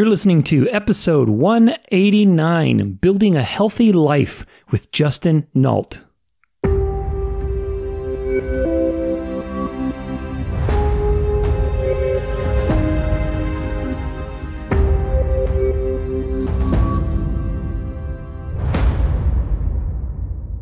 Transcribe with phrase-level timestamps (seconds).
[0.00, 6.00] You're listening to episode 189 Building a Healthy Life with Justin Nault.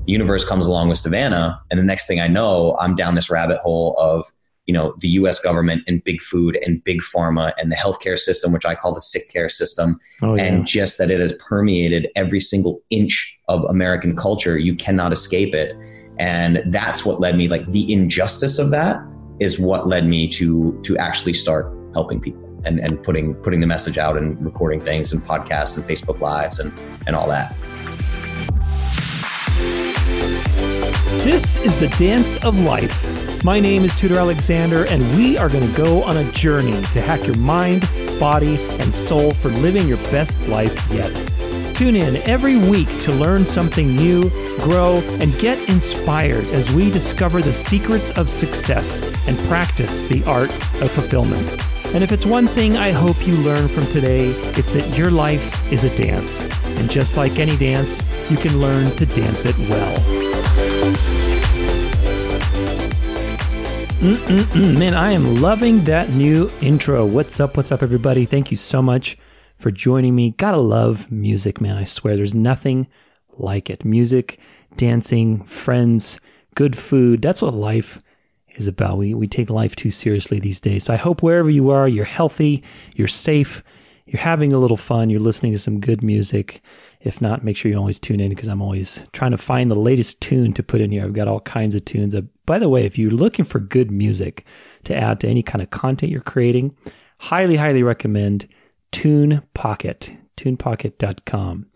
[0.06, 3.58] universe comes along with Savannah, and the next thing I know, I'm down this rabbit
[3.58, 4.26] hole of
[4.68, 5.40] you know the U.S.
[5.40, 9.00] government and big food and big pharma and the healthcare system, which I call the
[9.00, 10.44] sick care system, oh, yeah.
[10.44, 14.58] and just that it has permeated every single inch of American culture.
[14.58, 15.74] You cannot escape it,
[16.18, 17.48] and that's what led me.
[17.48, 19.00] Like the injustice of that
[19.40, 23.66] is what led me to to actually start helping people and and putting putting the
[23.66, 27.56] message out and recording things and podcasts and Facebook lives and and all that.
[31.24, 35.66] This is the Dance of Life my name is Tudor Alexander, and we are going
[35.66, 37.88] to go on a journey to hack your mind,
[38.18, 41.14] body, and soul for living your best life yet.
[41.74, 47.40] Tune in every week to learn something new, grow, and get inspired as we discover
[47.40, 50.50] the secrets of success and practice the art
[50.82, 51.50] of fulfillment.
[51.94, 55.72] And if it's one thing I hope you learn from today, it's that your life
[55.72, 56.44] is a dance.
[56.78, 60.27] And just like any dance, you can learn to dance it well.
[63.98, 64.78] Mm-mm-mm.
[64.78, 67.04] Man, I am loving that new intro.
[67.04, 67.56] What's up?
[67.56, 68.26] What's up, everybody?
[68.26, 69.18] Thank you so much
[69.56, 70.30] for joining me.
[70.30, 71.76] Gotta love music, man.
[71.76, 72.86] I swear there's nothing
[73.38, 73.84] like it.
[73.84, 74.38] Music,
[74.76, 76.20] dancing, friends,
[76.54, 77.22] good food.
[77.22, 78.00] That's what life
[78.54, 78.98] is about.
[78.98, 80.84] We, we take life too seriously these days.
[80.84, 82.62] So I hope wherever you are, you're healthy,
[82.94, 83.64] you're safe,
[84.06, 86.62] you're having a little fun, you're listening to some good music.
[87.00, 89.76] If not, make sure you always tune in because I'm always trying to find the
[89.76, 91.04] latest tune to put in here.
[91.04, 92.14] I've got all kinds of tunes.
[92.14, 94.44] Uh, by the way, if you're looking for good music
[94.84, 96.76] to add to any kind of content you're creating,
[97.18, 98.48] highly, highly recommend
[98.90, 101.66] Tune Pocket, tunepocket.com.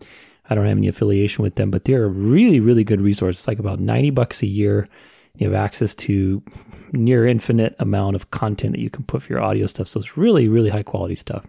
[0.49, 3.39] I don't have any affiliation with them, but they're a really, really good resource.
[3.39, 4.89] It's like about 90 bucks a year.
[5.37, 6.43] You have access to
[6.91, 9.87] near infinite amount of content that you can put for your audio stuff.
[9.87, 11.45] So it's really, really high quality stuff.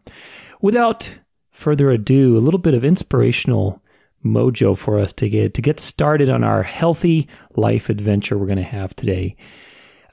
[0.62, 1.18] Without
[1.54, 3.80] further ado, a little bit of inspirational
[4.22, 8.56] mojo for us to get to get started on our healthy life adventure we're going
[8.56, 9.34] to have today.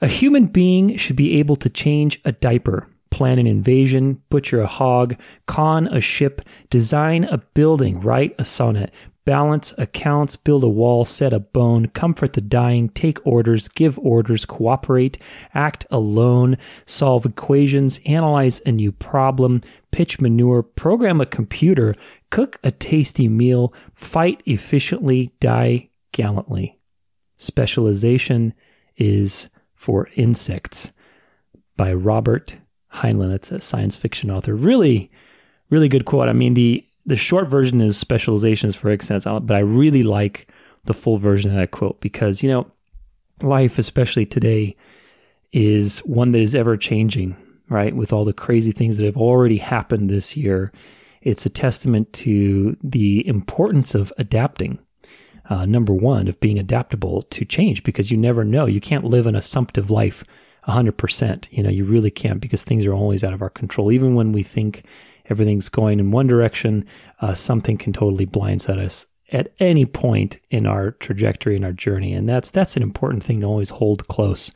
[0.00, 4.66] A human being should be able to change a diaper, plan an invasion, butcher a
[4.66, 5.16] hog,
[5.46, 8.92] con a ship, design a building, write a sonnet,
[9.24, 14.44] balance accounts, build a wall, set a bone, comfort the dying, take orders, give orders,
[14.44, 15.18] cooperate,
[15.54, 16.56] act alone,
[16.86, 21.94] solve equations, analyze a new problem, pitch manure, program a computer,
[22.30, 26.78] cook a tasty meal, fight efficiently, die gallantly.
[27.36, 28.54] Specialization
[28.96, 30.92] is for insects
[31.76, 32.58] by Robert
[32.94, 33.30] Heinlein.
[33.30, 34.54] That's a science fiction author.
[34.54, 35.10] Really,
[35.70, 36.28] really good quote.
[36.28, 40.48] I mean, the the short version is specializations for insects, but I really like
[40.84, 42.70] the full version of that quote because, you know,
[43.40, 44.76] life, especially today,
[45.52, 47.36] is one that is ever changing,
[47.68, 47.94] right?
[47.94, 50.72] With all the crazy things that have already happened this year,
[51.20, 54.78] it's a testament to the importance of adapting.
[55.50, 58.66] Uh, number one, of being adaptable to change because you never know.
[58.66, 60.24] You can't live an assumptive life
[60.66, 61.48] 100%.
[61.50, 63.90] You know, you really can't because things are always out of our control.
[63.90, 64.84] Even when we think
[65.26, 66.86] everything's going in one direction,
[67.20, 72.12] uh, something can totally blindside us at any point in our trajectory in our journey,
[72.12, 74.52] and that's that's an important thing to always hold close.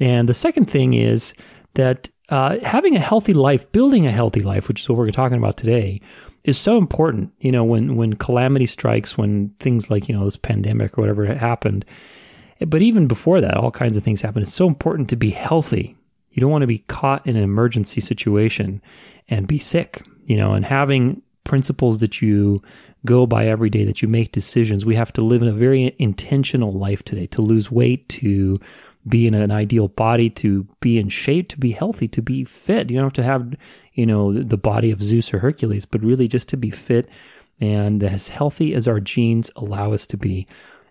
[0.00, 1.34] And the second thing is
[1.74, 5.38] that uh, having a healthy life, building a healthy life, which is what we're talking
[5.38, 6.00] about today,
[6.44, 7.32] is so important.
[7.38, 11.24] You know, when when calamity strikes, when things like you know this pandemic or whatever
[11.34, 11.84] happened,
[12.66, 14.42] but even before that, all kinds of things happen.
[14.42, 15.96] It's so important to be healthy.
[16.30, 18.82] You don't want to be caught in an emergency situation
[19.28, 22.62] and be sick, you know, and having principles that you
[23.06, 24.84] go by every day, that you make decisions.
[24.84, 28.58] We have to live in a very intentional life today to lose weight, to
[29.06, 32.90] be in an ideal body, to be in shape, to be healthy, to be fit.
[32.90, 33.54] You don't have to have,
[33.94, 37.08] you know, the body of Zeus or Hercules, but really just to be fit
[37.60, 40.46] and as healthy as our genes allow us to be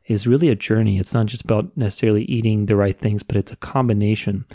[0.06, 0.97] is really a journey.
[0.97, 4.45] It's not just about necessarily eating the right things, but it's a combination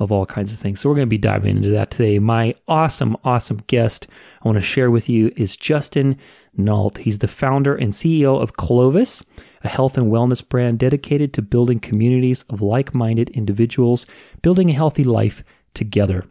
[0.00, 0.80] of all kinds of things.
[0.80, 2.18] So we're going to be diving into that today.
[2.18, 4.08] My awesome, awesome guest
[4.42, 6.16] I want to share with you is Justin
[6.56, 6.98] Nault.
[6.98, 9.22] He's the founder and CEO of Clovis,
[9.62, 14.06] a health and wellness brand dedicated to building communities of like-minded individuals,
[14.42, 15.44] building a healthy life
[15.74, 16.24] together.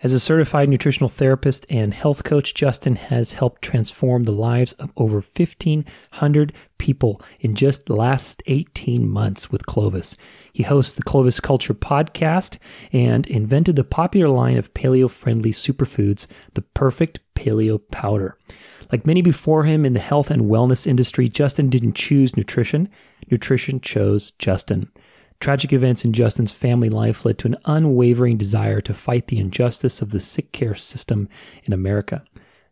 [0.00, 4.92] As a certified nutritional therapist and health coach, Justin has helped transform the lives of
[4.96, 10.16] over 1,500 people in just the last 18 months with Clovis.
[10.58, 12.58] He hosts the Clovis Culture podcast
[12.92, 18.36] and invented the popular line of paleo friendly superfoods, the perfect paleo powder.
[18.90, 22.88] Like many before him in the health and wellness industry, Justin didn't choose nutrition.
[23.30, 24.90] Nutrition chose Justin.
[25.38, 30.02] Tragic events in Justin's family life led to an unwavering desire to fight the injustice
[30.02, 31.28] of the sick care system
[31.62, 32.24] in America.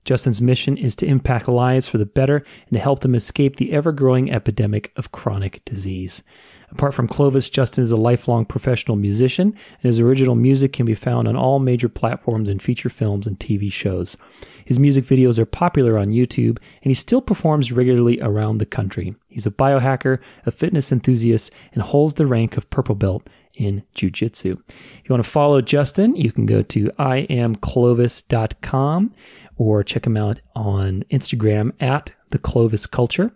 [0.04, 3.72] Justin's mission is to impact lives for the better and to help them escape the
[3.72, 6.24] ever growing epidemic of chronic disease.
[6.70, 10.94] Apart from Clovis, Justin is a lifelong professional musician, and his original music can be
[10.94, 14.16] found on all major platforms and feature films and TV shows.
[14.64, 19.14] His music videos are popular on YouTube, and he still performs regularly around the country.
[19.28, 24.56] He's a biohacker, a fitness enthusiast, and holds the rank of purple belt in jiu-jitsu.
[24.68, 29.14] If you want to follow Justin, you can go to iamclovis.com
[29.56, 33.32] or check him out on Instagram at the Clovis Culture.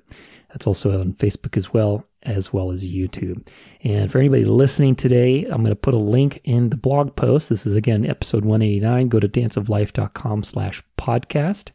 [0.51, 3.47] That's also on Facebook as well, as well as YouTube.
[3.83, 7.49] And for anybody listening today, I'm going to put a link in the blog post.
[7.49, 9.09] This is again episode 189.
[9.09, 11.71] Go to danceoflife.com slash podcast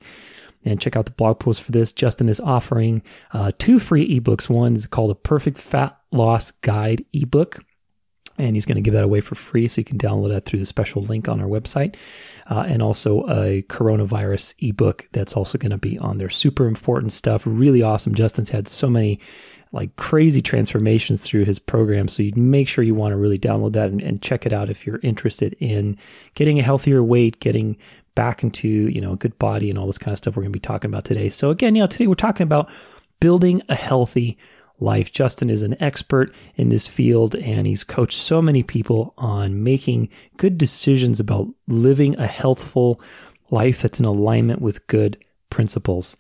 [0.64, 1.94] and check out the blog post for this.
[1.94, 3.02] Justin is offering
[3.34, 4.50] uh, two free ebooks.
[4.50, 7.64] One is called a perfect fat loss guide ebook
[8.38, 9.68] and he's going to give that away for free.
[9.68, 11.96] So you can download that through the special link on our website.
[12.48, 16.30] Uh, and also a coronavirus ebook that's also going to be on there.
[16.30, 17.44] Super important stuff.
[17.46, 18.14] Really awesome.
[18.14, 19.20] Justin's had so many
[19.76, 22.08] like crazy transformations through his program.
[22.08, 24.70] So you'd make sure you want to really download that and, and check it out
[24.70, 25.98] if you're interested in
[26.34, 27.76] getting a healthier weight, getting
[28.16, 30.54] back into, you know, a good body and all this kind of stuff we're going
[30.54, 31.28] to be talking about today.
[31.28, 32.70] So again, you know, today we're talking about
[33.20, 34.38] building a healthy
[34.80, 35.12] life.
[35.12, 40.08] Justin is an expert in this field and he's coached so many people on making
[40.38, 43.02] good decisions about living a healthful
[43.52, 45.18] life that's in alignment with good
[45.50, 46.16] principles.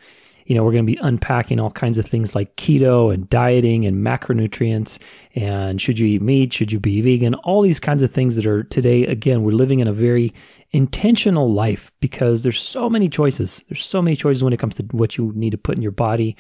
[0.46, 3.86] You know, we're going to be unpacking all kinds of things like keto and dieting
[3.86, 5.00] and macronutrients
[5.34, 6.54] and should you eat meat?
[6.54, 7.34] Should you be vegan?
[7.36, 10.34] All these kinds of things that are today, again, we're living in a very
[10.72, 13.64] intentional life because there's so many choices.
[13.70, 15.92] There's so many choices when it comes to what you need to put in your
[15.92, 16.36] body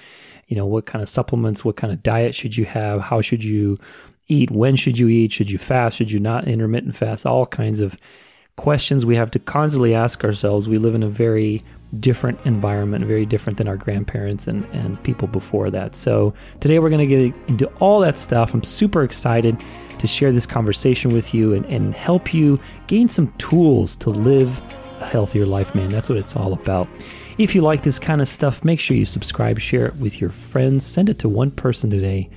[0.47, 3.01] you know, what kind of supplements, what kind of diet should you have?
[3.01, 3.79] How should you
[4.27, 4.51] eat?
[4.51, 5.33] When should you eat?
[5.33, 5.97] Should you fast?
[5.97, 7.25] Should you not intermittent fast?
[7.25, 7.97] All kinds of
[8.55, 10.69] questions we have to constantly ask ourselves.
[10.69, 11.63] We live in a very
[11.99, 15.95] different environment, very different than our grandparents and, and people before that.
[15.95, 18.53] So today we're going to get into all that stuff.
[18.53, 19.57] I'm super excited
[19.99, 24.61] to share this conversation with you and, and help you gain some tools to live
[24.99, 25.87] a healthier life, man.
[25.87, 26.87] That's what it's all about.
[27.37, 30.29] If you like this kind of stuff, make sure you subscribe, share it with your
[30.29, 32.29] friends, send it to one person today,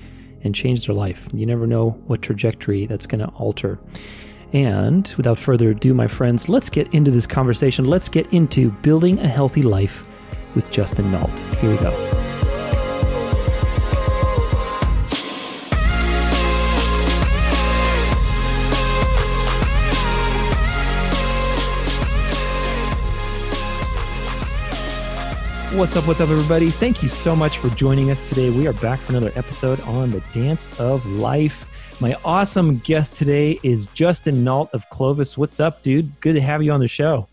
[0.42, 1.28] and change their life.
[1.32, 3.78] You never know what trajectory that's going to alter.
[4.52, 7.84] And without further ado, my friends, let's get into this conversation.
[7.84, 10.04] Let's get into building a healthy life
[10.54, 11.38] with Justin Nault.
[11.60, 11.90] Here we go.
[25.78, 26.08] What's up?
[26.08, 26.70] What's up, everybody?
[26.70, 28.50] Thank you so much for joining us today.
[28.50, 31.66] We are back for another episode on the Dance of Life.
[32.00, 35.36] My awesome guest today is Justin Nault of Clovis.
[35.36, 36.20] What's up, dude?
[36.20, 37.26] Good to have you on the show.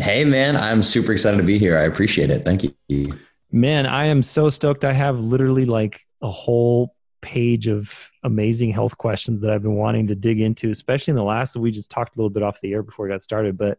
[0.00, 0.56] Hey, man.
[0.56, 1.78] I'm super excited to be here.
[1.78, 2.44] I appreciate it.
[2.44, 3.04] Thank you.
[3.52, 4.84] Man, I am so stoked.
[4.84, 10.08] I have literally like a whole page of amazing health questions that I've been wanting
[10.08, 12.72] to dig into, especially in the last we just talked a little bit off the
[12.72, 13.56] air before we got started.
[13.56, 13.78] But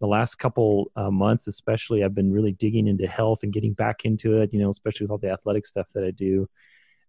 [0.00, 4.04] the last couple uh, months, especially, I've been really digging into health and getting back
[4.04, 6.48] into it, you know, especially with all the athletic stuff that I do.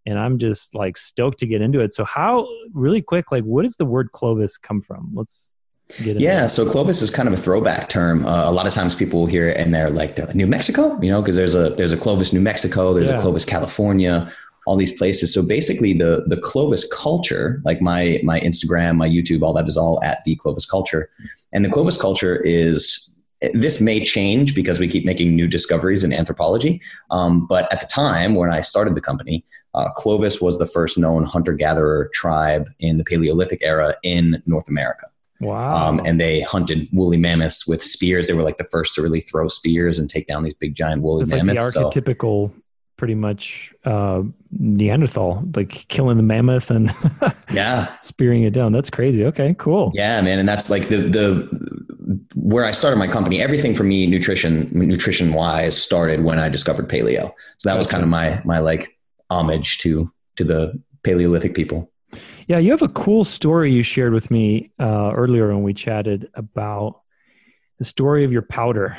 [0.08, 1.94] And I'm just like stoked to get into it.
[1.94, 5.12] So, how, really quick, like, what does the word Clovis come from?
[5.14, 5.52] Let's
[5.98, 6.22] get it.
[6.22, 6.50] yeah, that.
[6.50, 8.26] so Clovis is kind of a throwback term.
[8.26, 11.00] Uh, a lot of times people hear it and they're like, they're like New Mexico,
[11.02, 13.18] you know, because there's a there's a Clovis, New Mexico, there's yeah.
[13.18, 14.32] a Clovis, California,
[14.66, 15.34] all these places.
[15.34, 19.78] So basically, the the Clovis culture, like my my Instagram, my YouTube, all that is
[19.78, 21.10] all at the Clovis culture.
[21.54, 23.10] And the Clovis culture is
[23.54, 26.82] this may change because we keep making new discoveries in anthropology.
[27.12, 29.46] Um, but at the time when I started the company,
[29.78, 34.68] uh, Clovis was the first known hunter gatherer tribe in the Paleolithic era in North
[34.68, 35.06] America.
[35.40, 35.76] Wow.
[35.76, 38.28] Um, and they hunted woolly mammoths with spears.
[38.28, 41.04] They were like the first to really throw spears and take down these big giant
[41.04, 41.76] woolly That's mammoths.
[41.76, 42.56] Like the archetypical, so,
[42.98, 46.92] pretty much uh, Neanderthal, like killing the mammoth and
[47.54, 48.72] yeah, spearing it down.
[48.72, 49.26] That's crazy.
[49.26, 49.92] Okay, cool.
[49.94, 53.40] Yeah, man, and that's like the the where I started my company.
[53.40, 57.32] Everything for me, nutrition nutrition wise, started when I discovered paleo.
[57.60, 58.97] So that was kind of my my like
[59.30, 61.92] homage to to the Paleolithic people.
[62.48, 66.30] Yeah, you have a cool story you shared with me uh, earlier when we chatted
[66.34, 67.02] about
[67.80, 68.98] the story of your powder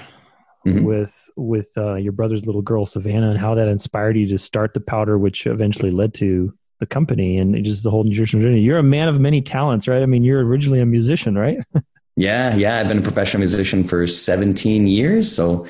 [0.67, 0.85] mm-hmm.
[0.85, 4.75] with with uh, your brother's little girl Savannah and how that inspired you to start
[4.75, 8.61] the powder, which eventually led to the company and just the whole nutrition journey.
[8.61, 10.03] You're a man of many talents, right?
[10.03, 11.59] I mean, you're originally a musician, right?
[12.17, 12.79] yeah, yeah.
[12.79, 15.67] I've been a professional musician for 17 years, so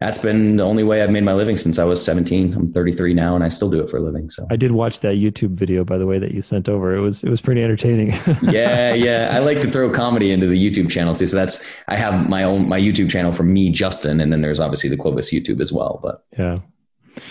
[0.00, 2.54] that's been the only way I've made my living since I was 17.
[2.54, 4.30] I'm 33 now, and I still do it for a living.
[4.30, 6.96] So I did watch that YouTube video, by the way, that you sent over.
[6.96, 8.14] It was it was pretty entertaining.
[8.42, 9.28] yeah, yeah.
[9.30, 11.26] I like to throw comedy into the YouTube channel too.
[11.26, 14.58] So that's I have my own my YouTube channel for me, Justin, and then there's
[14.58, 16.00] obviously the Clovis YouTube as well.
[16.02, 16.60] But yeah,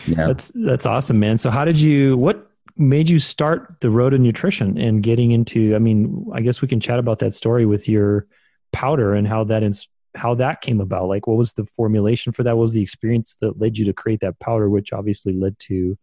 [0.05, 1.37] yeah, that's that's awesome, man.
[1.37, 5.75] So how did you what made you start the road of nutrition and getting into?
[5.75, 8.27] I mean, I guess we can chat about that story with your
[8.71, 11.07] powder and how that is how that came about.
[11.07, 12.57] Like, what was the formulation for that?
[12.57, 15.97] What was the experience that led you to create that powder, which obviously led to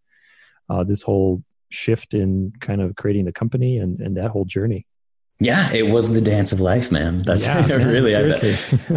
[0.68, 4.86] uh, this whole shift in kind of creating the company and, and that whole journey?
[5.38, 7.22] Yeah, it was the dance of life, man.
[7.22, 8.16] That's yeah, man, really.
[8.16, 8.22] I,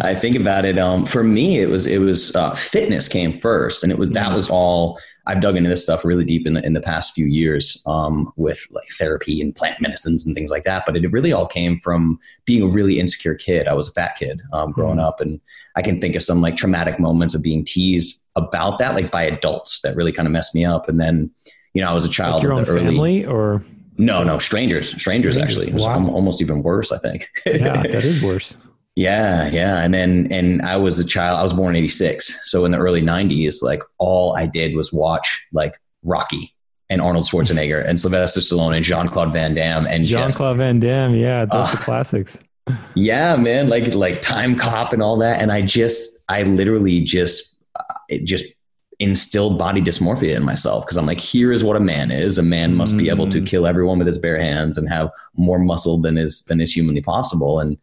[0.00, 0.78] I, think about it.
[0.78, 4.26] Um, for me, it was it was uh, fitness came first, and it was that
[4.26, 4.34] mm-hmm.
[4.34, 4.98] was all.
[5.26, 8.32] I've dug into this stuff really deep in the in the past few years um,
[8.36, 10.84] with like therapy and plant medicines and things like that.
[10.86, 13.68] But it really all came from being a really insecure kid.
[13.68, 15.06] I was a fat kid um, growing mm-hmm.
[15.06, 15.40] up, and
[15.76, 19.24] I can think of some like traumatic moments of being teased about that, like by
[19.24, 20.88] adults, that really kind of messed me up.
[20.88, 21.30] And then,
[21.74, 23.62] you know, I was a child like your own early, family or
[24.00, 25.36] no, no, strangers, strangers, strangers.
[25.36, 25.72] actually.
[25.72, 26.08] Wow.
[26.08, 27.28] almost even worse, I think.
[27.44, 28.56] yeah, that is worse.
[28.96, 29.82] Yeah, yeah.
[29.82, 32.50] And then, and I was a child, I was born in 86.
[32.50, 36.54] So in the early 90s, like all I did was watch like Rocky
[36.88, 40.80] and Arnold Schwarzenegger and Sylvester Stallone and Jean Claude Van Damme and Jean Claude Van
[40.80, 41.14] Damme.
[41.14, 42.38] Yeah, those uh, are classics.
[42.94, 43.68] Yeah, man.
[43.68, 45.42] Like, like Time Cop and all that.
[45.42, 48.44] And I just, I literally just, uh, it just
[49.00, 52.36] instilled body dysmorphia in myself because I'm like, here is what a man is.
[52.36, 53.46] A man must be able to mm.
[53.46, 57.00] kill everyone with his bare hands and have more muscle than is than is humanly
[57.00, 57.60] possible.
[57.60, 57.78] And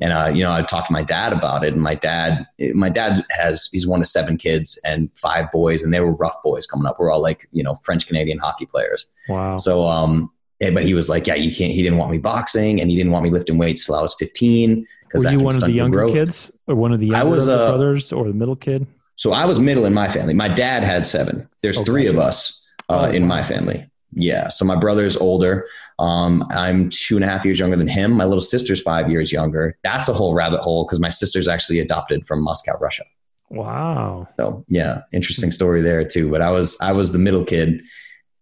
[0.00, 2.88] and uh, you know, I talked to my dad about it, and my dad, my
[2.88, 6.66] dad has he's one of seven kids and five boys, and they were rough boys
[6.66, 6.98] coming up.
[6.98, 9.08] We're all like you know French Canadian hockey players.
[9.28, 9.56] Wow.
[9.56, 11.72] So um, eh, but he was like, yeah, you can't.
[11.72, 14.14] He didn't want me boxing, and he didn't want me lifting weights till I was
[14.14, 14.84] 15.
[15.14, 16.14] Were you one of the younger growth.
[16.14, 18.86] kids, or one of the younger I was, uh, brothers, or the middle kid?
[19.16, 20.34] So I was middle in my family.
[20.34, 21.48] My dad had seven.
[21.62, 21.84] There's okay.
[21.84, 23.88] three of us uh, oh, in my family.
[24.12, 24.48] Yeah.
[24.48, 25.66] So my brother's older.
[25.98, 28.12] Um, I'm two and a half years younger than him.
[28.12, 29.76] My little sister's five years younger.
[29.82, 33.04] That's a whole rabbit hole because my sister's actually adopted from Moscow, Russia.
[33.50, 34.28] Wow.
[34.38, 36.30] So yeah, interesting story there too.
[36.30, 37.82] But I was I was the middle kid,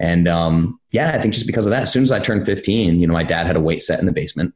[0.00, 3.00] and um, yeah, I think just because of that, as soon as I turned 15,
[3.00, 4.54] you know, my dad had a weight set in the basement.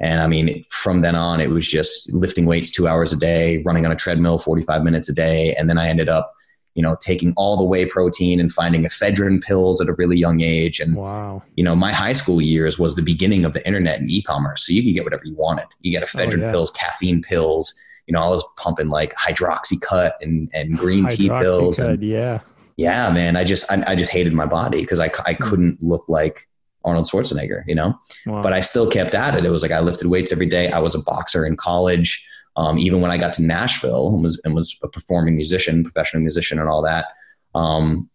[0.00, 3.62] And I mean, from then on, it was just lifting weights two hours a day,
[3.64, 5.54] running on a treadmill 45 minutes a day.
[5.54, 6.34] And then I ended up,
[6.74, 10.42] you know, taking all the whey protein and finding ephedrine pills at a really young
[10.42, 10.80] age.
[10.80, 11.42] And, wow.
[11.54, 14.66] you know, my high school years was the beginning of the internet and e commerce.
[14.66, 15.66] So you could get whatever you wanted.
[15.80, 16.50] You get ephedrine oh, yeah.
[16.50, 17.74] pills, caffeine pills.
[18.06, 21.78] You know, I was pumping like hydroxycut and, and green tea pills.
[21.78, 22.40] And, yeah.
[22.76, 23.36] Yeah, man.
[23.36, 25.42] I just, I, I just hated my body because I, I hmm.
[25.42, 26.46] couldn't look like
[26.86, 27.98] Arnold Schwarzenegger, you know?
[28.24, 28.42] Wow.
[28.42, 29.44] But I still kept at it.
[29.44, 30.70] It was like I lifted weights every day.
[30.70, 32.26] I was a boxer in college.
[32.56, 36.22] Um, even when I got to Nashville and was, and was a performing musician, professional
[36.22, 37.06] musician, and all that,
[37.54, 38.08] um,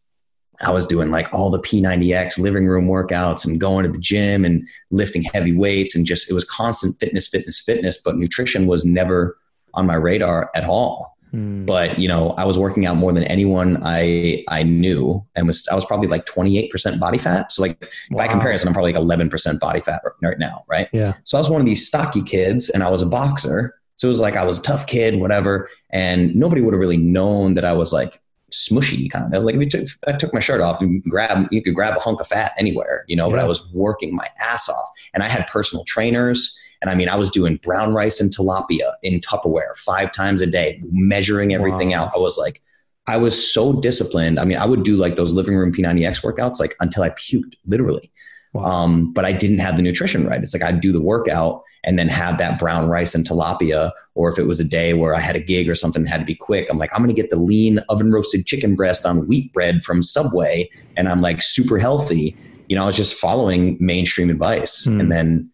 [0.61, 4.45] I was doing like all the P90X living room workouts and going to the gym
[4.45, 8.01] and lifting heavy weights and just it was constant fitness, fitness, fitness.
[8.03, 9.37] But nutrition was never
[9.73, 11.17] on my radar at all.
[11.31, 11.65] Hmm.
[11.65, 15.67] But you know, I was working out more than anyone I I knew, and was
[15.69, 17.51] I was probably like twenty eight percent body fat.
[17.51, 18.17] So like wow.
[18.17, 20.89] by comparison, I'm probably like eleven percent body fat right now, right?
[20.91, 21.13] Yeah.
[21.23, 23.75] So I was one of these stocky kids, and I was a boxer.
[23.95, 26.97] So it was like I was a tough kid, whatever, and nobody would have really
[26.97, 28.21] known that I was like
[28.51, 31.63] smushy kind of like if you took I took my shirt off and grab you
[31.63, 33.27] could grab a hunk of fat anywhere, you know.
[33.27, 33.37] Yeah.
[33.37, 37.09] But I was working my ass off, and I had personal trainers and I mean,
[37.09, 41.91] I was doing brown rice and tilapia in Tupperware five times a day, measuring everything
[41.91, 42.03] wow.
[42.05, 42.11] out.
[42.15, 42.61] I was like,
[43.07, 44.39] I was so disciplined.
[44.39, 47.55] I mean, I would do like those living room P90X workouts like until I puked,
[47.65, 48.11] literally.
[48.53, 48.63] Wow.
[48.63, 50.41] Um, but I didn't have the nutrition right.
[50.41, 53.91] It's like I'd do the workout and then have that brown rice and tilapia.
[54.13, 56.25] Or if it was a day where I had a gig or something had to
[56.25, 59.27] be quick, I'm like, I'm going to get the lean oven roasted chicken breast on
[59.27, 60.69] wheat bread from Subway.
[60.97, 62.35] And I'm like super healthy.
[62.67, 64.85] You know, I was just following mainstream advice.
[64.85, 64.99] Mm.
[64.99, 65.51] And then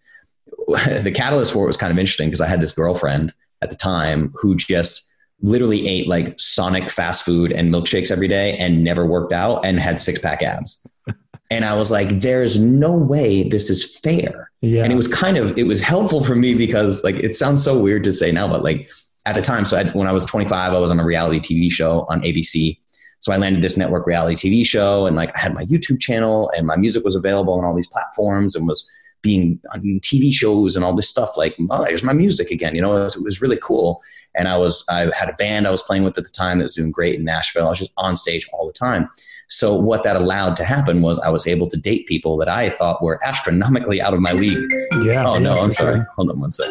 [1.01, 3.75] the catalyst for it was kind of interesting because I had this girlfriend at the
[3.75, 5.07] time who just
[5.41, 9.79] literally ate like Sonic fast food and milkshakes every day and never worked out and
[9.79, 10.85] had six pack abs.
[11.51, 14.51] and I was like, there's no way this is fair.
[14.61, 14.83] Yeah.
[14.83, 17.79] And it was kind of, it was helpful for me because like, it sounds so
[17.79, 18.89] weird to say now, but like
[19.25, 21.71] at the time, so I, when I was 25, I was on a reality TV
[21.71, 22.79] show on ABC.
[23.19, 26.51] So I landed this network reality TV show and like I had my YouTube channel
[26.55, 28.87] and my music was available on all these platforms and was
[29.21, 31.37] being on TV shows and all this stuff.
[31.37, 32.75] Like, oh, there's my music again.
[32.75, 34.01] You know, it was, it was, really cool.
[34.35, 36.65] And I was, I had a band I was playing with at the time that
[36.65, 37.65] was doing great in Nashville.
[37.65, 39.09] I was just on stage all the time.
[39.49, 42.69] So what that allowed to happen was I was able to date people that I
[42.69, 44.69] thought were astronomically out of my league.
[45.03, 45.25] Yeah.
[45.25, 46.01] Oh no, I'm sorry.
[46.15, 46.65] Hold on one sec.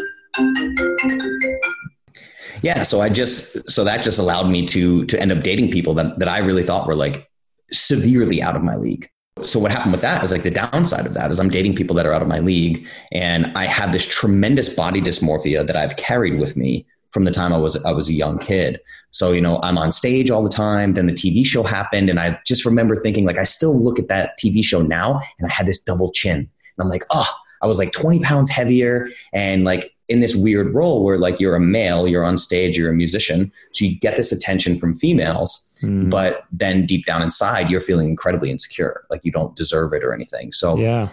[2.62, 2.82] yeah.
[2.82, 6.18] So I just so that just allowed me to to end up dating people that
[6.18, 7.30] that I really thought were like
[7.72, 9.08] severely out of my league.
[9.42, 11.94] So what happened with that is like the downside of that is I'm dating people
[11.96, 15.96] that are out of my league, and I have this tremendous body dysmorphia that I've
[15.96, 18.80] carried with me from the time I was I was a young kid.
[19.10, 20.94] So you know I'm on stage all the time.
[20.94, 24.08] Then the TV show happened, and I just remember thinking like I still look at
[24.08, 27.30] that TV show now, and I had this double chin, and I'm like, oh,
[27.62, 31.56] I was like 20 pounds heavier, and like in this weird role where like you're
[31.56, 35.68] a male, you're on stage, you're a musician, so you get this attention from females,
[35.82, 36.08] mm.
[36.08, 40.14] but then deep down inside you're feeling incredibly insecure, like you don't deserve it or
[40.14, 40.52] anything.
[40.52, 41.08] So yeah.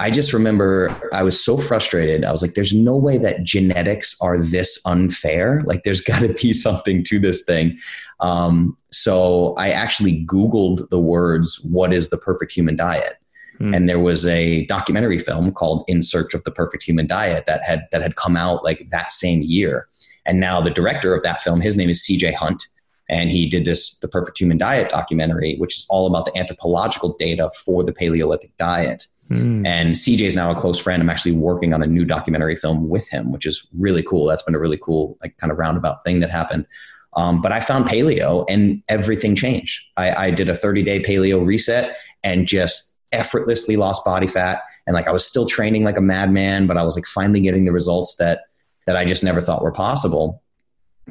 [0.00, 2.24] I just remember I was so frustrated.
[2.24, 5.62] I was like, there's no way that genetics are this unfair.
[5.66, 7.78] Like, there's got to be something to this thing.
[8.20, 13.18] Um, so I actually Googled the words, what is the perfect human diet?
[13.60, 13.76] Mm.
[13.76, 17.62] And there was a documentary film called In Search of the Perfect Human Diet that
[17.64, 19.88] had that had come out like that same year.
[20.26, 22.62] And now the director of that film, his name is CJ Hunt,
[23.08, 27.16] and he did this the Perfect Human Diet documentary, which is all about the anthropological
[27.18, 29.06] data for the Paleolithic diet.
[29.30, 29.66] Mm.
[29.66, 31.02] And CJ is now a close friend.
[31.02, 34.26] I'm actually working on a new documentary film with him, which is really cool.
[34.26, 36.66] That's been a really cool, like, kind of roundabout thing that happened.
[37.14, 39.82] Um, but I found paleo and everything changed.
[39.96, 44.94] I, I did a 30 day paleo reset and just effortlessly lost body fat and
[44.94, 47.72] like I was still training like a madman, but I was like finally getting the
[47.72, 48.42] results that
[48.86, 50.42] that I just never thought were possible.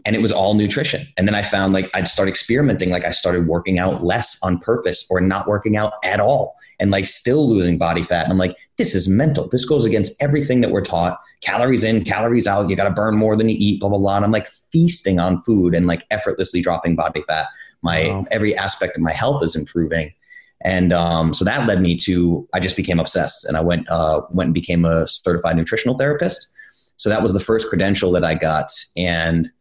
[0.06, 1.08] And it was all nutrition.
[1.16, 4.58] And then I found like I'd start experimenting, like I started working out less on
[4.58, 8.24] purpose or not working out at all and like still losing body fat.
[8.24, 9.48] And I'm like, this is mental.
[9.48, 11.20] This goes against everything that we're taught.
[11.42, 12.70] Calories in, calories out.
[12.70, 14.16] You got to burn more than you eat, blah, blah, blah.
[14.16, 17.48] And I'm like feasting on food and like effortlessly dropping body fat.
[17.82, 18.26] My wow.
[18.32, 20.14] every aspect of my health is improving.
[20.62, 24.22] And um, so that led me to I just became obsessed, and I went uh,
[24.32, 26.54] went and became a certified nutritional therapist.
[26.98, 29.52] So that was the first credential that I got, and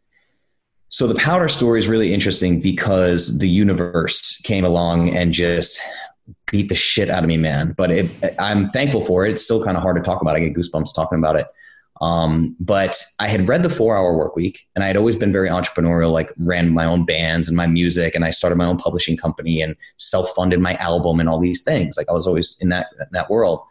[0.89, 5.83] so the powder story is really interesting because the universe came along and just
[6.51, 7.75] beat the shit out of me, man.
[7.77, 9.33] But it, I'm thankful for it.
[9.33, 10.37] It's still kind of hard to talk about.
[10.37, 11.47] I get goosebumps talking about it.
[12.01, 15.33] Um, but I had read the four hour work week and I had always been
[15.33, 18.15] very entrepreneurial, like ran my own bands and my music.
[18.15, 21.63] And I started my own publishing company and self funded my album and all these
[21.63, 21.97] things.
[21.97, 23.63] Like I was always in that, in that world.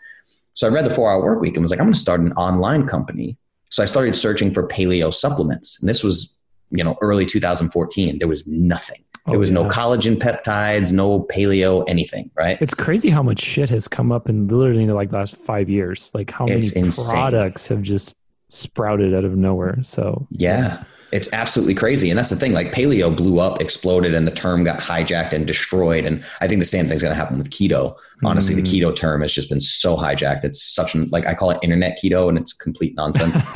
[0.54, 2.22] So I read the four hour work week and was like, I'm going to start
[2.22, 3.38] an online company.
[3.70, 5.80] So I started searching for paleo supplements.
[5.80, 6.40] And this was,
[6.76, 8.20] you know, early 2014.
[8.20, 9.04] There was nothing.
[9.28, 9.56] Oh, there was yeah.
[9.56, 12.60] no collagen peptides, no paleo, anything, right?
[12.62, 16.12] It's crazy how much shit has come up in literally like the last five years.
[16.14, 17.16] Like how it's many insane.
[17.16, 18.16] products have just
[18.48, 19.82] sprouted out of nowhere.
[19.82, 20.84] So yeah,
[21.16, 22.10] it's absolutely crazy.
[22.10, 25.48] And that's the thing, like paleo blew up, exploded, and the term got hijacked and
[25.48, 26.06] destroyed.
[26.06, 27.96] And I think the same thing's gonna happen with keto.
[28.24, 28.58] Honestly, mm.
[28.58, 30.44] the keto term has just been so hijacked.
[30.44, 33.38] It's such an like I call it internet keto and it's complete nonsense.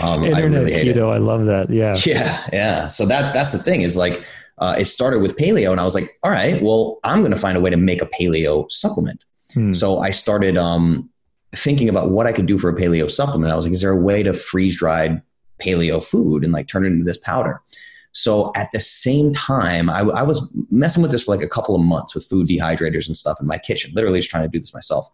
[0.00, 1.70] Um, internet I really keto, I love that.
[1.70, 1.94] Yeah.
[2.06, 2.48] Yeah.
[2.52, 2.88] Yeah.
[2.88, 4.24] So that that's the thing is like
[4.58, 7.38] uh, it started with paleo, and I was like, all right, well, I'm going to
[7.38, 9.22] find a way to make a paleo supplement.
[9.54, 9.72] Hmm.
[9.72, 11.10] So I started um,
[11.54, 13.52] thinking about what I could do for a paleo supplement.
[13.52, 15.22] I was like, is there a way to freeze dried
[15.58, 17.62] paleo food and like turn it into this powder?
[18.12, 21.76] So at the same time, I, I, was messing with this for like a couple
[21.76, 24.58] of months with food dehydrators and stuff in my kitchen, literally just trying to do
[24.58, 25.08] this myself.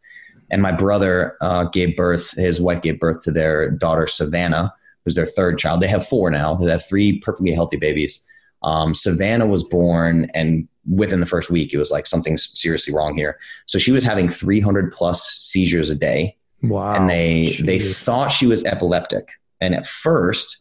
[0.50, 4.72] And my brother uh, gave birth, his wife gave birth to their daughter, Savannah,
[5.04, 5.80] who's their third child.
[5.80, 6.54] They have four now.
[6.54, 8.24] They have three perfectly healthy babies.
[8.62, 13.14] Um, Savannah was born, and within the first week, it was like something's seriously wrong
[13.14, 13.38] here.
[13.66, 16.36] So she was having 300 plus seizures a day.
[16.62, 16.94] Wow.
[16.94, 17.66] And they Jeez.
[17.66, 19.28] they thought she was epileptic.
[19.60, 20.56] And at first,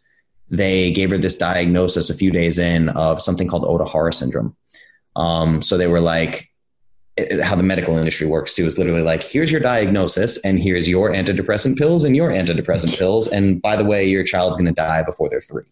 [0.50, 4.56] they gave her this diagnosis a few days in of something called Ohtahara syndrome.
[5.16, 6.50] Um, so they were like,
[7.44, 11.12] how the medical industry works too is literally like, here's your diagnosis, and here's your
[11.12, 13.28] antidepressant pills and your antidepressant pills.
[13.28, 15.64] And by the way, your child's going to die before they're three.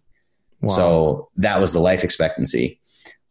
[0.61, 0.69] Wow.
[0.69, 2.79] So that was the life expectancy.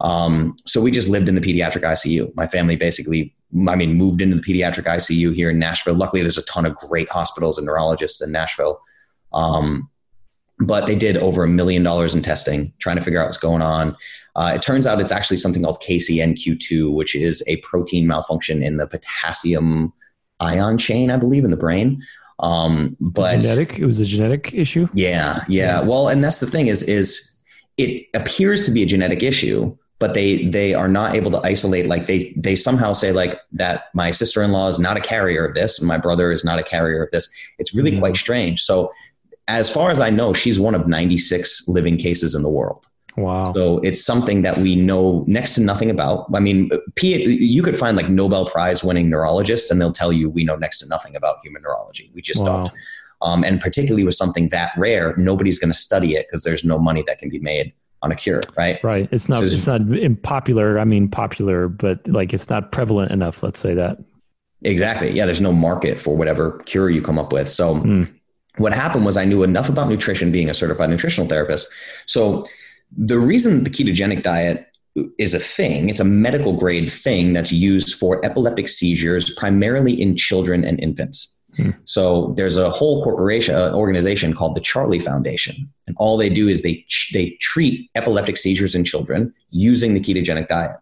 [0.01, 2.35] Um, so we just lived in the pediatric ICU.
[2.35, 3.33] My family basically,
[3.67, 5.93] I mean, moved into the pediatric ICU here in Nashville.
[5.93, 8.81] Luckily, there's a ton of great hospitals and neurologists in Nashville.
[9.33, 9.89] Um,
[10.59, 13.61] but they did over a million dollars in testing, trying to figure out what's going
[13.61, 13.95] on.
[14.35, 18.77] Uh, it turns out it's actually something called KCNQ2, which is a protein malfunction in
[18.77, 19.91] the potassium
[20.39, 22.01] ion chain, I believe, in the brain.
[22.39, 24.87] Um, but genetic, it was a genetic issue.
[24.93, 25.81] Yeah, yeah.
[25.81, 27.39] Well, and that's the thing is, is
[27.77, 31.85] it appears to be a genetic issue, but they they are not able to isolate.
[31.85, 35.45] Like they they somehow say like that my sister in law is not a carrier
[35.45, 37.29] of this, and my brother is not a carrier of this.
[37.59, 37.99] It's really mm-hmm.
[37.99, 38.61] quite strange.
[38.61, 38.91] So,
[39.57, 42.85] as far as I know, she's one of ninety six living cases in the world.
[43.17, 43.53] Wow.
[43.53, 46.27] So it's something that we know next to nothing about.
[46.33, 46.69] I mean,
[47.01, 50.79] you could find like Nobel Prize winning neurologists and they'll tell you we know next
[50.79, 52.09] to nothing about human neurology.
[52.13, 52.63] We just wow.
[52.63, 52.69] don't.
[53.21, 56.79] Um, and particularly with something that rare, nobody's going to study it because there's no
[56.79, 58.83] money that can be made on a cure, right?
[58.83, 59.07] Right.
[59.11, 59.39] It's not.
[59.39, 59.81] So it's not
[60.23, 60.79] popular.
[60.79, 63.43] I mean, popular, but like it's not prevalent enough.
[63.43, 63.97] Let's say that.
[64.63, 65.11] Exactly.
[65.11, 65.25] Yeah.
[65.25, 67.49] There's no market for whatever cure you come up with.
[67.49, 67.75] So.
[67.75, 68.15] Mm.
[68.61, 71.71] What happened was I knew enough about nutrition being a certified nutritional therapist.
[72.05, 72.47] So
[72.95, 74.67] the reason the ketogenic diet
[75.17, 75.89] is a thing.
[75.89, 81.39] It's a medical grade thing that's used for epileptic seizures, primarily in children and infants.
[81.55, 81.71] Hmm.
[81.85, 86.47] So there's a whole corporation, uh, organization called the Charlie Foundation, and all they do
[86.47, 90.77] is they they treat epileptic seizures in children using the ketogenic diet.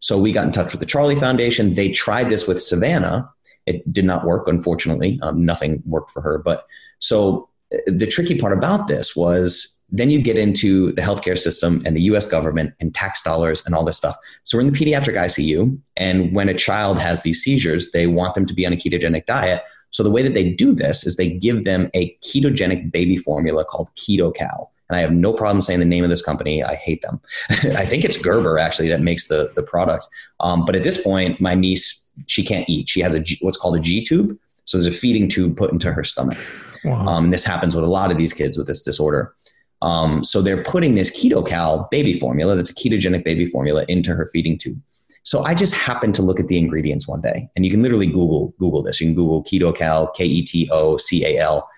[0.00, 1.74] So we got in touch with the Charlie Foundation.
[1.74, 3.30] They tried this with Savannah.
[3.66, 5.18] It did not work, unfortunately.
[5.22, 6.38] Um, nothing worked for her.
[6.38, 6.66] But
[6.98, 7.48] so
[7.86, 12.02] the tricky part about this was then you get into the healthcare system and the
[12.02, 14.16] US government and tax dollars and all this stuff.
[14.44, 15.78] So we're in the pediatric ICU.
[15.96, 19.26] And when a child has these seizures, they want them to be on a ketogenic
[19.26, 19.62] diet.
[19.90, 23.64] So the way that they do this is they give them a ketogenic baby formula
[23.64, 24.68] called KetoCal.
[24.88, 26.64] And I have no problem saying the name of this company.
[26.64, 27.20] I hate them.
[27.50, 30.06] I think it's Gerber actually that makes the, the product.
[30.40, 32.88] Um, but at this point, my niece, she can't eat.
[32.88, 34.38] She has a G, what's called a G tube.
[34.64, 36.38] So there's a feeding tube put into her stomach.
[36.84, 37.06] Wow.
[37.06, 39.34] Um, this happens with a lot of these kids with this disorder.
[39.82, 44.28] Um, so they're putting this KetoCal baby formula, that's a ketogenic baby formula, into her
[44.32, 44.80] feeding tube.
[45.22, 48.06] So I just happened to look at the ingredients one day, and you can literally
[48.06, 49.00] Google Google this.
[49.00, 51.68] You can Google KetoCal, K E T O C A L,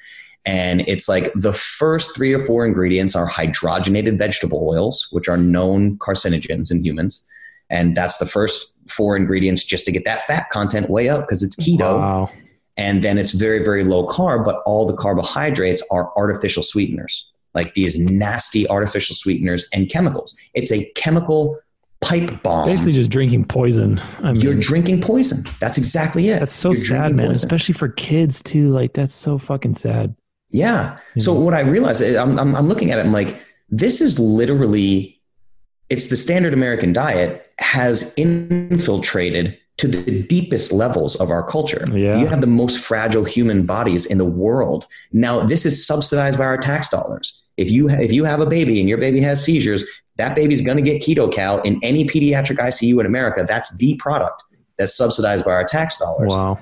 [0.44, 5.36] and it's like the first three or four ingredients are hydrogenated vegetable oils, which are
[5.36, 7.26] known carcinogens in humans,
[7.68, 11.42] and that's the first four ingredients just to get that fat content way up because
[11.42, 11.98] it's keto.
[11.98, 12.30] Wow.
[12.76, 17.74] And then it's very very low carb, but all the carbohydrates are artificial sweeteners like
[17.74, 20.36] these nasty artificial sweeteners and chemicals.
[20.54, 21.58] It's a chemical
[22.00, 22.66] pipe bomb.
[22.66, 24.00] Basically, just drinking poison.
[24.22, 25.44] I mean, You're drinking poison.
[25.60, 26.40] That's exactly it.
[26.40, 27.28] That's so You're sad, man.
[27.28, 27.32] Poison.
[27.32, 28.70] Especially for kids too.
[28.70, 30.14] Like that's so fucking sad.
[30.50, 30.98] Yeah.
[31.18, 33.06] So what I realized, I'm, I'm, I'm looking at it.
[33.06, 33.40] I'm like,
[33.70, 35.18] this is literally,
[35.88, 41.86] it's the standard American diet has infiltrated to the deepest levels of our culture.
[41.96, 42.18] Yeah.
[42.18, 44.86] You have the most fragile human bodies in the world.
[45.12, 47.42] Now, this is subsidized by our tax dollars.
[47.56, 49.84] If you if you have a baby and your baby has seizures,
[50.16, 53.44] that baby's going to get KetoCal in any pediatric ICU in America.
[53.46, 54.44] That's the product
[54.78, 56.30] that's subsidized by our tax dollars.
[56.30, 56.58] Wow.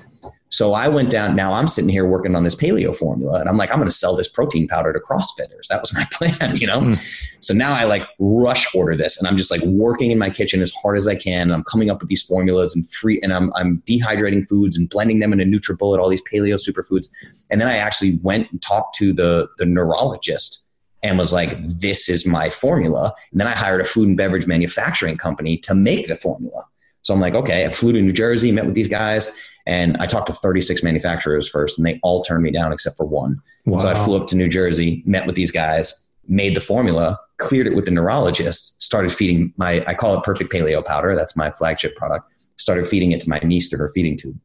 [0.51, 1.33] So I went down.
[1.33, 3.95] Now I'm sitting here working on this paleo formula, and I'm like, I'm going to
[3.95, 5.67] sell this protein powder to CrossFitters.
[5.69, 6.81] That was my plan, you know.
[6.81, 7.37] Mm.
[7.39, 10.61] So now I like rush order this, and I'm just like working in my kitchen
[10.61, 11.43] as hard as I can.
[11.43, 14.89] And I'm coming up with these formulas and free, and I'm I'm dehydrating foods and
[14.89, 17.07] blending them into NutriBullet, all these paleo superfoods.
[17.49, 20.67] And then I actually went and talked to the the neurologist
[21.01, 24.47] and was like, "This is my formula." And then I hired a food and beverage
[24.47, 26.65] manufacturing company to make the formula.
[27.03, 29.35] So I'm like, okay, I flew to New Jersey, met with these guys
[29.65, 33.05] and I talked to 36 manufacturers first, and they all turned me down except for
[33.05, 33.41] one.
[33.65, 33.77] Wow.
[33.77, 37.67] So I flew up to New Jersey, met with these guys, made the formula, cleared
[37.67, 41.15] it with the neurologist, started feeding my, I call it perfect paleo powder.
[41.15, 42.31] That's my flagship product.
[42.57, 44.39] Started feeding it to my niece through her feeding tube.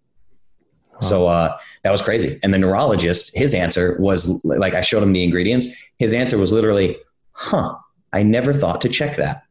[1.01, 2.39] So uh, that was crazy.
[2.43, 5.69] And the neurologist, his answer was like, I showed him the ingredients.
[5.99, 6.97] His answer was literally,
[7.33, 7.75] huh,
[8.15, 9.43] I never thought to check that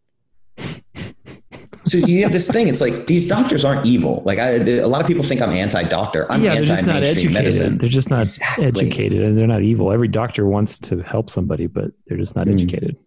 [2.01, 2.67] so you have this thing.
[2.67, 4.21] It's like these doctors aren't evil.
[4.25, 6.29] Like I, a lot of people think I'm anti-doctor.
[6.31, 7.33] I'm yeah, they're just not educated.
[7.33, 7.77] Medicine.
[7.77, 8.65] They're just not exactly.
[8.65, 9.91] educated, and they're not evil.
[9.91, 12.53] Every doctor wants to help somebody, but they're just not mm.
[12.53, 12.97] educated.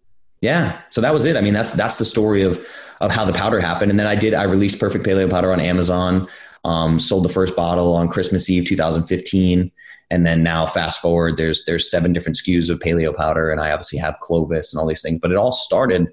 [0.41, 0.79] Yeah.
[0.89, 1.35] So that was it.
[1.35, 2.65] I mean, that's that's the story of
[3.01, 3.91] of how the powder happened.
[3.91, 4.33] And then I did.
[4.33, 6.27] I released Perfect Paleo Powder on Amazon.
[6.65, 9.71] Um, sold the first bottle on Christmas Eve 2015
[10.11, 13.71] and then now fast forward there's there's seven different SKUs of paleo powder and I
[13.71, 16.07] obviously have Clovis and all these things but it all started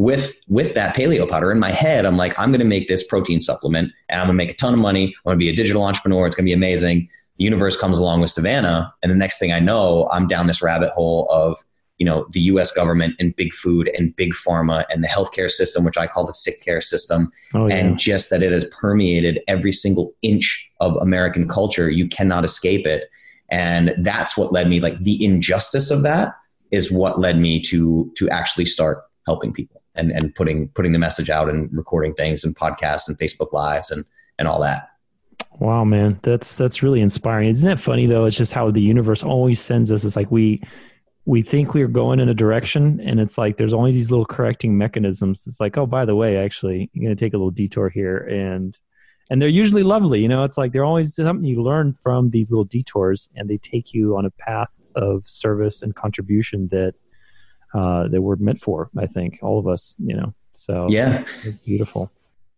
[0.00, 3.06] with with that paleo powder in my head i'm like i'm going to make this
[3.06, 5.08] protein supplement and i'm going to make a ton of money.
[5.08, 6.26] I'm going to be a digital entrepreneur.
[6.26, 7.08] It's going to be amazing.
[7.36, 10.62] The universe comes along with savannah and the next thing i know i'm down this
[10.62, 11.58] rabbit hole of
[11.98, 15.84] you know the us government and big food and big pharma and the healthcare system
[15.84, 17.30] which i call the sick care system.
[17.54, 17.76] Oh, yeah.
[17.76, 21.90] and just that it has permeated every single inch of american culture.
[21.90, 23.10] You cannot escape it.
[23.50, 26.34] And that's what led me like the injustice of that
[26.70, 30.98] is what led me to to actually start helping people and and putting putting the
[30.98, 34.04] message out and recording things and podcasts and Facebook lives and
[34.38, 34.88] and all that.
[35.58, 37.48] Wow, man, that's that's really inspiring.
[37.48, 38.24] Isn't that funny though?
[38.24, 40.04] It's just how the universe always sends us.
[40.04, 40.62] It's like we
[41.26, 44.78] we think we're going in a direction, and it's like there's always these little correcting
[44.78, 45.46] mechanisms.
[45.46, 48.18] It's like, oh, by the way, actually, you're going to take a little detour here,
[48.18, 48.76] and
[49.30, 50.22] and they're usually lovely.
[50.22, 53.58] You know, it's like they're always something you learn from these little detours, and they
[53.58, 56.94] take you on a path of service and contribution that
[57.74, 58.90] uh, that we're meant for.
[58.96, 60.34] I think all of us, you know.
[60.50, 61.24] So yeah,
[61.64, 62.10] beautiful.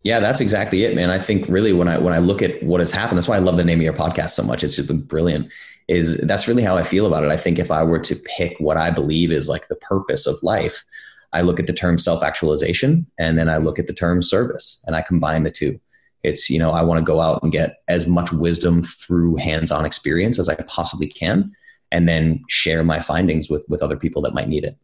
[0.02, 1.10] Yeah, that's exactly it, man.
[1.10, 3.40] I think really when I when I look at what has happened, that's why I
[3.40, 4.64] love the name of your podcast so much.
[4.64, 5.48] It's just been brilliant.
[5.88, 7.30] Is that's really how I feel about it.
[7.30, 10.42] I think if I were to pick what I believe is like the purpose of
[10.42, 10.84] life,
[11.32, 14.82] I look at the term self actualization and then I look at the term service
[14.86, 15.78] and I combine the two.
[16.22, 19.72] It's, you know, I want to go out and get as much wisdom through hands
[19.72, 21.52] on experience as I possibly can
[21.90, 24.76] and then share my findings with, with other people that might need it.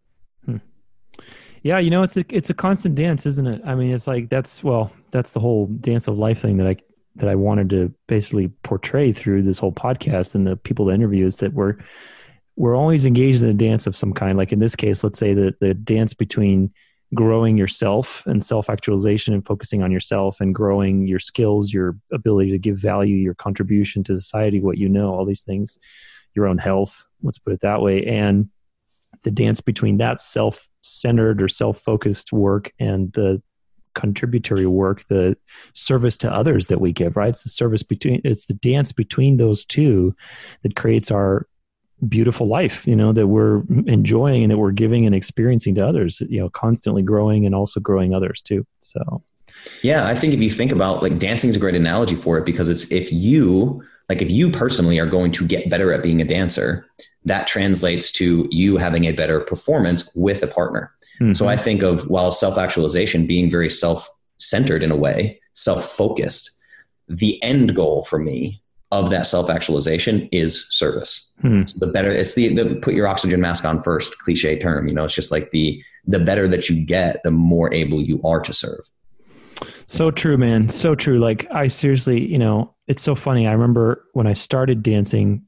[1.68, 3.60] Yeah, you know, it's a it's a constant dance, isn't it?
[3.62, 6.76] I mean, it's like that's well, that's the whole dance of life thing that I
[7.16, 11.36] that I wanted to basically portray through this whole podcast and the people that interviews
[11.36, 11.76] that we're
[12.56, 14.38] we're always engaged in a dance of some kind.
[14.38, 16.72] Like in this case, let's say that the dance between
[17.12, 22.50] growing yourself and self actualization and focusing on yourself and growing your skills, your ability
[22.52, 25.78] to give value, your contribution to society, what you know, all these things,
[26.34, 28.06] your own health, let's put it that way.
[28.06, 28.48] And
[29.24, 33.42] the dance between that self centered or self focused work and the
[33.94, 35.36] contributory work, the
[35.74, 37.30] service to others that we give, right?
[37.30, 40.14] It's the service between, it's the dance between those two
[40.62, 41.46] that creates our
[42.06, 46.22] beautiful life you know that we're enjoying and that we're giving and experiencing to others
[46.28, 49.20] you know constantly growing and also growing others too so
[49.82, 52.46] yeah i think if you think about like dancing is a great analogy for it
[52.46, 56.20] because it's if you like if you personally are going to get better at being
[56.20, 56.86] a dancer
[57.24, 61.32] that translates to you having a better performance with a partner mm-hmm.
[61.32, 66.58] so i think of while self-actualization being very self-centered in a way self-focused
[67.08, 71.32] the end goal for me of that self actualization is service.
[71.40, 71.62] Hmm.
[71.66, 74.88] So the better it's the, the put your oxygen mask on first cliche term.
[74.88, 78.20] You know, it's just like the the better that you get, the more able you
[78.22, 78.80] are to serve.
[79.88, 80.68] So true, man.
[80.68, 81.18] So true.
[81.18, 83.48] Like I seriously, you know, it's so funny.
[83.48, 85.42] I remember when I started dancing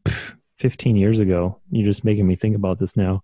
[0.57, 1.61] 15 years ago.
[1.70, 3.22] You're just making me think about this now.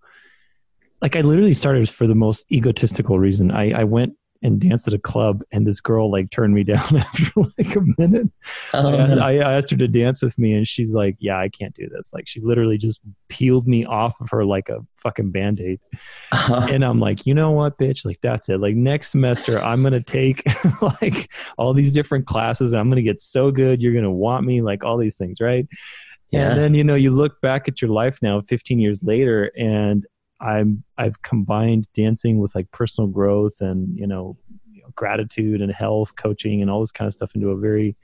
[1.01, 3.51] Like I literally started for the most egotistical reason.
[3.51, 6.97] I, I went and danced at a club and this girl like turned me down
[6.97, 8.29] after like a minute.
[8.73, 11.75] Oh, I, I, asked her to dance with me and she's like yeah i can't
[11.75, 12.13] do this.
[12.13, 15.81] Like she literally just peeled me off of her like a fucking band-aid.
[16.33, 16.67] Uh-huh.
[16.71, 18.05] and i'm like you know what bitch?
[18.05, 18.59] Like that's it.
[18.61, 20.43] Like next semester i'm gonna take
[21.03, 22.73] like all these different classes.
[22.73, 23.83] I'm gonna get so good.
[23.83, 25.67] You're gonna want me like all these things right?
[26.31, 26.51] Yeah.
[26.51, 30.05] and then you know you look back at your life now 15 years later and
[30.41, 34.37] I'm I've combined dancing with like personal growth and you know,
[34.71, 37.97] you know gratitude and health coaching and all this kind of stuff into a very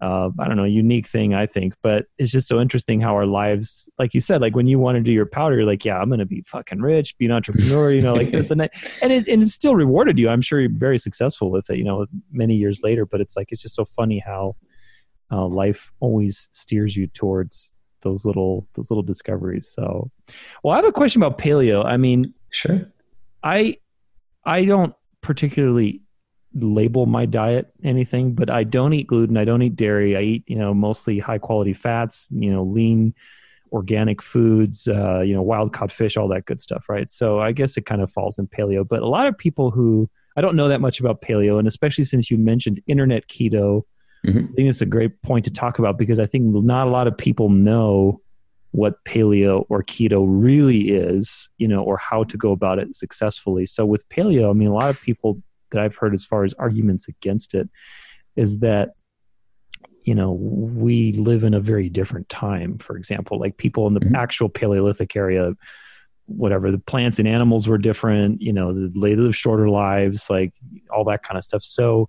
[0.00, 1.74] uh, I don't know, unique thing, I think.
[1.82, 4.96] But it's just so interesting how our lives, like you said, like when you want
[4.96, 7.32] to do your powder, you're like, yeah, I'm going to be fucking rich, be an
[7.32, 8.72] entrepreneur, you know, like this and that.
[9.02, 10.28] And it, and it still rewarded you.
[10.28, 13.06] I'm sure you're very successful with it, you know, many years later.
[13.06, 14.56] But it's like, it's just so funny how
[15.30, 19.68] uh, life always steers you towards those little those little discoveries.
[19.68, 20.10] So,
[20.62, 21.84] well, I have a question about paleo.
[21.84, 22.90] I mean, sure.
[23.42, 23.78] I
[24.44, 26.02] I don't particularly
[26.54, 29.36] label my diet anything, but I don't eat gluten.
[29.36, 30.16] I don't eat dairy.
[30.16, 32.28] I eat you know mostly high quality fats.
[32.30, 33.14] You know, lean
[33.72, 37.08] organic foods, uh, you know, wild caught fish, all that good stuff, right?
[37.10, 38.86] So I guess it kind of falls in paleo.
[38.86, 42.04] But a lot of people who I don't know that much about paleo, and especially
[42.04, 43.82] since you mentioned internet keto,
[44.26, 44.38] Mm-hmm.
[44.38, 47.06] I think it's a great point to talk about because I think not a lot
[47.06, 48.16] of people know
[48.72, 53.66] what paleo or keto really is, you know, or how to go about it successfully.
[53.66, 56.54] So with paleo, I mean, a lot of people that I've heard as far as
[56.54, 57.68] arguments against it
[58.36, 58.90] is that
[60.04, 64.00] you know we live in a very different time for example like people in the
[64.00, 64.16] mm-hmm.
[64.16, 65.52] actual paleolithic area
[66.26, 70.52] whatever the plants and animals were different you know they live shorter lives like
[70.90, 72.08] all that kind of stuff so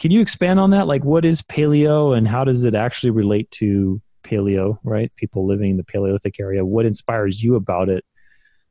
[0.00, 0.86] can you expand on that?
[0.86, 5.14] Like, what is paleo and how does it actually relate to paleo, right?
[5.16, 6.64] People living in the Paleolithic area.
[6.64, 8.02] What inspires you about it?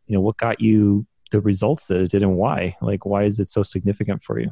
[0.08, 2.76] You know, what got you the results that it did and why?
[2.82, 4.50] Like, why is it so significant for you?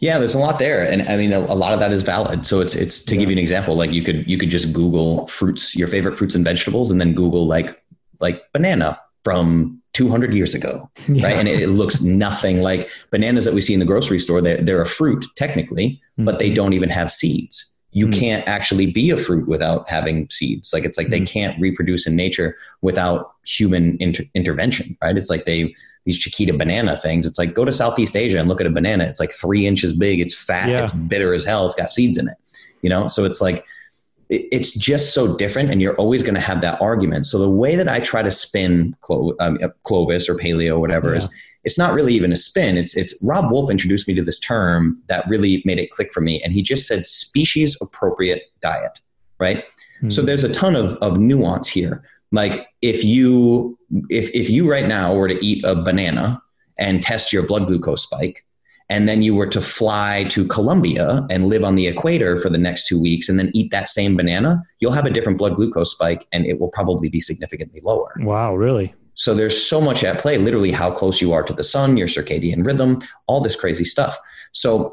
[0.00, 2.44] Yeah, there's a lot there, and I mean, a, a lot of that is valid.
[2.44, 3.20] So it's it's to yeah.
[3.20, 6.34] give you an example, like you could you could just Google fruits, your favorite fruits
[6.34, 7.80] and vegetables, and then Google like
[8.18, 11.26] like banana from 200 years ago, yeah.
[11.26, 11.36] right?
[11.36, 14.40] And it, it, looks nothing like bananas that we see in the grocery store.
[14.40, 16.24] They're, they're a fruit technically, mm-hmm.
[16.24, 17.66] but they don't even have seeds.
[17.92, 18.20] You mm-hmm.
[18.20, 20.72] can't actually be a fruit without having seeds.
[20.72, 21.24] Like it's like mm-hmm.
[21.24, 25.16] they can't reproduce in nature without human inter- intervention, right?
[25.16, 25.74] It's like they
[26.06, 27.26] these Chiquita banana things.
[27.26, 29.04] It's like go to Southeast Asia and look at a banana.
[29.04, 30.20] It's like three inches big.
[30.20, 30.68] It's fat.
[30.68, 30.82] Yeah.
[30.82, 31.66] It's bitter as hell.
[31.66, 32.36] It's got seeds in it.
[32.82, 33.64] You know, so it's like
[34.30, 37.74] it's just so different and you're always going to have that argument so the way
[37.74, 41.16] that i try to spin Clo- um, uh, clovis or paleo or whatever yeah.
[41.16, 44.38] is it's not really even a spin it's it's robb wolf introduced me to this
[44.38, 49.00] term that really made it click for me and he just said species appropriate diet
[49.38, 50.10] right mm-hmm.
[50.10, 53.76] so there's a ton of, of nuance here like if you
[54.08, 56.40] if if you right now were to eat a banana
[56.78, 58.44] and test your blood glucose spike
[58.90, 62.58] and then you were to fly to Colombia and live on the equator for the
[62.58, 65.92] next two weeks and then eat that same banana, you'll have a different blood glucose
[65.92, 68.12] spike and it will probably be significantly lower.
[68.18, 68.92] Wow, really?
[69.14, 72.08] So there's so much at play, literally how close you are to the sun, your
[72.08, 72.98] circadian rhythm,
[73.28, 74.18] all this crazy stuff.
[74.52, 74.92] So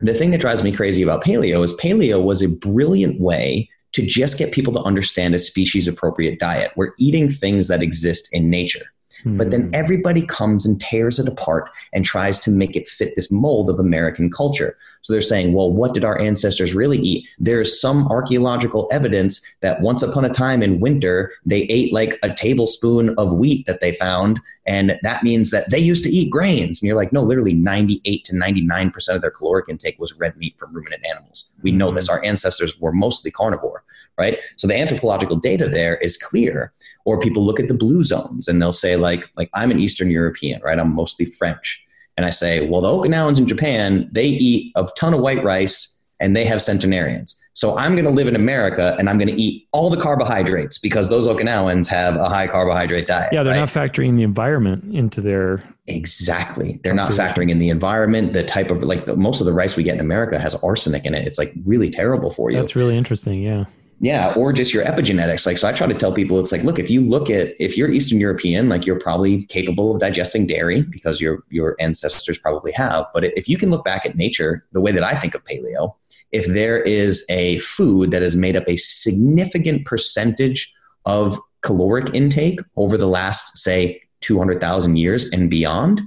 [0.00, 4.04] the thing that drives me crazy about paleo is paleo was a brilliant way to
[4.04, 6.72] just get people to understand a species appropriate diet.
[6.76, 8.86] We're eating things that exist in nature.
[9.24, 9.74] But then hmm.
[9.74, 13.78] everybody comes and tears it apart and tries to make it fit this mold of
[13.78, 14.76] American culture.
[15.02, 17.28] So they're saying, well, what did our ancestors really eat?
[17.38, 22.32] There's some archaeological evidence that once upon a time in winter, they ate like a
[22.32, 24.40] tablespoon of wheat that they found.
[24.66, 26.80] And that means that they used to eat grains.
[26.80, 30.56] And you're like, no, literally 98 to 99% of their caloric intake was red meat
[30.58, 31.52] from ruminant animals.
[31.62, 32.08] We know this.
[32.08, 32.14] Hmm.
[32.14, 33.82] Our ancestors were mostly carnivore
[34.18, 34.38] right?
[34.56, 36.72] So the anthropological data there is clear.
[37.04, 40.10] Or people look at the blue zones and they'll say, like, like I'm an Eastern
[40.10, 40.78] European, right?
[40.78, 41.84] I'm mostly French.
[42.16, 46.02] And I say, well, the Okinawans in Japan, they eat a ton of white rice
[46.20, 47.38] and they have centenarians.
[47.54, 50.78] So I'm going to live in America and I'm going to eat all the carbohydrates
[50.78, 53.32] because those Okinawans have a high carbohydrate diet.
[53.32, 53.60] Yeah, they're right?
[53.60, 55.62] not factoring the environment into their.
[55.86, 56.80] Exactly.
[56.84, 59.82] They're not factoring in the environment, the type of, like, most of the rice we
[59.82, 61.26] get in America has arsenic in it.
[61.26, 62.56] It's like really terrible for you.
[62.56, 63.42] That's really interesting.
[63.42, 63.64] Yeah.
[64.02, 65.46] Yeah, or just your epigenetics.
[65.46, 67.76] Like, so I try to tell people, it's like, look, if you look at, if
[67.76, 72.72] you're Eastern European, like you're probably capable of digesting dairy because your your ancestors probably
[72.72, 73.06] have.
[73.14, 75.94] But if you can look back at nature, the way that I think of paleo,
[76.32, 82.58] if there is a food that has made up a significant percentage of caloric intake
[82.76, 86.00] over the last, say, 200,000 years and beyond,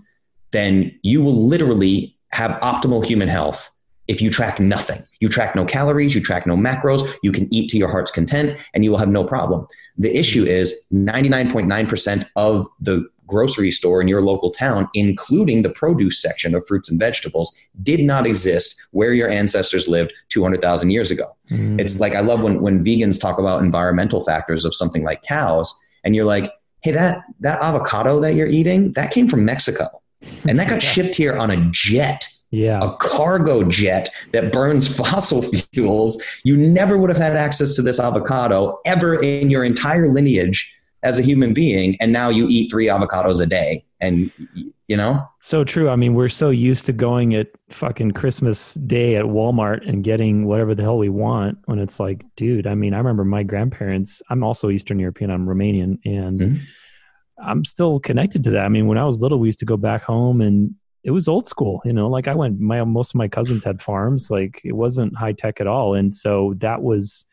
[0.52, 3.72] then you will literally have optimal human health
[4.08, 5.04] if you track nothing.
[5.20, 8.60] You track no calories, you track no macros, you can eat to your heart's content,
[8.74, 9.68] and you will have no problem.
[9.98, 16.22] The issue is 99.9% of the grocery store in your local town, including the produce
[16.22, 21.36] section of fruits and vegetables, did not exist where your ancestors lived 200,000 years ago.
[21.50, 21.80] Mm.
[21.80, 25.78] It's like I love when, when vegans talk about environmental factors of something like cows,
[26.04, 29.88] and you're like, hey, that, that avocado that you're eating, that came from Mexico.
[30.48, 32.80] And that got shipped here on a jet yeah.
[32.82, 38.00] a cargo jet that burns fossil fuels, you never would have had access to this
[38.00, 41.96] avocado ever in your entire lineage as a human being.
[42.00, 43.84] And now you eat three avocados a day.
[44.02, 44.32] And,
[44.88, 45.24] you know?
[45.40, 45.90] So true.
[45.90, 50.46] I mean, we're so used to going at fucking Christmas Day at Walmart and getting
[50.46, 54.22] whatever the hell we want when it's like, dude, I mean, I remember my grandparents,
[54.30, 56.00] I'm also Eastern European, I'm Romanian.
[56.06, 56.56] And, mm-hmm.
[57.38, 58.66] I'm still connected to that.
[58.66, 60.76] I mean, when I was little, we used to go back home and
[61.06, 63.80] it was old school, you know, like I went, my, most of my cousins had
[63.80, 65.94] farms, like it wasn't high tech at all.
[65.94, 67.26] And so that was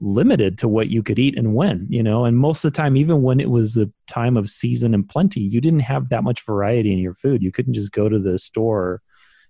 [0.00, 2.96] limited to what you could eat and when, you know, and most of the time,
[2.96, 6.46] even when it was a time of season and plenty, you didn't have that much
[6.46, 7.42] variety in your food.
[7.42, 9.02] You couldn't just go to the store,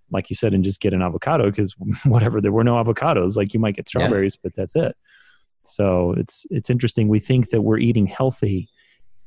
[0.09, 3.37] like you said, and just get an avocado because whatever, there were no avocados.
[3.37, 4.41] Like you might get strawberries, yeah.
[4.41, 4.97] but that's it.
[5.61, 7.09] So it's, it's interesting.
[7.09, 8.69] We think that we're eating healthy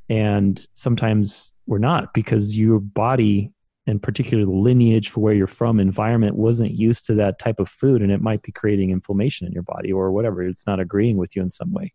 [0.09, 3.53] and sometimes we're not because your body
[3.90, 7.68] and particularly the lineage for where you're from environment wasn't used to that type of
[7.68, 10.42] food and it might be creating inflammation in your body or whatever.
[10.42, 11.92] It's not agreeing with you in some way.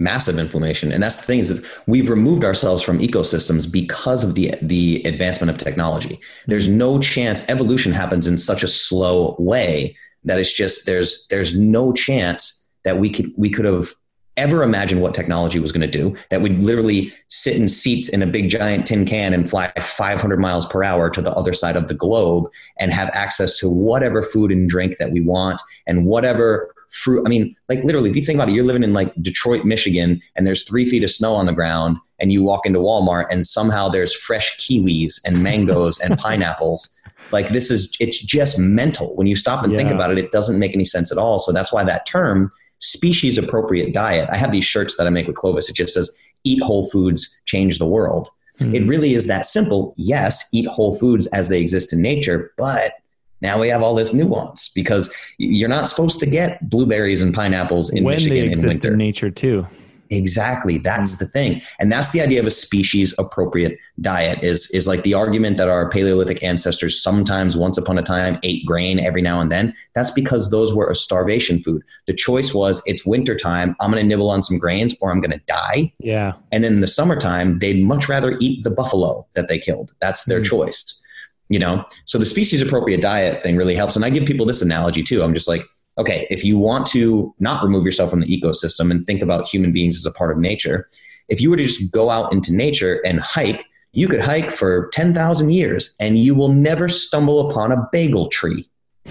[0.00, 0.92] Massive inflammation.
[0.92, 5.02] And that's the thing is that we've removed ourselves from ecosystems because of the the
[5.04, 6.20] advancement of technology.
[6.46, 6.78] There's mm-hmm.
[6.78, 11.92] no chance evolution happens in such a slow way that it's just there's there's no
[11.92, 13.94] chance that we could we could have
[14.38, 18.22] ever imagine what technology was going to do that would literally sit in seats in
[18.22, 21.76] a big giant tin can and fly 500 miles per hour to the other side
[21.76, 26.06] of the globe and have access to whatever food and drink that we want and
[26.06, 27.26] whatever fruit.
[27.26, 30.22] I mean, like literally, if you think about it, you're living in like Detroit, Michigan,
[30.36, 33.46] and there's three feet of snow on the ground, and you walk into Walmart and
[33.46, 36.94] somehow there's fresh kiwis and mangoes and pineapples.
[37.30, 39.14] Like this is, it's just mental.
[39.16, 39.78] When you stop and yeah.
[39.78, 41.38] think about it, it doesn't make any sense at all.
[41.38, 44.28] So that's why that term species appropriate diet.
[44.30, 45.68] I have these shirts that I make with Clovis.
[45.68, 48.28] It just says, eat whole foods, change the world.
[48.60, 48.74] Mm-hmm.
[48.74, 49.94] It really is that simple.
[49.96, 52.92] Yes, eat whole foods as they exist in nature, but
[53.40, 57.90] now we have all this nuance because you're not supposed to get blueberries and pineapples
[57.90, 58.92] in when Michigan they exist in winter.
[58.92, 59.66] in nature too.
[60.10, 60.78] Exactly.
[60.78, 61.18] That's mm.
[61.18, 61.62] the thing.
[61.78, 65.68] And that's the idea of a species appropriate diet is, is like the argument that
[65.68, 69.74] our Paleolithic ancestors sometimes once upon a time ate grain every now and then.
[69.94, 71.82] That's because those were a starvation food.
[72.06, 73.76] The choice was it's wintertime.
[73.80, 75.92] I'm going to nibble on some grains or I'm going to die.
[75.98, 76.32] Yeah.
[76.52, 79.94] And then in the summertime, they'd much rather eat the buffalo that they killed.
[80.00, 80.46] That's their mm.
[80.46, 81.04] choice.
[81.50, 83.96] You know, so the species appropriate diet thing really helps.
[83.96, 85.22] And I give people this analogy too.
[85.22, 85.62] I'm just like,
[85.98, 89.72] okay, if you want to not remove yourself from the ecosystem and think about human
[89.72, 90.88] beings as a part of nature,
[91.28, 94.88] if you were to just go out into nature and hike you could hike for
[94.92, 98.66] 10,000 years and you will never stumble upon a bagel tree.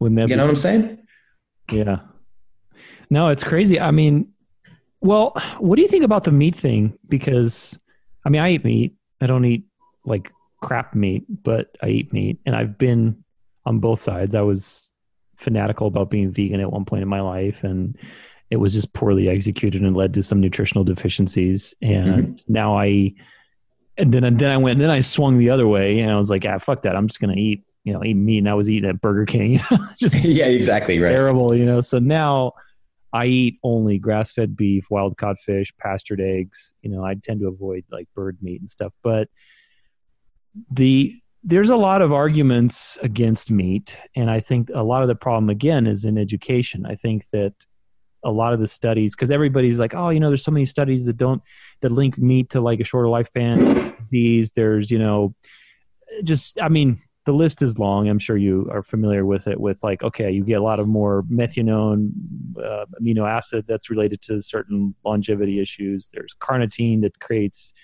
[0.00, 0.98] Wouldn't that you know what I'm saying?
[1.72, 2.00] Yeah.
[3.10, 3.80] No, it's crazy.
[3.80, 4.32] I mean,
[5.00, 6.98] well, what do you think about the meat thing?
[7.08, 7.78] Because,
[8.24, 8.96] I mean, I eat meat.
[9.20, 9.64] I don't eat
[10.04, 12.38] like crap meat, but I eat meat.
[12.44, 13.24] And I've been
[13.68, 14.34] on both sides.
[14.34, 14.94] I was
[15.36, 17.62] fanatical about being vegan at one point in my life.
[17.62, 17.96] And
[18.50, 21.74] it was just poorly executed and led to some nutritional deficiencies.
[21.82, 22.52] And mm-hmm.
[22.52, 23.12] now I,
[23.98, 26.16] and then, and then I went, and then I swung the other way and I
[26.16, 26.96] was like, ah, fuck that.
[26.96, 28.38] I'm just going to eat, you know, eat meat.
[28.38, 29.60] And I was eating at Burger King,
[30.00, 30.98] just yeah, exactly.
[30.98, 31.10] Right.
[31.10, 31.82] Terrible, you know?
[31.82, 32.52] So now
[33.12, 36.74] I eat only grass fed beef, wild caught fish, pastured eggs.
[36.80, 39.28] You know, I tend to avoid like bird meat and stuff, but
[40.70, 45.14] the, there's a lot of arguments against meat and i think a lot of the
[45.14, 46.84] problem again is in education.
[46.86, 47.54] I think that
[48.24, 51.06] a lot of the studies because everybody's like oh you know there's so many studies
[51.06, 51.40] that don't
[51.80, 55.34] that link meat to like a shorter lifespan disease there's you know
[56.24, 58.08] just i mean the list is long.
[58.08, 60.88] I'm sure you are familiar with it with like okay you get a lot of
[60.88, 62.10] more methionine
[62.56, 66.08] uh, amino acid that's related to certain longevity issues.
[66.08, 67.74] There's carnitine that creates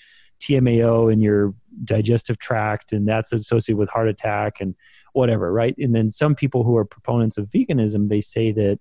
[0.41, 1.55] tmao in your
[1.85, 4.75] digestive tract and that's associated with heart attack and
[5.13, 8.79] whatever right and then some people who are proponents of veganism they say that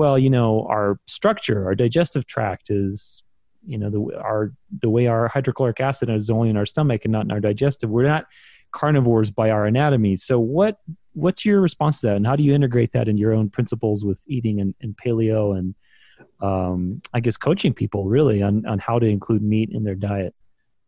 [0.00, 3.22] well, you know, our structure, our digestive tract is,
[3.66, 7.12] you know, the our the way our hydrochloric acid is only in our stomach and
[7.12, 7.90] not in our digestive.
[7.90, 8.24] We're not
[8.72, 10.16] carnivores by our anatomy.
[10.16, 10.78] So what
[11.12, 14.02] what's your response to that, and how do you integrate that in your own principles
[14.02, 15.74] with eating and, and paleo and
[16.40, 20.34] um, I guess coaching people really on on how to include meat in their diet?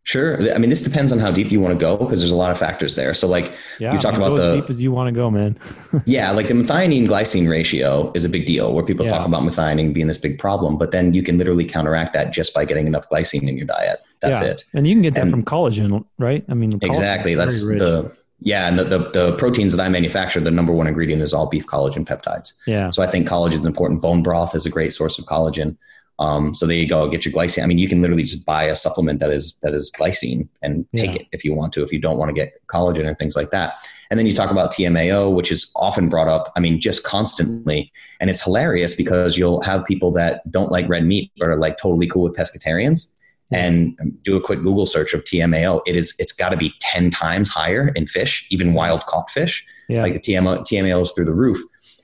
[0.05, 0.37] Sure.
[0.53, 2.51] I mean, this depends on how deep you want to go because there's a lot
[2.51, 3.15] of factors there.
[3.15, 5.57] So, like yeah, you talked about the As deep as you want to go, man.
[6.07, 9.13] yeah, like the methionine glycine ratio is a big deal where people yeah.
[9.13, 12.53] talk about methionine being this big problem, but then you can literally counteract that just
[12.53, 14.01] by getting enough glycine in your diet.
[14.21, 14.49] That's yeah.
[14.49, 14.65] it.
[14.75, 16.45] And you can get that and, from collagen, right?
[16.49, 17.37] I mean, exactly.
[17.37, 18.13] That's the
[18.45, 21.49] yeah, and the, the, the proteins that I manufacture, the number one ingredient is all
[21.49, 22.53] beef collagen peptides.
[22.67, 22.91] Yeah.
[22.91, 24.03] So I think collagen is important.
[24.03, 25.77] Bone broth is a great source of collagen.
[26.19, 27.63] Um, so there you go, get your glycine.
[27.63, 30.87] I mean, you can literally just buy a supplement that is that is glycine and
[30.95, 31.23] take yeah.
[31.23, 33.51] it if you want to, if you don't want to get collagen and things like
[33.51, 33.75] that.
[34.11, 36.53] And then you talk about TMAO, which is often brought up.
[36.55, 37.91] I mean, just constantly,
[38.21, 41.79] and it's hilarious because you'll have people that don't like red meat but are like
[41.79, 43.11] totally cool with pescatarians.
[43.55, 45.83] And do a quick Google search of TMAO.
[45.87, 49.67] It is it's got to be ten times higher in fish, even wild caught fish.
[49.89, 50.01] Yeah.
[50.01, 51.59] Like the TMAO, TMAO is through the roof.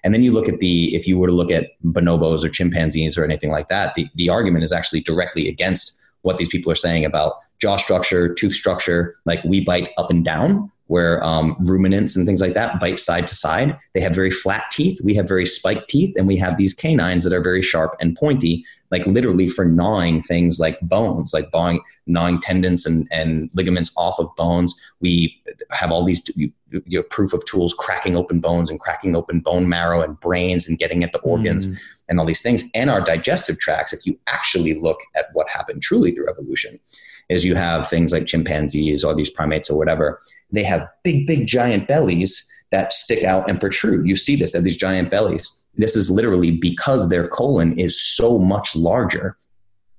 [0.04, 3.18] And then you look at the, if you were to look at bonobos or chimpanzees
[3.18, 6.76] or anything like that, the, the argument is actually directly against what these people are
[6.76, 9.14] saying about jaw structure, tooth structure.
[9.24, 13.26] Like we bite up and down, where um, ruminants and things like that bite side
[13.28, 13.78] to side.
[13.94, 15.00] They have very flat teeth.
[15.04, 18.16] We have very spiked teeth, and we have these canines that are very sharp and
[18.16, 23.92] pointy, like literally for gnawing things like bones, like gnawing, gnawing tendons and, and ligaments
[23.96, 24.74] off of bones.
[25.00, 29.40] We have all these you, you proof of tools cracking open bones and cracking open
[29.40, 31.66] bone marrow and brains and getting at the organs.
[31.66, 31.78] Mm.
[32.10, 35.82] And all these things, and our digestive tracts, if you actually look at what happened
[35.82, 36.80] truly through evolution,
[37.28, 40.20] is you have things like chimpanzees or these primates or whatever.
[40.50, 44.08] They have big, big, giant bellies that stick out and protrude.
[44.08, 45.64] You see this, they have these giant bellies.
[45.76, 49.36] This is literally because their colon is so much larger.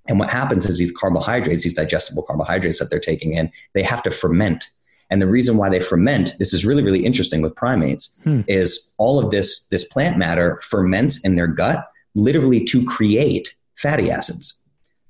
[0.07, 4.03] And what happens is these carbohydrates, these digestible carbohydrates that they're taking in, they have
[4.03, 4.67] to ferment.
[5.11, 8.41] And the reason why they ferment, this is really, really interesting with primates, hmm.
[8.47, 14.11] is all of this, this plant matter ferments in their gut literally to create fatty
[14.11, 14.58] acids.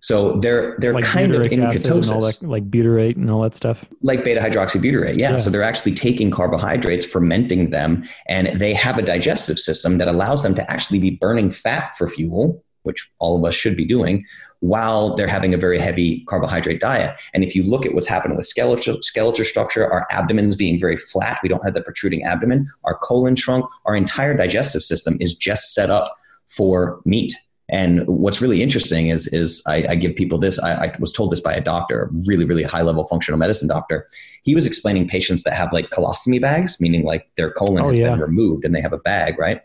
[0.02, 3.86] So they're they're like kind of in ketosis, that, like butyrate and all that stuff,
[4.02, 5.18] like beta hydroxybutyrate.
[5.18, 5.32] Yeah.
[5.32, 5.38] yeah.
[5.38, 10.43] So they're actually taking carbohydrates, fermenting them, and they have a digestive system that allows
[10.43, 14.26] them to actually be burning fat for fuel, which all of us should be doing,
[14.62, 17.20] while they're having a very heavy carbohydrate diet.
[17.34, 20.95] And if you look at what's happening with skeletal skeletal structure, our abdomens being very
[20.95, 25.36] flat, we don't have the protruding abdomen, our colon shrunk, our entire digestive system is
[25.36, 26.16] just set up
[26.47, 27.34] for meat
[27.72, 30.59] and what's really interesting is, is I, I give people this.
[30.59, 33.67] I, I, was told this by a doctor, a really, really high level functional medicine
[33.67, 34.07] doctor.
[34.43, 37.97] He was explaining patients that have like colostomy bags, meaning like their colon oh, has
[37.97, 38.09] yeah.
[38.09, 39.61] been removed and they have a bag, right?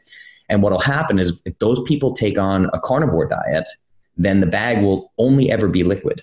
[0.50, 3.66] And what'll happen is if those people take on a carnivore diet,
[4.16, 6.22] then the bag will only ever be liquid.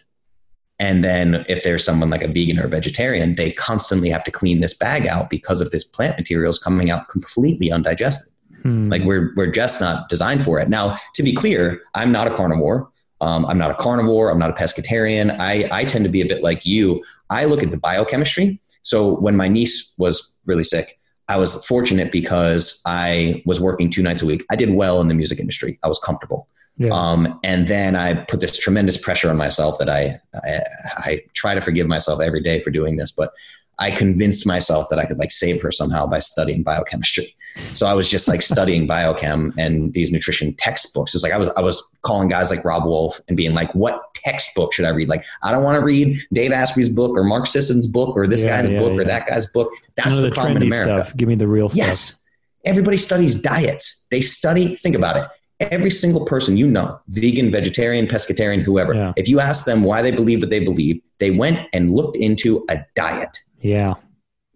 [0.80, 4.32] And then if there's someone like a vegan or a vegetarian, they constantly have to
[4.32, 8.34] clean this bag out because of this plant materials coming out completely undigested.
[8.62, 8.90] Hmm.
[8.90, 10.70] Like we're we're just not designed for it.
[10.70, 12.90] Now, to be clear, I'm not a carnivore.
[13.22, 14.30] Um, I'm not a carnivore.
[14.32, 15.36] I'm not a pescatarian.
[15.40, 17.04] I, I tend to be a bit like you.
[17.30, 18.60] I look at the biochemistry.
[18.82, 24.02] So when my niece was really sick, I was fortunate because I was working two
[24.02, 24.44] nights a week.
[24.52, 25.78] I did well in the music industry.
[25.84, 26.48] I was comfortable.
[26.78, 26.90] Yeah.
[26.94, 30.60] Um, and then I put this tremendous pressure on myself that I, I,
[30.98, 33.34] I try to forgive myself every day for doing this, but
[33.82, 37.36] I convinced myself that I could like save her somehow by studying biochemistry.
[37.74, 41.16] So I was just like studying biochem and these nutrition textbooks.
[41.16, 44.14] It's like I was I was calling guys like Robb Wolf and being like, what
[44.14, 45.10] textbook should I read?
[45.10, 48.44] Like I don't want to read Dave Asprey's book or Mark Sisson's book or this
[48.44, 49.00] yeah, guy's yeah, book yeah.
[49.00, 49.74] or that guy's book.
[49.98, 51.04] That's the, the problem in America.
[51.04, 51.18] Stuff.
[51.18, 51.78] Give me the real stuff.
[51.88, 52.30] Yes.
[52.64, 54.06] Everybody studies diets.
[54.12, 55.24] They study, think about it.
[55.60, 60.12] Every single person you know, vegan, vegetarian, pescatarian, whoever, if you ask them why they
[60.12, 63.96] believe what they believe, they went and looked into a diet yeah.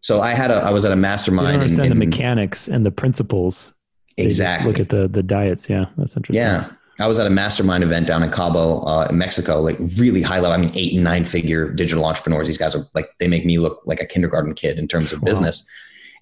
[0.01, 1.55] So I had a I was at a mastermind.
[1.55, 3.73] You understand in, in, the mechanics and the principles.
[4.17, 4.71] exactly.
[4.71, 5.69] Look at the the diets.
[5.69, 6.43] Yeah, that's interesting.
[6.45, 6.69] Yeah.
[6.99, 10.39] I was at a mastermind event down in Cabo, uh, in Mexico, like really high
[10.39, 10.53] level.
[10.53, 12.47] I mean, eight and nine figure digital entrepreneurs.
[12.47, 15.21] These guys are like, they make me look like a kindergarten kid in terms of
[15.21, 15.25] wow.
[15.25, 15.69] business.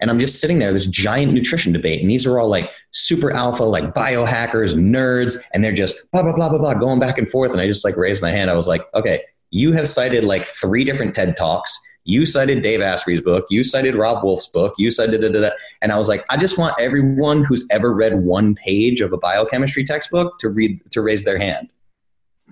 [0.00, 2.00] And I'm just sitting there, this giant nutrition debate.
[2.00, 5.40] And these are all like super alpha, like biohackers, nerds.
[5.54, 7.52] And they're just blah, blah, blah, blah, blah, going back and forth.
[7.52, 8.50] And I just like raised my hand.
[8.50, 9.20] I was like, okay,
[9.50, 13.46] you have cited like three different TED Talks you cited Dave Asprey's book.
[13.48, 14.74] You cited Robb Wolf's book.
[14.76, 15.50] You cited da, da, da.
[15.80, 19.16] And I was like, I just want everyone who's ever read one page of a
[19.16, 21.70] biochemistry textbook to read to raise their hand.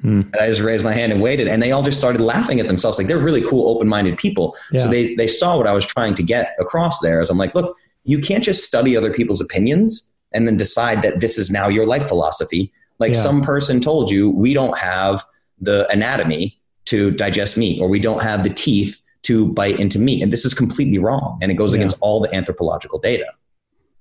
[0.00, 0.22] Hmm.
[0.32, 2.66] And I just raised my hand and waited, and they all just started laughing at
[2.66, 2.98] themselves.
[2.98, 4.56] Like they're really cool, open-minded people.
[4.72, 4.80] Yeah.
[4.80, 7.20] So they they saw what I was trying to get across there.
[7.20, 11.20] As I'm like, look, you can't just study other people's opinions and then decide that
[11.20, 12.72] this is now your life philosophy.
[12.98, 13.20] Like yeah.
[13.20, 15.22] some person told you, we don't have
[15.60, 20.22] the anatomy to digest meat, or we don't have the teeth to bite into meat.
[20.22, 21.38] And this is completely wrong.
[21.40, 21.80] And it goes yeah.
[21.80, 23.26] against all the anthropological data.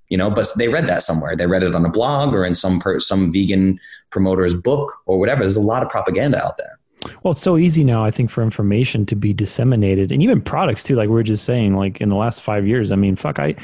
[0.09, 1.35] You know, but they read that somewhere.
[1.35, 5.17] They read it on a blog or in some per, some vegan promoter's book or
[5.19, 5.41] whatever.
[5.41, 6.77] There's a lot of propaganda out there.
[7.23, 10.83] Well, it's so easy now, I think, for information to be disseminated, and even products
[10.83, 10.95] too.
[10.95, 13.55] Like we are just saying, like in the last five years, I mean, fuck, I,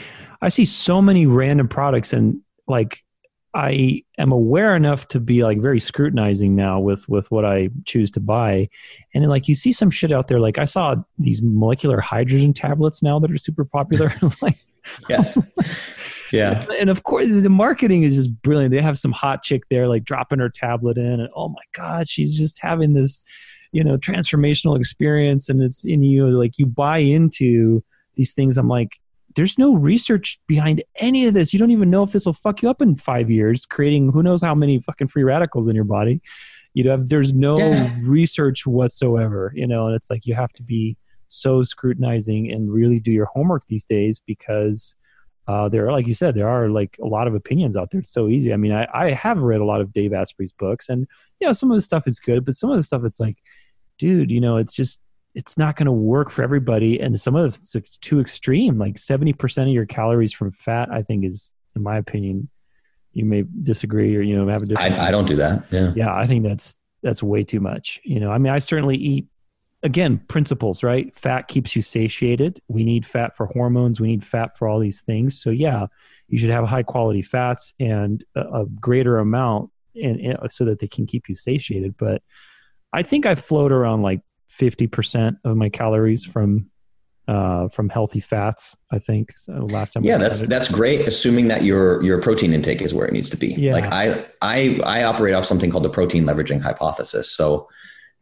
[0.42, 3.04] I see so many random products, and like
[3.58, 8.12] I am aware enough to be like very scrutinizing now with with what I choose
[8.12, 8.70] to buy,
[9.16, 10.40] and then, like you see some shit out there.
[10.40, 14.14] Like I saw these molecular hydrogen tablets now that are super popular.
[14.44, 14.60] like
[15.10, 15.40] yes,
[16.32, 18.72] yeah, and of course the marketing is just brilliant.
[18.72, 22.08] They have some hot chick there like dropping her tablet in, and oh my god,
[22.08, 23.24] she's just having this
[23.72, 27.84] you know transformational experience, and it's in you like you buy into
[28.14, 28.60] these things.
[28.60, 29.00] I'm like
[29.38, 31.54] there's no research behind any of this.
[31.54, 34.24] You don't even know if this will fuck you up in five years, creating who
[34.24, 36.22] knows how many fucking free radicals in your body.
[36.74, 37.96] You know, there's no yeah.
[38.02, 43.00] research whatsoever, you know, and it's like you have to be so scrutinizing and really
[43.00, 44.96] do your homework these days because
[45.48, 48.00] uh, there are, like you said, there are like a lot of opinions out there.
[48.00, 48.52] It's so easy.
[48.52, 51.08] I mean, I, I have read a lot of Dave Asprey's books and,
[51.40, 53.38] you know, some of the stuff is good, but some of the stuff it's like,
[54.00, 55.00] dude, you know, it's just,
[55.38, 57.00] it's not going to work for everybody.
[57.00, 61.24] And some of it's too extreme like 70% of your calories from fat i think
[61.24, 62.50] is in my opinion
[63.14, 65.66] you may disagree or you know have a different I, I don't do that.
[65.72, 65.94] Yeah.
[65.96, 68.00] Yeah i think that's that's way too much.
[68.04, 69.28] You know i mean i certainly eat
[69.84, 71.14] again principles right?
[71.14, 72.60] Fat keeps you satiated.
[72.68, 74.02] We need fat for hormones.
[74.02, 75.40] We need fat for all these things.
[75.40, 75.86] So yeah
[76.28, 80.80] you should have high quality fats and a, a greater amount and, and so that
[80.80, 81.96] they can keep you satiated.
[81.96, 82.24] But
[82.92, 86.70] i think i float around like 50% of my calories from
[87.28, 88.78] uh, from healthy fats.
[88.92, 90.04] I think so last time.
[90.06, 91.08] Yeah, that's that's great.
[91.08, 93.48] Assuming that your your protein intake is where it needs to be.
[93.48, 93.74] Yeah.
[93.74, 97.30] Like I I I operate off something called the protein leveraging hypothesis.
[97.30, 97.68] So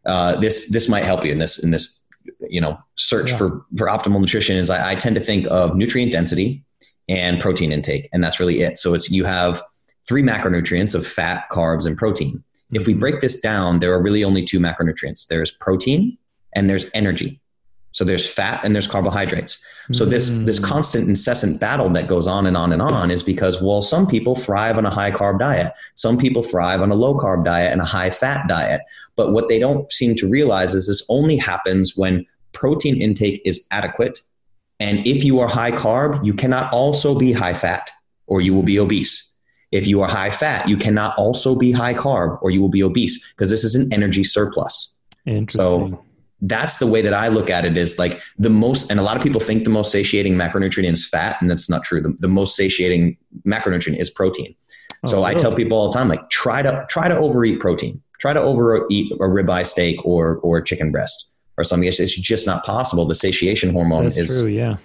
[0.06, 2.02] uh, this this might help you in this in this
[2.50, 3.38] you know search yeah.
[3.38, 4.56] for for optimal nutrition.
[4.58, 6.64] Is I, I tend to think of nutrient density
[7.08, 8.78] and protein intake, and that's really it.
[8.78, 9.62] So it's you have
[10.08, 12.44] three macronutrients of fat, carbs, and protein.
[12.76, 16.18] If we break this down, there are really only two macronutrients there's protein
[16.54, 17.40] and there's energy.
[17.92, 19.64] So there's fat and there's carbohydrates.
[19.94, 20.66] So this this mm.
[20.66, 24.36] constant incessant battle that goes on and on and on is because well some people
[24.36, 25.72] thrive on a high carb diet.
[25.96, 28.82] Some people thrive on a low carb diet and a high fat diet.
[29.16, 33.66] But what they don't seem to realize is this only happens when protein intake is
[33.72, 34.20] adequate
[34.80, 37.92] and if you are high carb, you cannot also be high fat
[38.28, 39.35] or you will be obese.
[39.76, 42.82] If you are high fat, you cannot also be high carb or you will be
[42.82, 44.98] obese because this is an energy surplus.
[45.50, 46.02] So
[46.42, 49.18] that's the way that I look at it is like the most, and a lot
[49.18, 52.00] of people think the most satiating macronutrient is fat, and that's not true.
[52.00, 54.56] The, the most satiating macronutrient is protein.
[55.04, 55.36] Oh, so really?
[55.36, 58.02] I tell people all the time, like try to try to overeat protein.
[58.20, 61.88] Try to overeat a ribeye steak or or chicken breast or something.
[61.88, 63.06] It's, it's just not possible.
[63.06, 64.48] The satiation hormone that's is true.
[64.48, 64.78] Yeah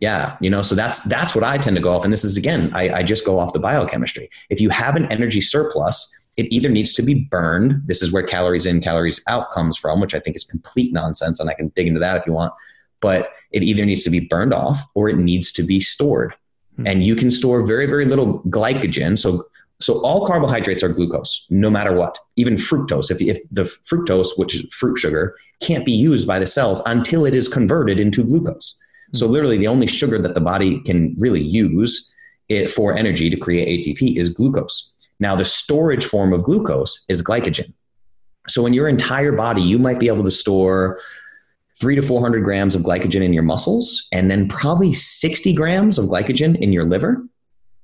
[0.00, 2.04] yeah, you know, so that's that's what I tend to go off.
[2.04, 4.30] And this is again, I, I just go off the biochemistry.
[4.48, 7.82] If you have an energy surplus, it either needs to be burned.
[7.86, 11.40] This is where calories in, calories out comes from, which I think is complete nonsense,
[11.40, 12.52] and I can dig into that if you want.
[13.00, 16.32] But it either needs to be burned off or it needs to be stored.
[16.74, 16.86] Mm-hmm.
[16.86, 19.18] And you can store very, very little glycogen.
[19.18, 19.46] So
[19.80, 22.18] So all carbohydrates are glucose, no matter what.
[22.34, 26.46] Even fructose, if, if the fructose, which is fruit sugar, can't be used by the
[26.46, 28.82] cells until it is converted into glucose.
[29.14, 29.32] So hmm.
[29.32, 32.12] literally, the only sugar that the body can really use
[32.48, 34.94] it for energy to create ATP is glucose.
[35.20, 37.72] Now, the storage form of glucose is glycogen.
[38.48, 41.00] So in your entire body, you might be able to store
[41.78, 46.06] three to 400 grams of glycogen in your muscles, and then probably 60 grams of
[46.06, 47.24] glycogen in your liver.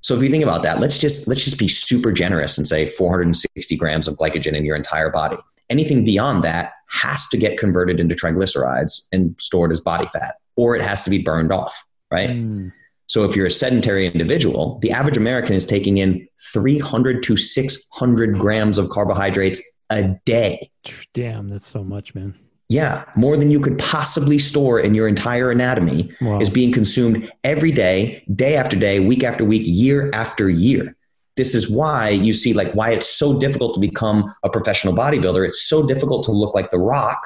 [0.01, 2.87] So if you think about that, let's just let's just be super generous and say
[2.87, 5.37] 460 grams of glycogen in your entire body.
[5.71, 10.77] Anything beyond that has to get converted into triglycerides and stored as body fat, or
[10.77, 12.31] it has to be burned off, right?
[12.31, 12.73] Mm.
[13.07, 18.39] So if you're a sedentary individual, the average American is taking in 300 to 600
[18.39, 20.71] grams of carbohydrates a day.
[21.13, 22.35] Damn, that's so much, man.
[22.69, 26.41] Yeah, more than you could possibly store in your entire anatomy wow.
[26.41, 30.97] is being consumed every day, day after day, week after week, year after year.
[31.37, 35.47] This is why you see like why it's so difficult to become a professional bodybuilder.
[35.47, 37.21] It's so difficult to look like the rock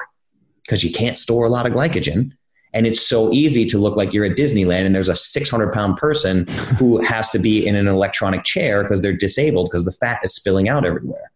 [0.65, 2.31] because you can't store a lot of glycogen.
[2.73, 5.97] And it's so easy to look like you're at Disneyland and there's a 600 pound
[5.97, 6.45] person
[6.77, 10.35] who has to be in an electronic chair because they're disabled because the fat is
[10.35, 11.31] spilling out everywhere.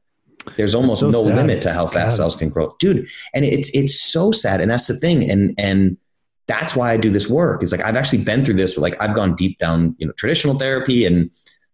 [0.57, 1.35] There's almost so no sad.
[1.35, 3.07] limit to how fast cells can grow, dude.
[3.33, 5.29] And it's it's so sad, and that's the thing.
[5.29, 5.97] And and
[6.47, 7.63] that's why I do this work.
[7.63, 8.77] Is like I've actually been through this.
[8.77, 11.31] Like I've gone deep down, you know, traditional therapy and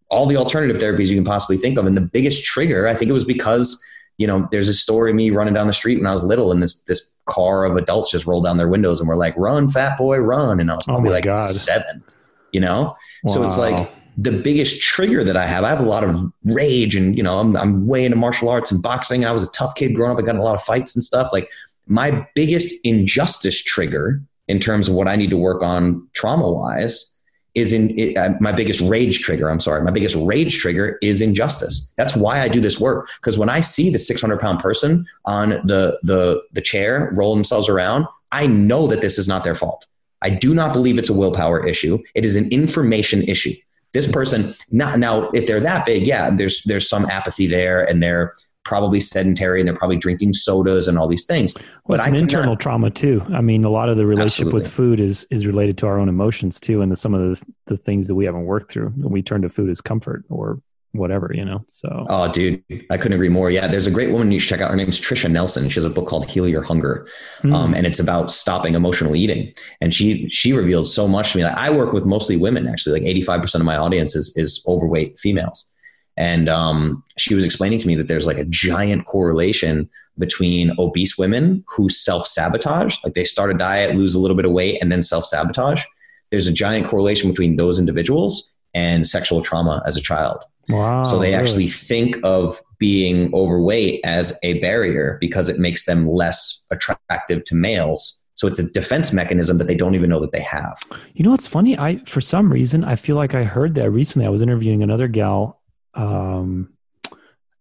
[0.09, 1.85] all the alternative therapies you can possibly think of.
[1.85, 3.83] And the biggest trigger, I think, it was because
[4.19, 6.51] you know, there's a story of me running down the street when I was little,
[6.51, 9.69] and this this car of adults just rolled down their windows and were like, "Run,
[9.69, 11.51] fat boy, run!" And I was oh probably oh like God.
[11.51, 12.03] seven,
[12.51, 12.97] you know.
[13.23, 13.33] Wow.
[13.33, 15.63] So it's like the biggest trigger that I have.
[15.63, 18.73] I have a lot of rage, and you know, I'm, I'm way into martial arts
[18.73, 19.23] and boxing.
[19.23, 20.19] I was a tough kid growing up.
[20.19, 21.29] I got in a lot of fights and stuff.
[21.31, 21.49] Like
[21.87, 27.18] my biggest injustice trigger in terms of what I need to work on trauma wise
[27.55, 29.49] is in it, uh, my biggest rage trigger.
[29.49, 31.93] I'm sorry, my biggest rage trigger is injustice.
[31.97, 33.09] That's why I do this work.
[33.19, 37.69] Because when I see the 600 pound person on the the the chair roll themselves
[37.69, 39.85] around, I know that this is not their fault.
[40.21, 41.99] I do not believe it's a willpower issue.
[42.13, 43.53] It is an information issue.
[43.91, 48.03] This person, not now, if they're that big, yeah, there's there's some apathy there, and
[48.03, 48.35] they're
[48.69, 51.55] probably sedentary and they're probably drinking sodas and all these things.
[51.57, 53.25] Well, but it's an internal trauma too.
[53.33, 54.59] I mean, a lot of the relationship absolutely.
[54.59, 57.45] with food is is related to our own emotions too, and the, some of the
[57.65, 58.93] the things that we haven't worked through.
[58.95, 60.61] We turn to food as comfort or
[60.91, 61.63] whatever, you know.
[61.67, 63.49] So Oh dude, I couldn't agree more.
[63.49, 64.69] Yeah, there's a great woman you should check out.
[64.69, 65.67] Her name's Trisha Nelson.
[65.67, 67.07] She has a book called Heal Your Hunger.
[67.41, 67.55] Mm.
[67.55, 69.51] Um, and it's about stopping emotional eating.
[69.81, 71.43] And she she revealed so much to me.
[71.43, 72.99] Like I work with mostly women actually.
[72.99, 75.73] Like 85% of my audience is is overweight females.
[76.19, 81.17] And um, she was explaining to me that there's like a giant correlation between obese
[81.17, 84.77] women who self sabotage, like they start a diet, lose a little bit of weight,
[84.81, 85.83] and then self sabotage.
[86.29, 90.43] There's a giant correlation between those individuals and sexual trauma as a child.
[90.67, 91.35] Wow, so they really?
[91.35, 97.55] actually think of being overweight as a barrier because it makes them less attractive to
[97.55, 98.23] males.
[98.35, 100.77] So it's a defense mechanism that they don't even know that they have.
[101.13, 101.77] You know what's funny?
[101.77, 104.25] I for some reason I feel like I heard that recently.
[104.25, 105.58] I was interviewing another gal
[105.93, 106.73] um,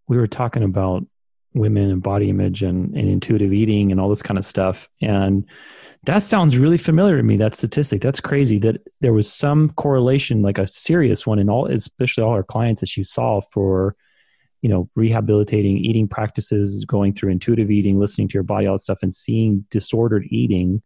[0.07, 1.05] we were talking about
[1.55, 4.89] women and body image and, and intuitive eating and all this kind of stuff.
[5.01, 5.47] And
[6.05, 7.37] that sounds really familiar to me.
[7.37, 8.01] That statistic.
[8.01, 12.33] That's crazy that there was some correlation, like a serious one in all, especially all
[12.33, 13.97] our clients that you saw for,
[14.63, 18.81] you know, rehabilitating eating practices, going through intuitive eating, listening to your body, all that
[18.81, 20.83] stuff, and seeing disordered eating.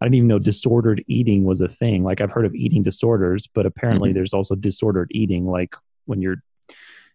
[0.00, 2.02] I didn't even know disordered eating was a thing.
[2.02, 4.16] Like I've heard of eating disorders, but apparently mm-hmm.
[4.16, 5.76] there's also disordered eating, like
[6.06, 6.42] when you're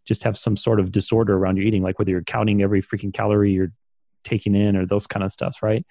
[0.07, 3.13] just have some sort of disorder around your eating, like whether you're counting every freaking
[3.13, 3.73] calorie you're
[4.23, 5.85] taking in or those kind of stuff, right?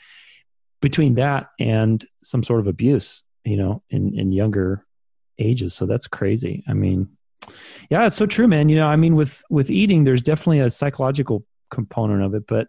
[0.81, 4.85] Between that and some sort of abuse, you know, in, in younger
[5.39, 5.75] ages.
[5.75, 6.65] So that's crazy.
[6.67, 7.09] I mean,
[7.91, 8.69] yeah, it's so true, man.
[8.69, 12.69] You know, I mean, with, with eating, there's definitely a psychological component of it, but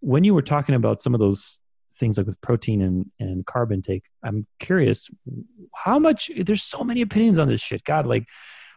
[0.00, 1.58] when you were talking about some of those
[1.94, 5.10] things like with protein and, and carb intake, I'm curious
[5.74, 7.84] how much, there's so many opinions on this shit.
[7.84, 8.24] God, like,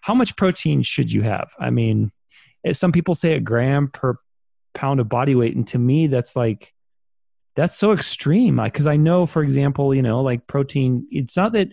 [0.02, 1.52] how much protein should you have?
[1.60, 2.12] I mean,
[2.66, 4.18] eh, some people say a gram per
[4.74, 5.56] pound of body weight.
[5.56, 6.74] And to me, that's like,
[7.56, 8.60] that's so extreme.
[8.64, 11.70] Because I know, for example, you know, like protein, it's not that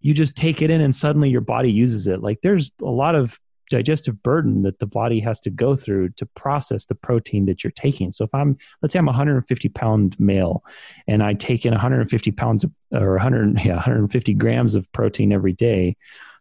[0.00, 2.22] you just take it in and suddenly your body uses it.
[2.22, 3.38] Like there's a lot of
[3.70, 7.70] digestive burden that the body has to go through to process the protein that you're
[7.70, 8.10] taking.
[8.10, 10.64] So if I'm, let's say I'm 150 pound male
[11.06, 15.52] and I take in 150 pounds of, or 100, yeah, 150 grams of protein every
[15.52, 15.96] day,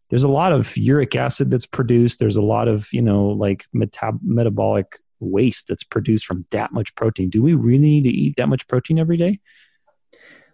[0.10, 2.20] there's a lot of uric acid that's produced.
[2.20, 6.96] There's a lot of, you know, like metab- metabolic waste that's produced from that much
[6.96, 7.30] protein.
[7.30, 9.40] Do we really need to eat that much protein every day?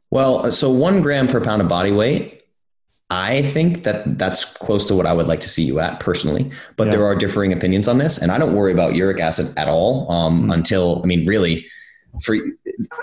[0.09, 2.45] Well, uh, so one gram per pound of body weight
[3.09, 6.51] I think that that's close to what I would like to see you at personally,
[6.75, 6.91] but yeah.
[6.91, 10.11] there are differing opinions on this, and I don't worry about uric acid at all
[10.11, 10.53] um, mm.
[10.53, 11.67] until I mean, really,
[12.21, 12.35] for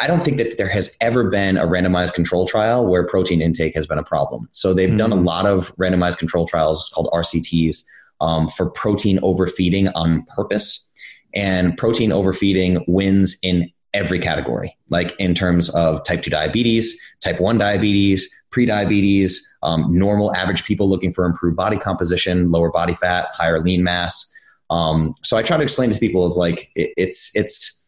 [0.00, 3.74] I don't think that there has ever been a randomized control trial where protein intake
[3.74, 4.48] has been a problem.
[4.52, 4.98] So they've mm.
[4.98, 5.24] done a hmm.
[5.24, 7.84] lot of randomized control trials called RCTs
[8.20, 10.90] um, for protein overfeeding on purpose,
[11.34, 17.40] and protein overfeeding wins in every category, like in terms of type 2 diabetes, type
[17.40, 23.28] 1 diabetes, prediabetes, um, normal average people looking for improved body composition, lower body fat,
[23.32, 24.32] higher lean mass.
[24.70, 27.81] Um, so I try to explain to people is like it, it's it's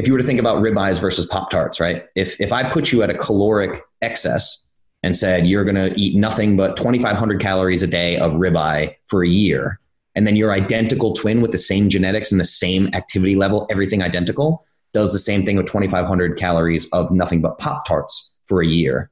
[0.00, 2.04] if you were to think about ribeyes versus pop tarts, right?
[2.16, 4.72] If if I put you at a caloric excess
[5.02, 9.22] and said you're going to eat nothing but 2,500 calories a day of ribeye for
[9.22, 9.78] a year,
[10.14, 14.02] and then your identical twin with the same genetics and the same activity level, everything
[14.02, 18.66] identical, does the same thing with 2,500 calories of nothing but Pop Tarts for a
[18.66, 19.10] year.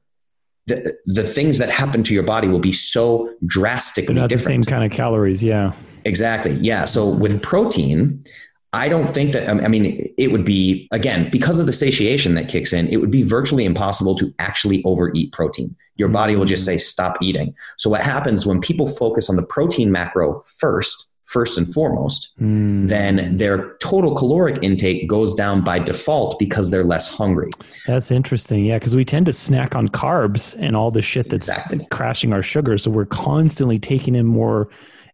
[0.65, 4.65] The, the things that happen to your body will be so drastically not different.
[4.65, 5.73] the same kind of calories, yeah.
[6.05, 6.53] Exactly.
[6.53, 6.85] Yeah.
[6.85, 8.23] So with protein,
[8.71, 12.49] I don't think that, I mean, it would be, again, because of the satiation that
[12.49, 15.75] kicks in, it would be virtually impossible to actually overeat protein.
[15.95, 16.67] Your body will just mm.
[16.67, 17.55] say, stop eating.
[17.77, 22.87] So, what happens when people focus on the protein macro first, first and foremost, mm.
[22.87, 27.49] then their total caloric intake goes down by default because they're less hungry.
[27.87, 28.65] That's interesting.
[28.65, 31.87] Yeah, because we tend to snack on carbs and all the shit that's exactly.
[31.89, 32.77] crashing our sugar.
[32.77, 34.69] So we're constantly taking in more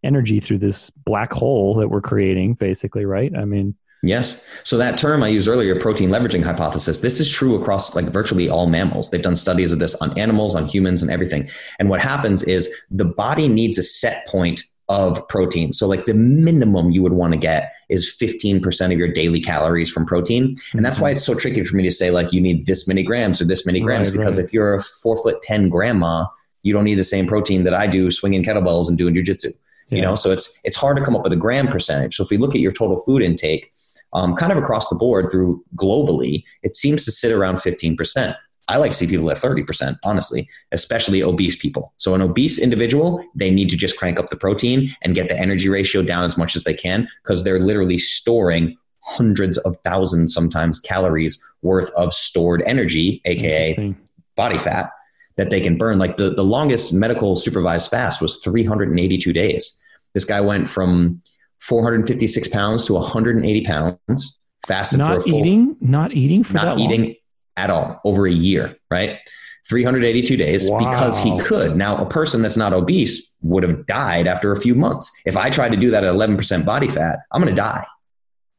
[0.06, 3.36] energy through this black hole that we're creating, basically, right?
[3.36, 4.44] I mean, Yes.
[4.64, 8.48] So that term I used earlier, protein leveraging hypothesis, this is true across like virtually
[8.48, 9.10] all mammals.
[9.10, 11.50] They've done studies of this on animals, on humans, and everything.
[11.80, 15.74] And what happens is the body needs a set point of protein.
[15.74, 19.90] So, like the minimum you would want to get is 15% of your daily calories
[19.90, 20.56] from protein.
[20.74, 21.14] And that's why mm-hmm.
[21.14, 23.66] it's so tricky for me to say, like, you need this many grams or this
[23.66, 24.46] many grams, right, because right.
[24.46, 26.26] if you're a four foot 10 grandma,
[26.62, 29.54] you don't need the same protein that I do swinging kettlebells and doing jujitsu.
[29.90, 29.98] Yeah.
[29.98, 32.16] You know, so it's it's hard to come up with a gram percentage.
[32.16, 33.72] So if we look at your total food intake,
[34.14, 38.36] um, kind of across the board through globally, it seems to sit around 15%.
[38.68, 41.94] I like to see people at 30%, honestly, especially obese people.
[41.98, 45.40] So, an obese individual, they need to just crank up the protein and get the
[45.40, 50.34] energy ratio down as much as they can because they're literally storing hundreds of thousands,
[50.34, 53.96] sometimes calories worth of stored energy, AKA
[54.36, 54.90] body fat,
[55.38, 56.00] that they can burn.
[56.00, 59.84] Like the, the longest medical supervised fast was 382 days.
[60.14, 61.22] This guy went from
[61.62, 66.80] 456 pounds to 180 pounds, fasted not for a full, eating, not eating for not
[66.80, 67.16] eating
[67.58, 69.20] at all over a year, right?
[69.68, 70.78] 382 days wow.
[70.78, 71.76] because he could.
[71.76, 75.12] Now, a person that's not obese would have died after a few months.
[75.26, 77.84] If I tried to do that at 11% body fat, I'm going to die.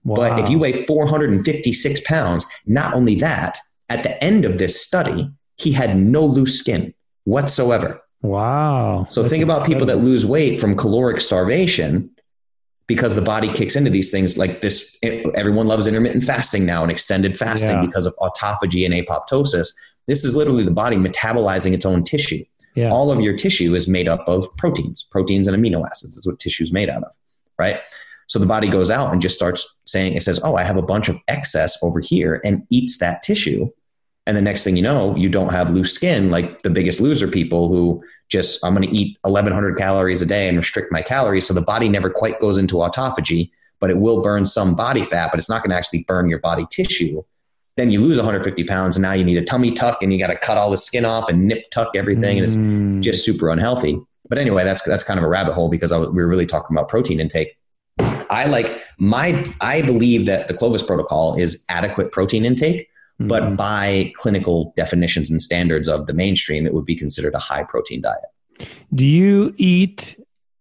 [0.04, 0.16] Wow.
[0.16, 3.58] But if you weigh 456 pounds, not only that,
[3.88, 6.94] at the end of this study, he had no loose skin
[7.24, 8.02] whatsoever.
[8.22, 9.06] Wow.
[9.10, 9.86] So That's think about incredible.
[9.86, 12.10] people that lose weight from caloric starvation
[12.86, 14.98] because the body kicks into these things like this.
[15.02, 17.86] Everyone loves intermittent fasting now and extended fasting yeah.
[17.86, 19.68] because of autophagy and apoptosis.
[20.06, 22.44] This is literally the body metabolizing its own tissue.
[22.74, 22.90] Yeah.
[22.90, 26.16] All of your tissue is made up of proteins, proteins and amino acids.
[26.16, 27.10] That's what tissue is made out of,
[27.58, 27.80] right?
[28.28, 30.82] So the body goes out and just starts saying, it says, Oh, I have a
[30.82, 33.70] bunch of excess over here and eats that tissue.
[34.26, 37.28] And the next thing you know, you don't have loose skin like the biggest loser
[37.28, 41.46] people who just, I'm going to eat 1100 calories a day and restrict my calories.
[41.46, 45.30] So the body never quite goes into autophagy, but it will burn some body fat,
[45.30, 47.22] but it's not going to actually burn your body tissue.
[47.76, 50.28] Then you lose 150 pounds and now you need a tummy tuck and you got
[50.28, 52.38] to cut all the skin off and nip tuck everything.
[52.38, 52.44] Mm.
[52.44, 54.00] And it's just super unhealthy.
[54.28, 56.76] But anyway, that's, that's kind of a rabbit hole because was, we were really talking
[56.76, 57.56] about protein intake.
[57.98, 62.88] I like my, I believe that the Clovis protocol is adequate protein intake
[63.20, 63.28] Mm-hmm.
[63.28, 67.64] But by clinical definitions and standards of the mainstream, it would be considered a high
[67.64, 68.68] protein diet.
[68.94, 70.16] Do you eat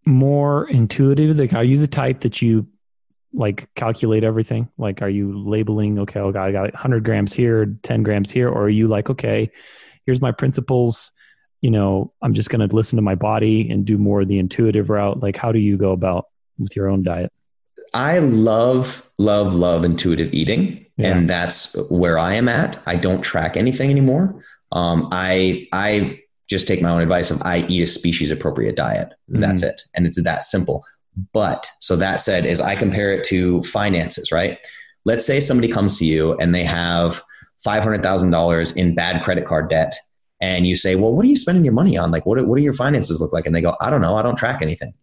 [0.05, 1.37] more intuitive?
[1.37, 2.67] Like, are you the type that you
[3.33, 4.69] like calculate everything?
[4.77, 8.47] Like, are you labeling, okay, okay I got 100 grams here, 10 grams here?
[8.49, 9.51] Or are you like, okay,
[10.05, 11.11] here's my principles.
[11.61, 14.39] You know, I'm just going to listen to my body and do more of the
[14.39, 15.21] intuitive route.
[15.21, 16.27] Like, how do you go about
[16.57, 17.33] with your own diet?
[17.95, 20.85] I love, love, love intuitive eating.
[20.97, 21.07] Yeah.
[21.07, 22.79] And that's where I am at.
[22.85, 24.43] I don't track anything anymore.
[24.71, 29.09] Um, I I just take my own advice of I eat a species appropriate diet.
[29.29, 29.39] Mm-hmm.
[29.39, 29.81] That's it.
[29.95, 30.85] And it's that simple.
[31.33, 34.59] But so that said, is I compare it to finances, right?
[35.05, 37.21] Let's say somebody comes to you and they have
[37.65, 39.95] $500,000 in bad credit card debt.
[40.41, 42.11] And you say, well, what are you spending your money on?
[42.11, 43.45] Like, what, what do your finances look like?
[43.45, 44.17] And they go, I don't know.
[44.17, 44.93] I don't track anything.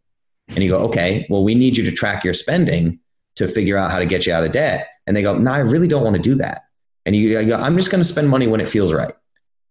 [0.55, 2.98] And you go, okay, well, we need you to track your spending
[3.36, 4.88] to figure out how to get you out of debt.
[5.07, 6.61] And they go, no, I really don't want to do that.
[7.07, 9.12] And you go, I'm just going to spend money when it feels right.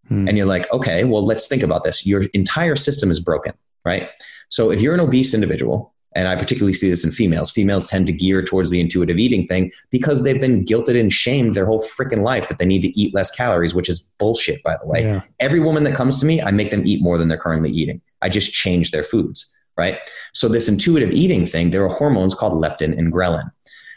[0.08, 0.28] Hmm.
[0.28, 2.06] And you're like, okay, well, let's think about this.
[2.06, 3.54] Your entire system is broken,
[3.86, 4.10] right?
[4.50, 8.08] So if you're an obese individual, and I particularly see this in females, females tend
[8.08, 11.82] to gear towards the intuitive eating thing because they've been guilted and shamed their whole
[11.82, 15.04] freaking life that they need to eat less calories, which is bullshit, by the way.
[15.04, 15.22] Yeah.
[15.40, 18.02] Every woman that comes to me, I make them eat more than they're currently eating.
[18.22, 20.00] I just change their foods, right?
[20.34, 23.52] So this intuitive eating thing, there are hormones called leptin and ghrelin.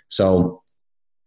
[0.09, 0.63] So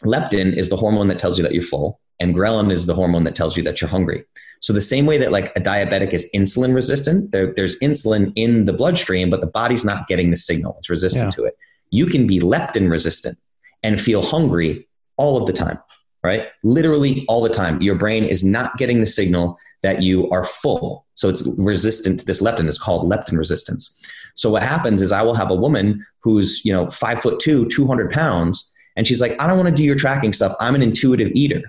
[0.04, 3.24] leptin is the hormone that tells you that you're full and ghrelin is the hormone
[3.24, 4.24] that tells you that you're hungry.
[4.60, 8.66] So the same way that like a diabetic is insulin resistant, there, there's insulin in
[8.66, 10.76] the bloodstream, but the body's not getting the signal.
[10.80, 11.36] It's resistant yeah.
[11.36, 11.58] to it.
[11.92, 13.38] You can be leptin resistant
[13.84, 14.88] and feel hungry
[15.18, 15.78] all of the time,
[16.24, 16.48] right?
[16.64, 17.82] Literally all the time.
[17.82, 21.06] Your brain is not getting the signal that you are full.
[21.16, 22.68] So it's resistant to this leptin.
[22.68, 24.04] It's called leptin resistance.
[24.38, 27.68] So what happens is I will have a woman who's, you know, five foot two,
[27.68, 30.54] 200 pounds, and she's like, I don't want to do your tracking stuff.
[30.60, 31.62] I'm an intuitive eater.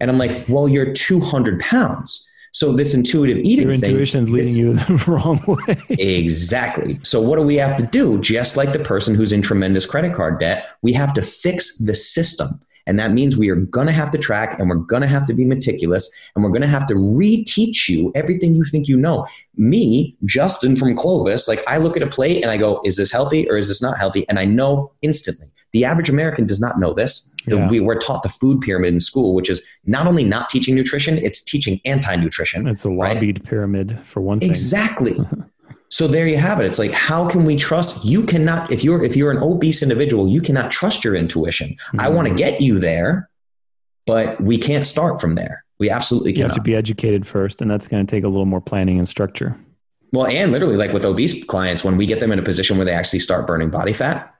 [0.00, 2.24] And I'm like, well, you're 200 pounds.
[2.52, 5.76] So this intuitive eating Your thing, intuition's leading you the wrong way.
[5.90, 6.98] exactly.
[7.02, 8.20] So what do we have to do?
[8.20, 11.94] Just like the person who's in tremendous credit card debt, we have to fix the
[11.94, 12.48] system.
[12.88, 15.26] And that means we are going to have to track and we're going to have
[15.26, 18.96] to be meticulous and we're going to have to reteach you everything you think you
[18.96, 19.26] know.
[19.56, 23.12] Me, Justin from Clovis, like I look at a plate and I go, is this
[23.12, 24.26] healthy or is this not healthy?
[24.28, 25.52] And I know instantly.
[25.72, 27.30] The average American does not know this.
[27.46, 27.68] Yeah.
[27.68, 31.18] we were taught the food pyramid in school, which is not only not teaching nutrition,
[31.18, 32.66] it's teaching anti nutrition.
[32.66, 33.48] It's a lobbied right?
[33.48, 34.48] pyramid for one thing.
[34.48, 35.16] Exactly.
[35.90, 36.66] so there you have it.
[36.66, 38.04] It's like, how can we trust?
[38.04, 41.68] You cannot, if you're if you're an obese individual, you cannot trust your intuition.
[41.68, 42.00] Mm-hmm.
[42.00, 43.30] I want to get you there,
[44.06, 45.64] but we can't start from there.
[45.78, 46.44] We absolutely cannot.
[46.44, 48.98] You have to be educated first, and that's going to take a little more planning
[48.98, 49.56] and structure.
[50.12, 52.86] Well, and literally, like with obese clients, when we get them in a position where
[52.86, 54.34] they actually start burning body fat,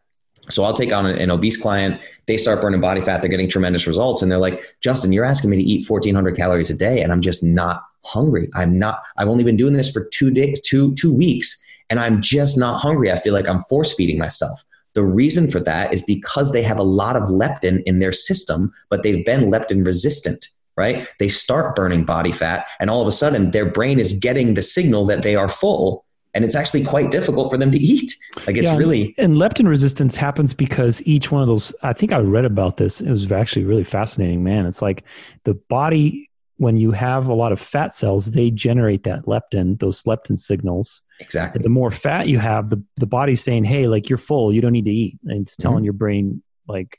[0.51, 2.01] so I'll take on an, an, obese client.
[2.27, 3.21] They start burning body fat.
[3.21, 4.23] They're getting tremendous results.
[4.23, 7.03] And they're like, Justin, you're asking me to eat 1400 calories a day.
[7.03, 8.49] And I'm just not hungry.
[8.55, 11.65] I'm not, I've only been doing this for two days, two, two weeks.
[11.91, 13.11] And I'm just not hungry.
[13.11, 14.65] I feel like I'm force feeding myself.
[14.95, 18.73] The reason for that is because they have a lot of leptin in their system,
[18.91, 21.09] but they've been leptin resistant right?
[21.19, 24.63] They start burning body fat, and all of a sudden their brain is getting the
[24.63, 28.15] signal that they are full, and it's actually quite difficult for them to eat.
[28.47, 31.75] Like it's yeah, really and leptin resistance happens because each one of those.
[31.83, 33.01] I think I read about this.
[33.01, 34.67] It was actually really fascinating, man.
[34.67, 35.03] It's like
[35.43, 36.28] the body
[36.59, 41.03] when you have a lot of fat cells, they generate that leptin, those leptin signals.
[41.21, 41.63] Exactly.
[41.63, 44.53] The more fat you have, the the body's saying, "Hey, like you're full.
[44.53, 45.85] You don't need to eat," and it's telling mm-hmm.
[45.85, 46.99] your brain like,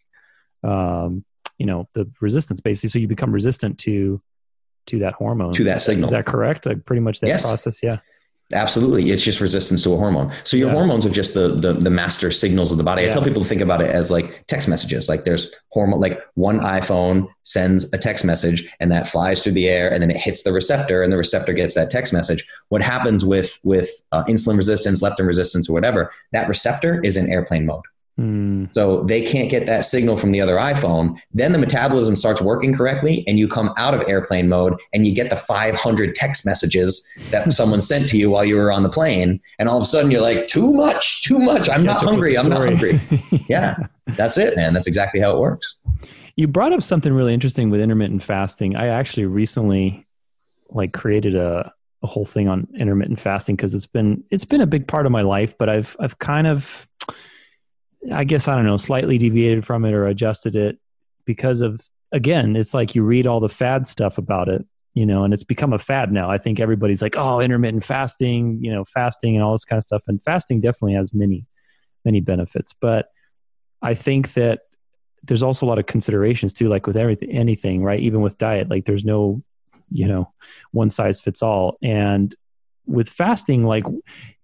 [0.64, 1.26] um,
[1.58, 2.90] you know, the resistance basically.
[2.90, 4.22] So you become resistant to
[4.88, 6.06] to that hormone to that signal.
[6.06, 6.66] Is that correct?
[6.66, 7.46] Like pretty much that yes.
[7.46, 7.84] process.
[7.84, 8.00] Yeah.
[8.52, 9.12] Absolutely.
[9.12, 10.32] It's just resistance to a hormone.
[10.44, 10.76] So your yeah.
[10.76, 13.04] hormones are just the, the, the master signals of the body.
[13.04, 13.10] Yeah.
[13.10, 15.08] I tell people to think about it as like text messages.
[15.08, 19.70] Like there's hormone like one iPhone sends a text message and that flies through the
[19.70, 22.44] air and then it hits the receptor and the receptor gets that text message.
[22.70, 27.30] What happens with with uh, insulin resistance, leptin resistance or whatever, that receptor is in
[27.30, 27.84] airplane mode.
[28.20, 28.74] Mm.
[28.76, 31.18] So they can't get that signal from the other iPhone.
[31.34, 35.16] Then the metabolism starts working correctly, and you come out of airplane mode and you
[35.16, 38.90] get the 500 text messages that someone sent to you while you were on the
[38.90, 39.40] plane.
[39.58, 41.70] And all of a sudden you're like, too much, too much.
[41.70, 42.38] I'm not hungry.
[42.38, 43.00] I'm not hungry.
[43.50, 44.74] yeah, that's it, man.
[44.74, 45.78] That's exactly how it works.
[46.36, 48.76] You brought up something really interesting with intermittent fasting.
[48.76, 50.06] I actually recently
[50.70, 51.72] like created a,
[52.04, 55.12] a whole thing on intermittent fasting because it's been it's been a big part of
[55.12, 56.88] my life, but I've I've kind of
[58.12, 60.80] I guess I don't know, slightly deviated from it or adjusted it
[61.26, 61.82] because of
[62.12, 65.44] again, it's like you read all the fad stuff about it, you know, and it's
[65.44, 66.30] become a fad now.
[66.30, 69.84] I think everybody's like, oh, intermittent fasting, you know, fasting and all this kind of
[69.84, 70.04] stuff.
[70.08, 71.46] And fasting definitely has many,
[72.04, 72.74] many benefits.
[72.74, 73.10] But
[73.82, 74.62] I think that
[75.24, 78.00] there's also a lot of considerations too, like with everything, anything, right?
[78.00, 79.44] Even with diet, like there's no,
[79.92, 80.34] you know,
[80.72, 81.78] one size fits all.
[81.82, 82.34] And
[82.86, 83.84] with fasting, like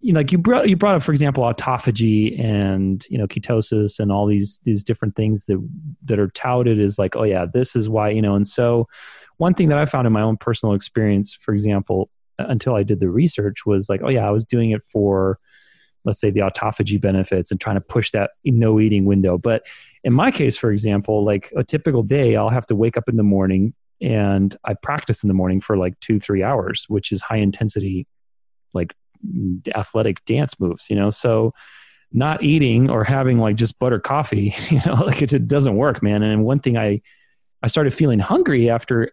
[0.05, 3.99] you know, like you brought you brought up, for example, autophagy and you know ketosis
[3.99, 5.57] and all these these different things that
[6.03, 8.35] that are touted as like, oh yeah, this is why you know.
[8.35, 8.87] And so,
[9.37, 12.99] one thing that I found in my own personal experience, for example, until I did
[12.99, 15.39] the research, was like, oh yeah, I was doing it for
[16.03, 19.39] let's say the autophagy benefits and trying to push that no eating window.
[19.39, 19.65] But
[20.03, 23.17] in my case, for example, like a typical day, I'll have to wake up in
[23.17, 27.23] the morning and I practice in the morning for like two, three hours, which is
[27.23, 28.05] high intensity
[28.71, 28.93] like
[29.73, 31.09] athletic dance moves, you know?
[31.09, 31.53] So
[32.11, 36.01] not eating or having like just butter coffee, you know, like it, it doesn't work,
[36.01, 36.23] man.
[36.23, 37.01] And one thing I,
[37.61, 39.11] I started feeling hungry after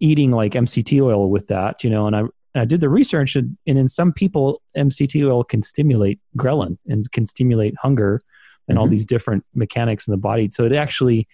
[0.00, 2.22] eating like MCT oil with that, you know, and I,
[2.54, 7.10] I did the research and, and in some people, MCT oil can stimulate ghrelin and
[7.12, 8.20] can stimulate hunger
[8.68, 8.82] and mm-hmm.
[8.82, 10.50] all these different mechanics in the body.
[10.52, 11.28] So it actually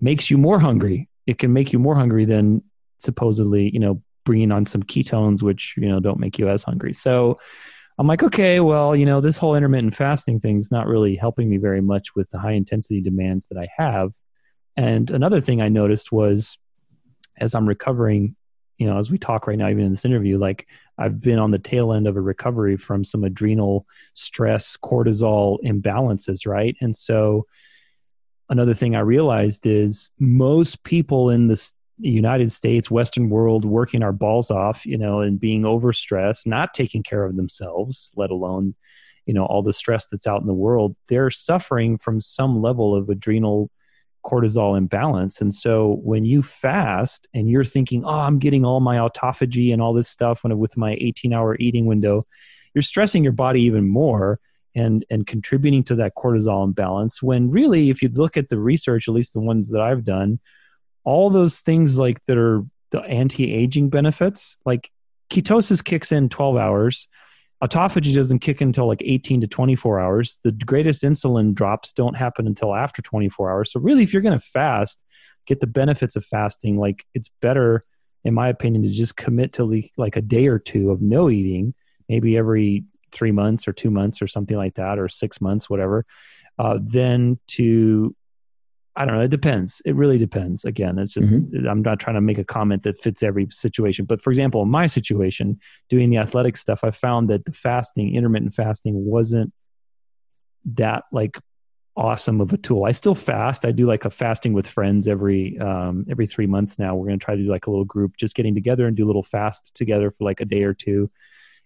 [0.00, 1.08] makes you more hungry.
[1.26, 2.62] It can make you more hungry than
[2.98, 6.94] supposedly, you know, bringing on some ketones, which you know don't make you as hungry.
[6.94, 7.38] So
[7.98, 11.48] I'm like, okay, well, you know, this whole intermittent fasting thing is not really helping
[11.48, 14.12] me very much with the high intensity demands that I have.
[14.76, 16.58] And another thing I noticed was
[17.36, 18.34] as I'm recovering,
[18.78, 20.66] you know, as we talk right now, even in this interview, like
[20.98, 26.46] I've been on the tail end of a recovery from some adrenal stress, cortisol imbalances,
[26.46, 26.76] right?
[26.80, 27.46] And so
[28.48, 31.74] another thing I realized is most people in this
[32.10, 37.02] United States, Western world, working our balls off, you know, and being overstressed, not taking
[37.02, 38.74] care of themselves, let alone,
[39.26, 42.94] you know, all the stress that's out in the world, they're suffering from some level
[42.94, 43.70] of adrenal
[44.24, 45.40] cortisol imbalance.
[45.40, 49.82] And so when you fast and you're thinking, oh, I'm getting all my autophagy and
[49.82, 52.26] all this stuff with my 18 hour eating window,
[52.74, 54.40] you're stressing your body even more
[54.74, 59.06] and and contributing to that cortisol imbalance when really if you look at the research
[59.06, 60.40] at least the ones that I've done
[61.04, 64.90] all those things like that are the anti-aging benefits like
[65.30, 67.08] ketosis kicks in 12 hours.
[67.62, 70.38] Autophagy doesn't kick until like 18 to 24 hours.
[70.42, 73.72] The greatest insulin drops don't happen until after 24 hours.
[73.72, 75.02] So really if you're going to fast
[75.46, 77.84] get the benefits of fasting like it's better
[78.24, 81.74] in my opinion to just commit to like a day or two of no eating
[82.08, 86.06] maybe every three months or two months or something like that or six months whatever
[86.58, 88.14] uh, then to
[88.94, 89.22] I don't know.
[89.22, 89.80] It depends.
[89.86, 90.64] It really depends.
[90.64, 91.66] Again, it's just, mm-hmm.
[91.66, 94.04] I'm not trying to make a comment that fits every situation.
[94.04, 98.14] But for example, in my situation, doing the athletic stuff, I found that the fasting,
[98.14, 99.52] intermittent fasting, wasn't
[100.74, 101.38] that like
[101.96, 102.84] awesome of a tool.
[102.84, 103.64] I still fast.
[103.64, 106.94] I do like a fasting with friends every um, every three months now.
[106.94, 109.04] We're going to try to do like a little group, just getting together and do
[109.04, 111.10] a little fast together for like a day or two,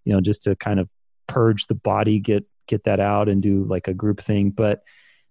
[0.04, 0.88] you know, just to kind of
[1.26, 4.50] purge the body, get get that out, and do like a group thing.
[4.50, 4.82] But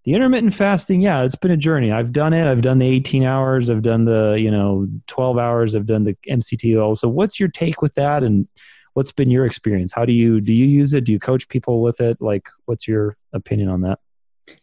[0.06, 3.24] the intermittent fasting yeah it's been a journey i've done it i've done the 18
[3.24, 7.50] hours i've done the you know 12 hours i've done the mcto so what's your
[7.50, 8.48] take with that and
[8.94, 11.82] what's been your experience how do you do you use it do you coach people
[11.82, 14.00] with it like what's your opinion on that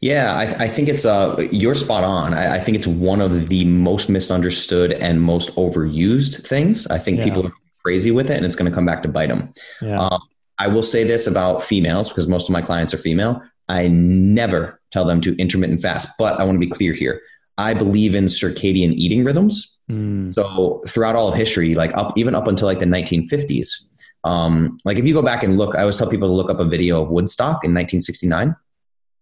[0.01, 2.35] yeah, I, I, think it's uh, you're spot on.
[2.35, 6.87] I, I, think it's one of the most misunderstood and most overused things.
[6.87, 7.25] I think yeah.
[7.25, 9.53] people are crazy with it, and it's going to come back to bite them.
[9.81, 9.99] Yeah.
[9.99, 10.21] Um,
[10.59, 13.43] I will say this about females because most of my clients are female.
[13.73, 17.23] I never tell them to intermittent fast, but I want to be clear here.
[17.57, 19.81] I believe in circadian eating rhythms.
[19.91, 20.35] Mm.
[20.35, 23.89] So throughout all of history, like up even up until like the 1950s,
[24.25, 26.61] um, like if you go back and look, I always tell people to look up
[26.61, 28.55] a video of Woodstock in 1969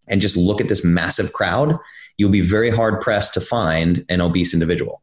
[0.09, 1.79] and just look at this massive crowd.
[2.19, 5.01] You'll be very hard pressed to find an obese individual.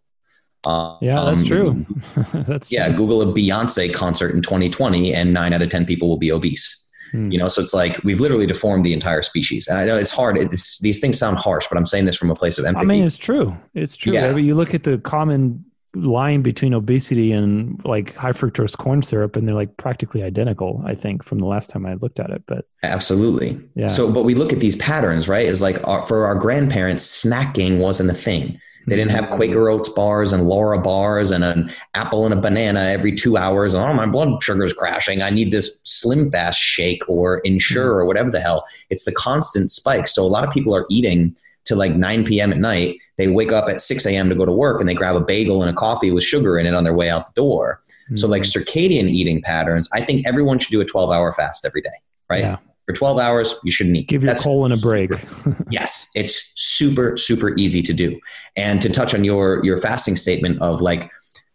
[0.66, 1.86] Um, yeah, that's true.
[2.34, 2.88] that's yeah.
[2.88, 2.98] True.
[2.98, 6.87] Google a Beyonce concert in 2020, and nine out of ten people will be obese.
[7.12, 7.32] Hmm.
[7.32, 9.68] You know, so it's like we've literally deformed the entire species.
[9.68, 10.38] And I know it's hard.
[10.38, 12.86] It's, these things sound harsh, but I'm saying this from a place of empathy.
[12.86, 13.56] I mean, it's true.
[13.74, 14.14] It's true.
[14.14, 14.36] Yeah.
[14.36, 19.48] you look at the common line between obesity and like high fructose corn syrup and
[19.48, 22.66] they're like practically identical i think from the last time i looked at it but
[22.84, 26.36] absolutely yeah so but we look at these patterns right is like our, for our
[26.36, 31.44] grandparents snacking wasn't a thing they didn't have Quaker Oats bars and Lara bars and
[31.44, 33.76] an apple and a banana every two hours.
[33.76, 35.22] Oh, my blood sugar is crashing.
[35.22, 38.66] I need this Slim Fast shake or Ensure or whatever the hell.
[38.90, 40.08] It's the constant spike.
[40.08, 41.36] So a lot of people are eating
[41.66, 42.54] to like 9 p.m.
[42.54, 42.98] at night.
[43.18, 44.30] They wake up at 6 a.m.
[44.30, 46.66] to go to work and they grab a bagel and a coffee with sugar in
[46.66, 47.82] it on their way out the door.
[48.06, 48.18] Mm-hmm.
[48.18, 51.82] So, like circadian eating patterns, I think everyone should do a 12 hour fast every
[51.82, 51.90] day,
[52.30, 52.44] right?
[52.44, 52.58] Yeah
[52.88, 54.08] for 12 hours, you shouldn't eat.
[54.08, 55.12] Give your That's colon a break.
[55.70, 58.18] yes, it's super, super easy to do.
[58.56, 61.12] And to touch on your, your fasting statement of like,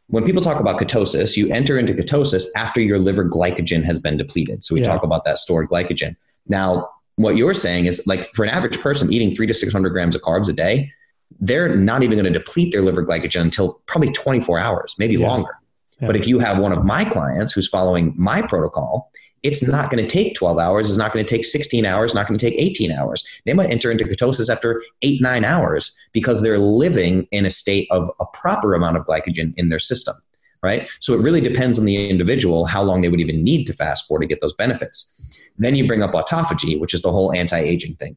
[0.08, 4.18] when people talk about ketosis, you enter into ketosis after your liver glycogen has been
[4.18, 4.62] depleted.
[4.62, 4.88] So we yeah.
[4.88, 6.16] talk about that stored glycogen.
[6.48, 10.14] Now, what you're saying is like for an average person eating three to 600 grams
[10.14, 10.92] of carbs a day,
[11.40, 15.26] they're not even going to deplete their liver glycogen until probably 24 hours, maybe yeah.
[15.26, 15.56] longer.
[15.98, 16.08] Yeah.
[16.08, 19.10] But if you have one of my clients who's following my protocol,
[19.43, 20.88] it's not going to take 12 hours.
[20.88, 23.26] It's not going to take 16 hours, not going to take 18 hours.
[23.45, 27.88] They might enter into ketosis after eight, nine hours because they're living in a state
[27.90, 30.14] of a proper amount of glycogen in their system,
[30.62, 30.88] right?
[31.01, 34.07] So it really depends on the individual how long they would even need to fast
[34.07, 35.20] for to get those benefits.
[35.59, 38.16] Then you bring up autophagy, which is the whole anti aging thing.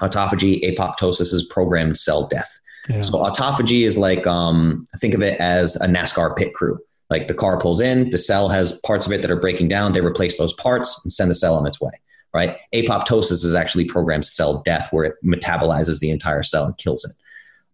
[0.00, 2.60] Autophagy, apoptosis is programmed cell death.
[2.88, 3.00] Yeah.
[3.00, 6.78] So autophagy is like, um, think of it as a NASCAR pit crew
[7.12, 9.92] like the car pulls in, the cell has parts of it that are breaking down.
[9.92, 11.92] They replace those parts and send the cell on its way.
[12.34, 12.56] Right?
[12.74, 17.12] Apoptosis is actually programmed cell death, where it metabolizes the entire cell and kills it.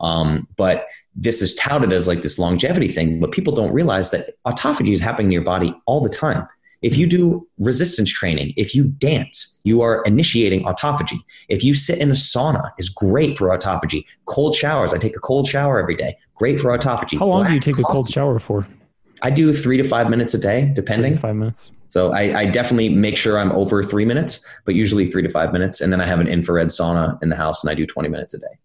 [0.01, 4.30] Um, but this is touted as like this longevity thing, but people don't realize that
[4.45, 6.47] autophagy is happening in your body all the time.
[6.82, 11.20] If you do resistance training, if you dance, you are initiating autophagy.
[11.49, 14.05] If you sit in a sauna, is great for autophagy.
[14.26, 17.18] Cold showers, I take a cold shower every day, great for autophagy.
[17.18, 17.91] How long Black do you take coffee.
[17.91, 18.66] a cold shower for?
[19.22, 21.16] I do three to five minutes a day, depending.
[21.16, 21.72] Five minutes.
[21.90, 25.52] So I, I, definitely make sure I'm over three minutes, but usually three to five
[25.52, 25.80] minutes.
[25.80, 28.34] And then I have an infrared sauna in the house and I do 20 minutes
[28.34, 28.58] a day.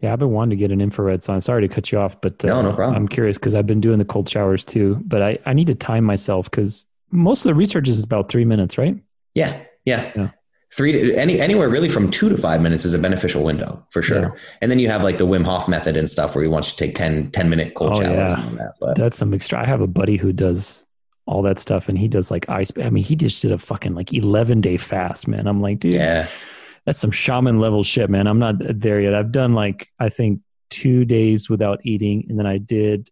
[0.00, 1.42] Yeah, I've been wanting to get an infrared sauna.
[1.42, 2.96] Sorry to cut you off, but uh, no, no problem.
[2.96, 5.74] I'm curious because I've been doing the cold showers too, but I, I need to
[5.74, 8.96] time myself because most of the research is about three minutes, right?
[9.34, 10.12] Yeah, yeah.
[10.16, 10.30] yeah.
[10.70, 14.02] Three to any anywhere really from two to five minutes is a beneficial window for
[14.02, 14.20] sure.
[14.20, 14.42] Yeah.
[14.60, 16.72] And then you have like the Wim Hof method and stuff where you want you
[16.72, 18.48] to take 10, 10 minute cold oh, showers yeah.
[18.58, 18.74] that.
[18.78, 19.62] But that's some extra.
[19.62, 20.84] I have a buddy who does
[21.24, 22.72] all that stuff and he does like ice.
[22.82, 25.46] I mean, he just did a fucking like 11 day fast, man.
[25.46, 26.26] I'm like, dude, yeah.
[26.84, 28.26] that's some shaman level shit, man.
[28.26, 29.14] I'm not there yet.
[29.14, 30.40] I've done like, I think
[30.70, 32.26] two days without eating.
[32.28, 33.10] And then I did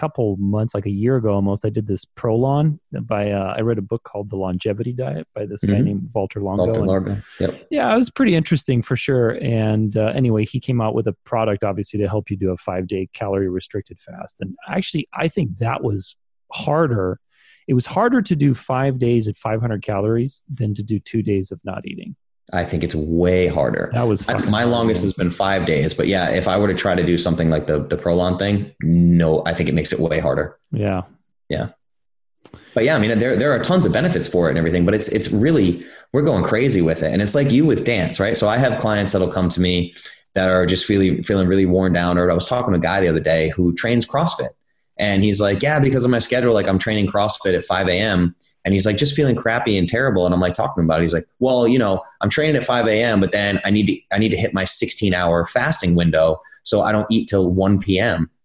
[0.00, 3.76] couple months, like a year ago almost, I did this Prolon by, uh, I read
[3.76, 5.74] a book called The Longevity Diet by this mm-hmm.
[5.74, 6.64] guy named Walter Longo.
[6.64, 7.16] Walter Longo.
[7.38, 7.66] Yep.
[7.70, 9.36] Yeah, it was pretty interesting for sure.
[9.42, 12.56] And uh, anyway, he came out with a product, obviously, to help you do a
[12.56, 14.40] five day calorie restricted fast.
[14.40, 16.16] And actually, I think that was
[16.50, 17.20] harder.
[17.68, 21.52] It was harder to do five days at 500 calories than to do two days
[21.52, 22.16] of not eating.
[22.52, 23.90] I think it's way harder.
[23.92, 26.94] That was my longest has been five days, but yeah, if I were to try
[26.94, 30.18] to do something like the the Prolon thing, no, I think it makes it way
[30.18, 30.58] harder.
[30.72, 31.02] Yeah,
[31.48, 31.68] yeah.
[32.74, 34.94] But yeah, I mean, there there are tons of benefits for it and everything, but
[34.94, 38.36] it's it's really we're going crazy with it, and it's like you with dance, right?
[38.36, 39.94] So I have clients that'll come to me
[40.34, 42.18] that are just feeling feeling really worn down.
[42.18, 44.50] Or I was talking to a guy the other day who trains CrossFit,
[45.00, 48.36] and he's like, yeah, because of my schedule, like I'm training CrossFit at 5 a.m
[48.64, 50.26] and he's like, just feeling crappy and terrible.
[50.26, 51.04] And I'm like talking about it.
[51.04, 53.98] He's like, well, you know, I'm training at 5 a.m., but then I need to,
[54.12, 56.40] I need to hit my 16 hour fasting window.
[56.64, 58.30] So I don't eat till 1 p.m.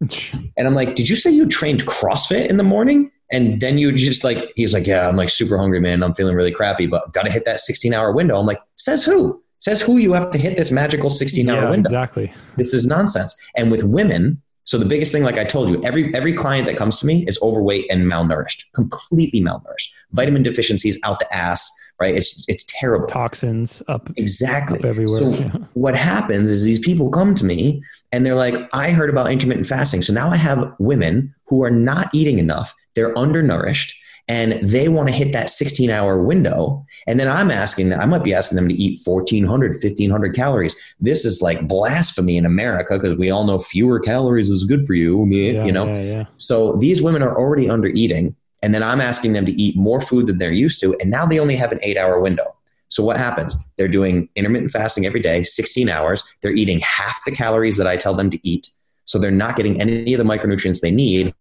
[0.57, 3.11] and I'm like, did you say you trained CrossFit in the morning?
[3.31, 6.01] And then you just like, he's like, yeah, I'm like super hungry, man.
[6.01, 8.39] I'm feeling really crappy, but got to hit that 16 hour window.
[8.39, 9.41] I'm like, says who?
[9.59, 11.89] Says who you have to hit this magical 16 hour yeah, window.
[11.89, 12.31] Exactly.
[12.55, 13.35] This is nonsense.
[13.57, 16.76] And with women, so the biggest thing, like I told you, every every client that
[16.76, 19.89] comes to me is overweight and malnourished, completely malnourished.
[20.11, 22.16] Vitamin deficiencies out the ass, right?
[22.16, 23.07] It's it's terrible.
[23.07, 25.20] Toxins up exactly up everywhere.
[25.20, 25.51] So yeah.
[25.74, 29.68] what happens is these people come to me and they're like, I heard about intermittent
[29.68, 30.01] fasting.
[30.01, 32.74] So now I have women who are not eating enough.
[32.95, 33.95] They're undernourished
[34.28, 36.86] and they want to hit that 16 hour window.
[37.05, 40.76] And then I'm asking them, I might be asking them to eat 1400, 1500 calories.
[40.99, 44.95] This is like blasphemy in America because we all know fewer calories is good for
[44.95, 45.88] you, yeah, you know?
[45.88, 46.26] Yeah, yeah.
[46.38, 48.36] So these women are already under eating.
[48.63, 50.97] And then I'm asking them to eat more food than they're used to.
[50.99, 52.55] And now they only have an eight hour window.
[52.89, 53.55] So what happens?
[53.78, 56.23] They're doing intermittent fasting every day, 16 hours.
[56.41, 58.69] They're eating half the calories that I tell them to eat.
[59.05, 61.34] So they're not getting any of the micronutrients they need.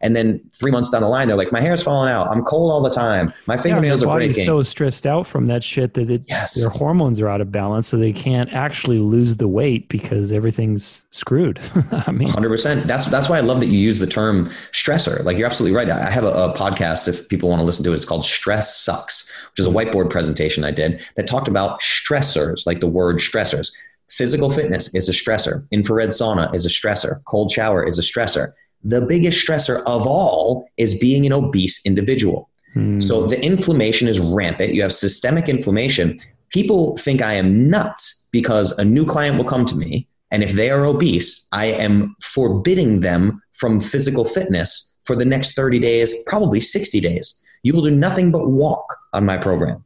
[0.00, 2.28] And then three months down the line, they're like, my hair's falling out.
[2.28, 3.32] I'm cold all the time.
[3.46, 4.44] My fingernails yeah, are breaking.
[4.44, 6.54] so stressed out from that shit that it, yes.
[6.54, 11.04] their hormones are out of balance, so they can't actually lose the weight because everything's
[11.10, 11.60] screwed.
[11.92, 12.84] I mean, 100%.
[12.84, 15.24] That's that's why I love that you use the term stressor.
[15.24, 15.88] Like you're absolutely right.
[15.88, 17.94] I have a, a podcast if people want to listen to it.
[17.94, 22.66] It's called Stress Sucks, which is a whiteboard presentation I did that talked about stressors,
[22.66, 23.72] like the word stressors.
[24.08, 25.68] Physical fitness is a stressor.
[25.70, 27.22] Infrared sauna is a stressor.
[27.26, 28.52] Cold shower is a stressor
[28.82, 32.48] the biggest stressor of all is being an obese individual.
[32.74, 33.00] Hmm.
[33.00, 34.74] So the inflammation is rampant.
[34.74, 36.18] You have systemic inflammation.
[36.50, 40.52] People think I am nuts because a new client will come to me, and if
[40.52, 46.14] they are obese, I am forbidding them from physical fitness for the next 30 days,
[46.26, 47.42] probably 60 days.
[47.62, 49.84] You will do nothing but walk on my program.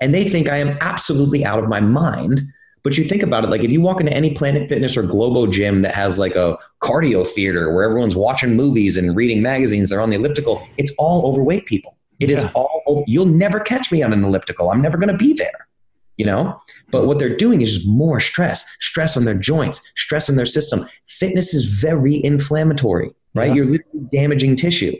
[0.00, 2.42] And they think I am absolutely out of my mind
[2.84, 5.46] but you think about it, like if you walk into any Planet Fitness or Globo
[5.46, 10.02] gym that has like a cardio theater where everyone's watching movies and reading magazines, they're
[10.02, 11.96] on the elliptical, it's all overweight people.
[12.20, 12.36] It yeah.
[12.36, 14.68] is all, over, you'll never catch me on an elliptical.
[14.68, 15.66] I'm never going to be there,
[16.18, 16.60] you know?
[16.90, 20.46] But what they're doing is just more stress, stress on their joints, stress on their
[20.46, 20.84] system.
[21.06, 23.48] Fitness is very inflammatory, right?
[23.48, 23.54] Yeah.
[23.54, 24.94] You're literally damaging tissue.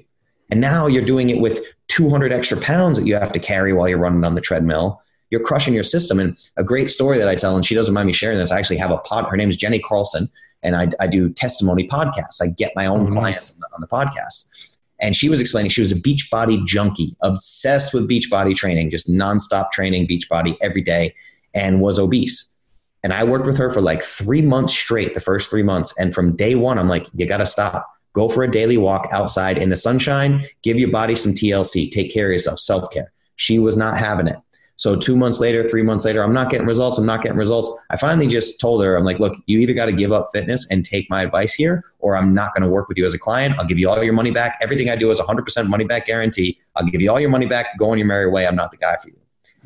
[0.51, 3.91] And now you're doing it with 200 extra pounds that you have to carry while
[3.91, 6.21] you're running on the treadmill you're crushing your system.
[6.21, 8.51] And a great story that I tell, and she doesn't mind me sharing this.
[8.51, 9.27] I actually have a pod.
[9.29, 10.29] Her name is Jenny Carlson,
[10.63, 12.41] and I, I do testimony podcasts.
[12.43, 14.77] I get my own oh, clients on the, on the podcast.
[15.01, 19.71] And she was explaining she was a Beachbody junkie, obsessed with Beachbody training, just nonstop
[19.73, 21.15] training Beachbody every day,
[21.53, 22.55] and was obese.
[23.03, 25.95] And I worked with her for like three months straight, the first three months.
[25.99, 27.87] And from day one, I'm like, you got to stop.
[28.15, 30.45] Go for a daily walk outside in the sunshine.
[30.63, 31.91] Give your body some TLC.
[31.91, 33.13] Take care of yourself, self care.
[33.37, 34.39] She was not having it.
[34.77, 36.99] So two months later, three months later, I'm not getting results.
[36.99, 37.71] I'm not getting results.
[37.91, 40.69] I finally just told her, I'm like, look, you either got to give up fitness
[40.71, 43.19] and take my advice here, or I'm not going to work with you as a
[43.19, 43.59] client.
[43.59, 44.59] I'll give you all your money back.
[44.61, 46.59] Everything I do is 100% money back guarantee.
[46.75, 47.79] I'll give you all your money back.
[47.79, 48.47] Go on your merry way.
[48.47, 49.17] I'm not the guy for you.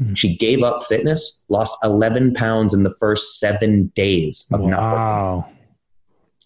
[0.01, 0.15] Mm-hmm.
[0.15, 4.69] She gave up fitness, lost 11 pounds in the first seven days of wow.
[4.69, 5.58] not working.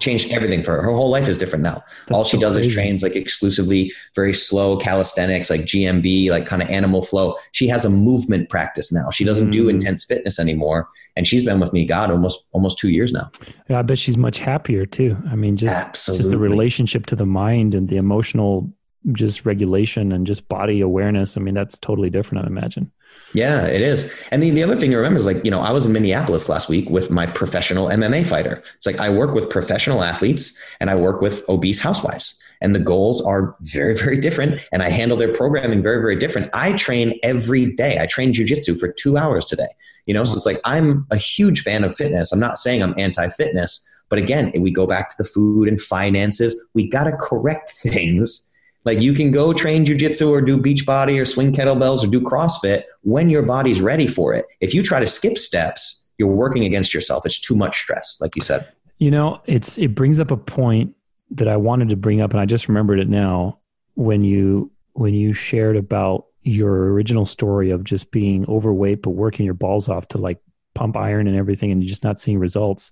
[0.02, 0.82] Changed everything for her.
[0.82, 1.82] Her whole life is different now.
[2.06, 2.68] That's All she so does crazy.
[2.68, 7.36] is trains like exclusively very slow calisthenics, like GMB, like kind of animal flow.
[7.52, 9.10] She has a movement practice now.
[9.10, 9.52] She doesn't mm.
[9.52, 10.88] do intense fitness anymore.
[11.16, 13.30] And she's been with me, God, almost almost two years now.
[13.68, 15.16] Yeah, I bet she's much happier too.
[15.30, 16.22] I mean, just Absolutely.
[16.22, 18.72] just the relationship to the mind and the emotional
[19.10, 21.36] just regulation and just body awareness.
[21.36, 22.92] I mean, that's totally different, I imagine.
[23.34, 24.12] Yeah, it is.
[24.30, 26.48] And the, the other thing to remember is like, you know, I was in Minneapolis
[26.48, 28.62] last week with my professional MMA fighter.
[28.76, 32.42] It's like I work with professional athletes and I work with obese housewives.
[32.60, 34.60] And the goals are very, very different.
[34.70, 36.50] And I handle their programming very, very different.
[36.52, 37.98] I train every day.
[38.00, 39.68] I train jujitsu for two hours today.
[40.06, 42.32] You know, so it's like I'm a huge fan of fitness.
[42.32, 46.60] I'm not saying I'm anti-fitness, but again, we go back to the food and finances.
[46.74, 48.48] We got to correct things
[48.84, 52.20] like you can go train jujitsu or do beach body or swing kettlebells or do
[52.20, 54.46] CrossFit when your body's ready for it.
[54.60, 57.24] If you try to skip steps, you're working against yourself.
[57.24, 58.68] It's too much stress, like you said.
[58.98, 60.94] You know, it's it brings up a point
[61.30, 63.58] that I wanted to bring up, and I just remembered it now
[63.94, 69.44] when you when you shared about your original story of just being overweight but working
[69.44, 70.38] your balls off to like
[70.74, 72.90] pump iron and everything and you're just not seeing results.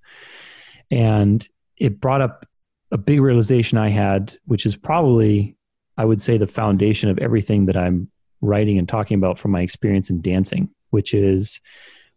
[0.91, 1.47] And
[1.77, 2.47] it brought up
[2.93, 5.57] a big realization I had, which is probably
[6.01, 8.11] I would say the foundation of everything that I'm
[8.41, 11.61] writing and talking about from my experience in dancing, which is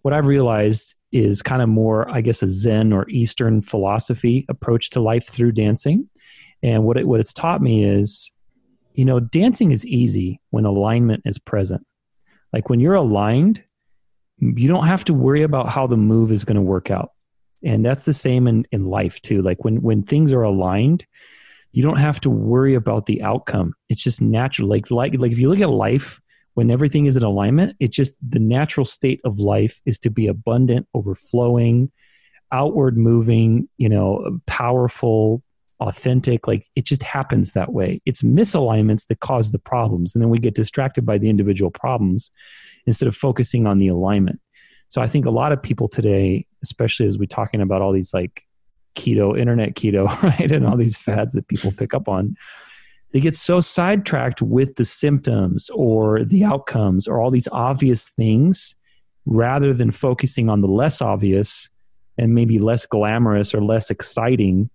[0.03, 4.91] what I've realized is kind of more, I guess, a Zen or Eastern philosophy approach
[4.91, 6.09] to life through dancing.
[6.63, 8.31] And what it, what it's taught me is,
[8.93, 11.85] you know, dancing is easy when alignment is present.
[12.53, 13.65] Like when you're aligned,
[14.39, 17.11] you don't have to worry about how the move is going to work out.
[17.65, 19.41] And that's the same in, in life too.
[19.41, 21.05] Like when when things are aligned,
[21.73, 23.73] you don't have to worry about the outcome.
[23.89, 24.69] It's just natural.
[24.69, 26.21] Like like like if you look at life
[26.53, 30.27] when everything is in alignment, it's just the natural state of life is to be
[30.27, 31.91] abundant, overflowing,
[32.51, 35.41] outward moving, you know, powerful,
[35.79, 36.47] authentic.
[36.47, 38.01] Like it just happens that way.
[38.05, 40.13] It's misalignments that cause the problems.
[40.13, 42.29] And then we get distracted by the individual problems
[42.85, 44.39] instead of focusing on the alignment.
[44.89, 48.13] So I think a lot of people today, especially as we're talking about all these
[48.13, 48.43] like
[48.95, 50.51] keto, internet keto, right?
[50.51, 52.35] And all these fads that people pick up on.
[53.11, 58.75] They get so sidetracked with the symptoms or the outcomes or all these obvious things
[59.25, 61.69] rather than focusing on the less obvious
[62.17, 64.69] and maybe less glamorous or less exciting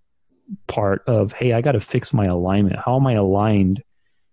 [0.67, 2.77] part of, hey, I got to fix my alignment.
[2.77, 3.83] How am I aligned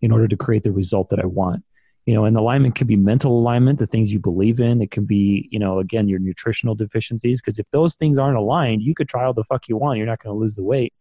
[0.01, 1.65] in order to create the result that I want?
[2.07, 4.81] You know and alignment could be mental alignment the things you believe in.
[4.81, 8.83] It can be you know again your nutritional deficiencies because if those things aren't aligned
[8.83, 9.99] you could try all the fuck you want.
[9.99, 10.95] You're not going to lose the weight.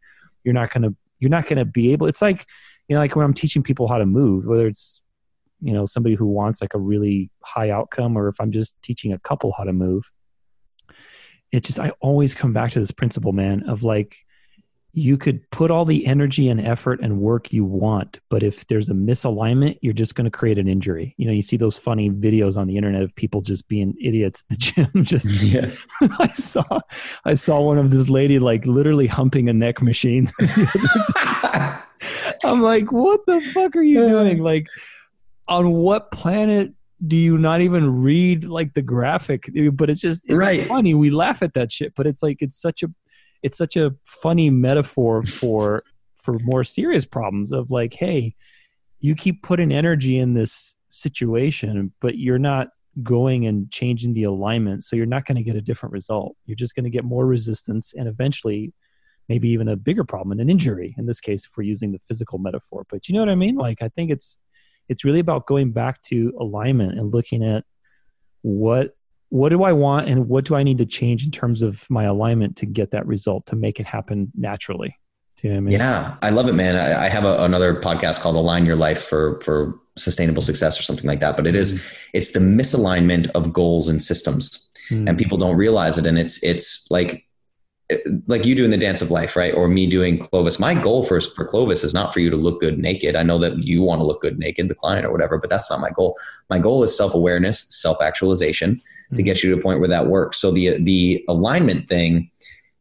[0.43, 2.45] You're not going to you're not going to be able it's like
[2.87, 5.01] you know like when i'm teaching people how to move whether it's
[5.61, 9.13] you know somebody who wants like a really high outcome or if i'm just teaching
[9.13, 10.11] a couple how to move
[11.51, 14.24] it's just i always come back to this principle man of like
[14.97, 18.87] you could put all the energy and effort and work you want but if there's
[18.87, 21.13] a misalignment you're just going to create an injury.
[21.17, 24.45] You know you see those funny videos on the internet of people just being idiots
[24.49, 24.57] at the
[24.93, 25.69] gym just yeah.
[26.19, 26.63] i saw
[27.25, 30.29] i saw one of this lady like literally humping a neck machine.
[32.43, 34.41] I'm like what the fuck are you doing?
[34.41, 34.67] Like
[35.49, 36.73] on what planet
[37.05, 39.49] do you not even read like the graphic?
[39.73, 40.61] But it's just it's right.
[40.61, 42.87] funny we laugh at that shit but it's like it's such a
[43.45, 45.83] it's such a funny metaphor for
[46.17, 48.35] for more serious problems of like hey
[48.99, 52.69] you keep putting energy in this situation but you're not
[53.03, 54.83] going and changing the alignment.
[54.83, 56.35] So you're not going to get a different result.
[56.45, 58.73] You're just going to get more resistance and eventually
[59.27, 62.39] maybe even a bigger problem an injury in this case if we're using the physical
[62.39, 62.85] metaphor.
[62.89, 63.55] But you know what i mean?
[63.55, 64.37] Like i think it's
[64.87, 67.65] it's really about going back to alignment and looking at
[68.43, 68.95] what
[69.35, 72.05] what do I want and what do I need to change in terms of my
[72.05, 74.97] alignment to get that result to make it happen naturally?
[75.35, 75.73] Do you know I mean?
[75.73, 76.77] Yeah, I love it, man.
[76.77, 80.83] I, I have a, another podcast called Align Your Life for for sustainable success or
[80.83, 81.35] something like that.
[81.35, 81.97] But it is mm.
[82.13, 85.07] it's the misalignment of goals and systems, mm.
[85.07, 86.05] and people don't realize it.
[86.05, 87.25] And it's it's like
[88.25, 89.53] like you do in the dance of life, right?
[89.53, 90.59] Or me doing Clovis.
[90.59, 93.15] My goal for, for Clovis is not for you to look good naked.
[93.15, 95.69] I know that you want to look good naked, the client or whatever, but that's
[95.69, 96.17] not my goal.
[96.49, 99.23] My goal is self awareness, self actualization to mm-hmm.
[99.23, 100.39] get you to a point where that works.
[100.39, 102.31] So the, the alignment thing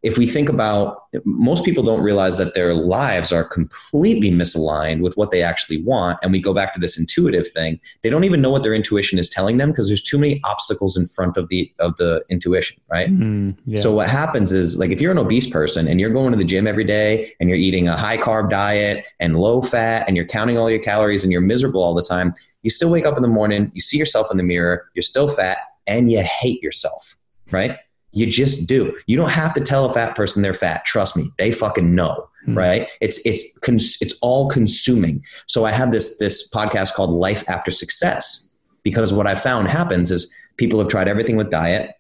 [0.05, 5.17] if we think about most people don't realize that their lives are completely misaligned with
[5.17, 8.41] what they actually want and we go back to this intuitive thing they don't even
[8.41, 11.49] know what their intuition is telling them because there's too many obstacles in front of
[11.49, 13.81] the of the intuition right mm, yeah.
[13.81, 16.45] so what happens is like if you're an obese person and you're going to the
[16.45, 20.27] gym every day and you're eating a high carb diet and low fat and you're
[20.27, 23.23] counting all your calories and you're miserable all the time you still wake up in
[23.23, 27.17] the morning you see yourself in the mirror you're still fat and you hate yourself
[27.51, 27.79] right
[28.15, 28.97] You just do.
[29.07, 30.85] You don't have to tell a fat person they're fat.
[30.85, 32.29] Trust me, they fucking know.
[32.47, 32.57] Mm.
[32.57, 32.89] Right?
[33.01, 35.23] It's it's cons- it's all consuming.
[35.47, 40.11] So I have this this podcast called Life After Success because what I found happens
[40.11, 41.95] is people have tried everything with diet,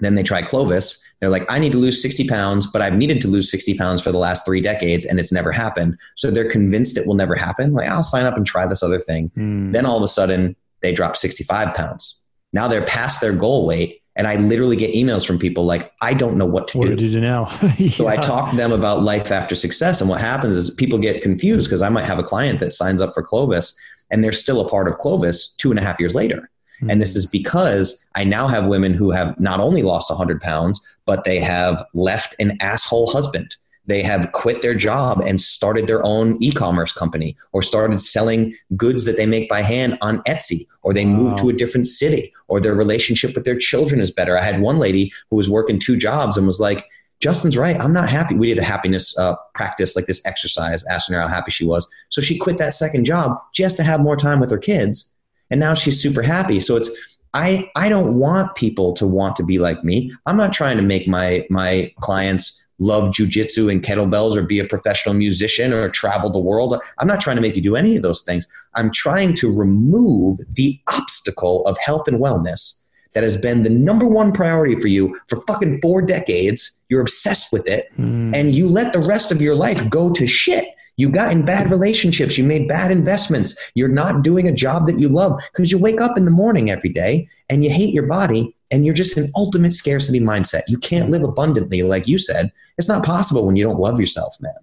[0.00, 1.04] then they try Clovis.
[1.20, 4.02] They're like, I need to lose 60 pounds, but I've needed to lose 60 pounds
[4.02, 5.98] for the last three decades and it's never happened.
[6.16, 7.74] So they're convinced it will never happen.
[7.74, 9.30] Like, I'll sign up and try this other thing.
[9.36, 9.72] Mm.
[9.72, 12.22] Then all of a sudden, they drop 65 pounds.
[12.52, 13.99] Now they're past their goal weight.
[14.20, 16.94] And I literally get emails from people like, I don't know what to what do.
[16.94, 17.48] do you do now?
[17.78, 17.88] yeah.
[17.88, 20.02] So I talk to them about life after success.
[20.02, 23.00] And what happens is people get confused because I might have a client that signs
[23.00, 23.80] up for Clovis
[24.10, 26.50] and they're still a part of Clovis two and a half years later.
[26.82, 26.90] Mm-hmm.
[26.90, 30.86] And this is because I now have women who have not only lost 100 pounds,
[31.06, 33.56] but they have left an asshole husband.
[33.86, 38.54] They have quit their job and started their own e commerce company or started selling
[38.76, 41.12] goods that they make by hand on Etsy, or they wow.
[41.12, 44.38] moved to a different city, or their relationship with their children is better.
[44.38, 46.86] I had one lady who was working two jobs and was like,
[47.20, 47.78] Justin's right.
[47.78, 48.34] I'm not happy.
[48.34, 51.86] We did a happiness uh, practice, like this exercise, asking her how happy she was.
[52.08, 55.14] So she quit that second job just to have more time with her kids
[55.50, 59.44] and now she's super happy so it's i i don't want people to want to
[59.44, 64.36] be like me i'm not trying to make my my clients love jujitsu and kettlebells
[64.36, 66.82] or be a professional musician or travel the world.
[66.98, 68.48] I'm not trying to make you do any of those things.
[68.74, 74.06] I'm trying to remove the obstacle of health and wellness that has been the number
[74.06, 76.80] one priority for you for fucking four decades.
[76.88, 78.34] You're obsessed with it mm.
[78.34, 81.70] and you let the rest of your life go to shit you got in bad
[81.70, 82.36] relationships.
[82.36, 83.72] You made bad investments.
[83.74, 86.70] You're not doing a job that you love because you wake up in the morning
[86.70, 90.62] every day and you hate your body and you're just an ultimate scarcity mindset.
[90.68, 92.52] You can't live abundantly, like you said.
[92.78, 94.54] It's not possible when you don't love yourself, man.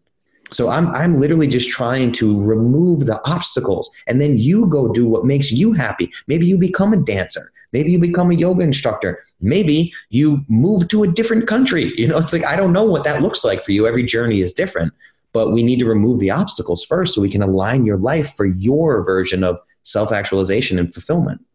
[0.49, 5.07] So I'm I'm literally just trying to remove the obstacles and then you go do
[5.07, 6.09] what makes you happy.
[6.27, 7.51] Maybe you become a dancer.
[7.73, 9.23] Maybe you become a yoga instructor.
[9.41, 11.93] Maybe you move to a different country.
[11.97, 13.87] You know, it's like I don't know what that looks like for you.
[13.87, 14.93] Every journey is different
[15.33, 18.45] but we need to remove the obstacles first so we can align your life for
[18.45, 21.45] your version of self-actualization and fulfillment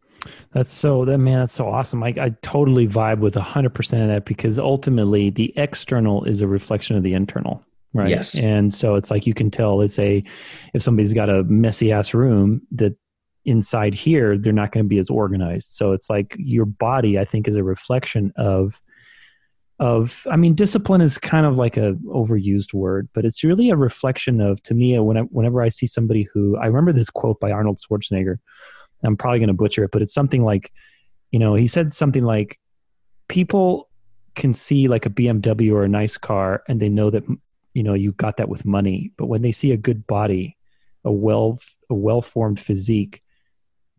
[0.53, 2.03] that's so that man that's so awesome.
[2.03, 6.97] I, I totally vibe with 100% of that because ultimately the external is a reflection
[6.97, 8.09] of the internal right?
[8.09, 8.39] Yes.
[8.39, 10.23] And so it's like you can tell let's say
[10.73, 12.97] if somebody's got a messy ass room that
[13.45, 15.71] inside here they're not going to be as organized.
[15.73, 18.81] So it's like your body i think is a reflection of
[19.79, 23.77] of i mean discipline is kind of like a overused word but it's really a
[23.77, 27.41] reflection of to me when I, whenever i see somebody who i remember this quote
[27.41, 28.37] by arnold schwarzenegger
[29.03, 30.73] i'm probably going to butcher it but it's something like
[31.31, 32.59] you know he said something like
[33.29, 33.89] people
[34.35, 37.25] can see like a bmw or a nice car and they know that
[37.75, 40.57] you know you got that with money but when they see a good body
[41.05, 41.59] a well
[41.91, 43.23] a well formed physique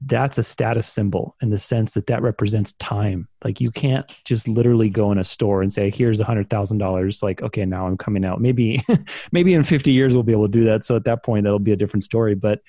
[0.05, 3.27] that's a status symbol in the sense that that represents time.
[3.43, 6.79] Like you can't just literally go in a store and say, "Here's a hundred thousand
[6.79, 8.41] dollars." Like, okay, now I'm coming out.
[8.41, 8.81] Maybe,
[9.31, 10.83] maybe in 50 years we'll be able to do that.
[10.83, 12.35] So at that point, that'll be a different story.
[12.35, 12.61] But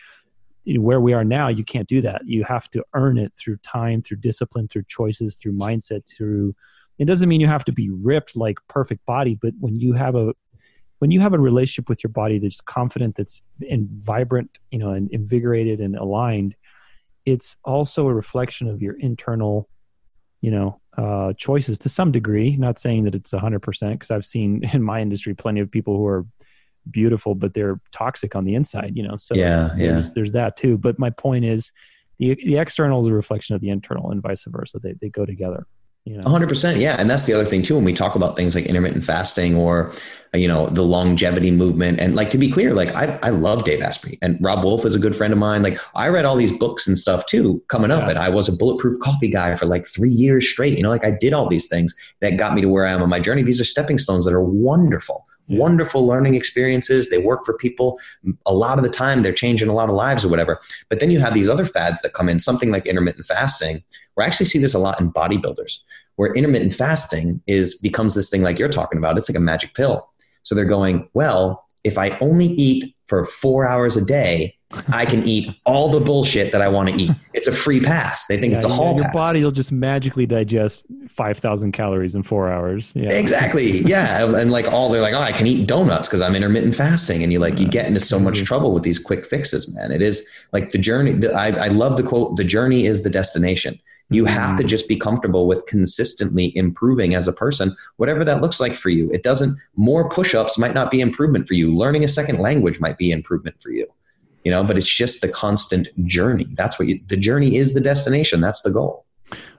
[0.67, 2.23] where we are now, you can't do that.
[2.27, 6.09] You have to earn it through time, through discipline, through choices, through mindset.
[6.09, 6.55] Through
[6.99, 10.15] it doesn't mean you have to be ripped like perfect body, but when you have
[10.15, 10.35] a
[11.01, 14.91] when you have a relationship with your body that's confident, that's and vibrant, you know,
[14.91, 16.55] and invigorated and aligned
[17.25, 19.69] it's also a reflection of your internal
[20.41, 24.63] you know uh, choices to some degree not saying that it's 100% because i've seen
[24.73, 26.27] in my industry plenty of people who are
[26.91, 30.13] beautiful but they're toxic on the inside you know so yeah there's, yeah.
[30.15, 30.77] there's that too.
[30.77, 31.73] But my point is
[32.19, 34.79] the, the external is a reflection of the internal and vice versa.
[34.79, 35.67] They, they go together
[36.05, 36.25] you know?
[36.25, 36.97] 100% yeah.
[36.99, 39.91] And that's the other thing too when we talk about things like intermittent fasting or
[40.35, 41.99] you know the longevity movement.
[41.99, 44.19] And like to be clear like i, I love dave asprey.
[44.21, 45.63] And Robb Wolf is a good friend of mine.
[45.63, 48.07] Like i read all these books and stuff too coming up.
[48.07, 50.77] And i was a bulletproof coffee guy for like three years straight.
[50.77, 53.03] You know like i did all these things that got me to where i am
[53.03, 53.43] on my journey.
[53.43, 55.27] These are stepping stones that are wonderful.
[55.27, 55.34] yeah.
[55.49, 57.11] Wonderful learning experiences.
[57.11, 57.99] They work for people.
[58.47, 60.61] A lot of the time, they're changing a lot of lives or whatever.
[60.89, 63.83] But then you have these other fads that come in, something like intermittent fasting.
[64.19, 65.81] I actually see this a lot in bodybuilders,
[66.17, 69.19] where intermittent fasting is becomes this thing like you're talking about.
[69.19, 70.09] It's like a magic pill.
[70.45, 74.57] So they're going, well, if I only eat for four hours a day,
[74.93, 77.11] I can eat all the bullshit that I want to eat.
[77.33, 78.27] It's a free pass.
[78.27, 79.15] They think yeah, it's a yeah, hall Your pass.
[79.15, 82.93] body will just magically digest 5,000 calories in four hours.
[82.95, 83.13] Yeah.
[83.13, 83.81] Exactly.
[83.81, 84.25] Yeah.
[84.37, 87.23] and like all, they're like, oh, I can eat donuts because I'm intermittent fasting.
[87.23, 89.91] And you like, you get into so much trouble with these quick fixes, man.
[89.91, 91.13] It is like the journey.
[91.13, 93.79] The, I, I love the quote, the journey is the destination.
[94.11, 94.69] You have to mm-hmm.
[94.69, 99.11] just be comfortable with consistently improving as a person, whatever that looks like for you.
[99.13, 101.75] It doesn't, more push ups might not be improvement for you.
[101.75, 103.87] Learning a second language might be improvement for you
[104.45, 107.81] you know but it's just the constant journey that's what you, the journey is the
[107.81, 109.05] destination that's the goal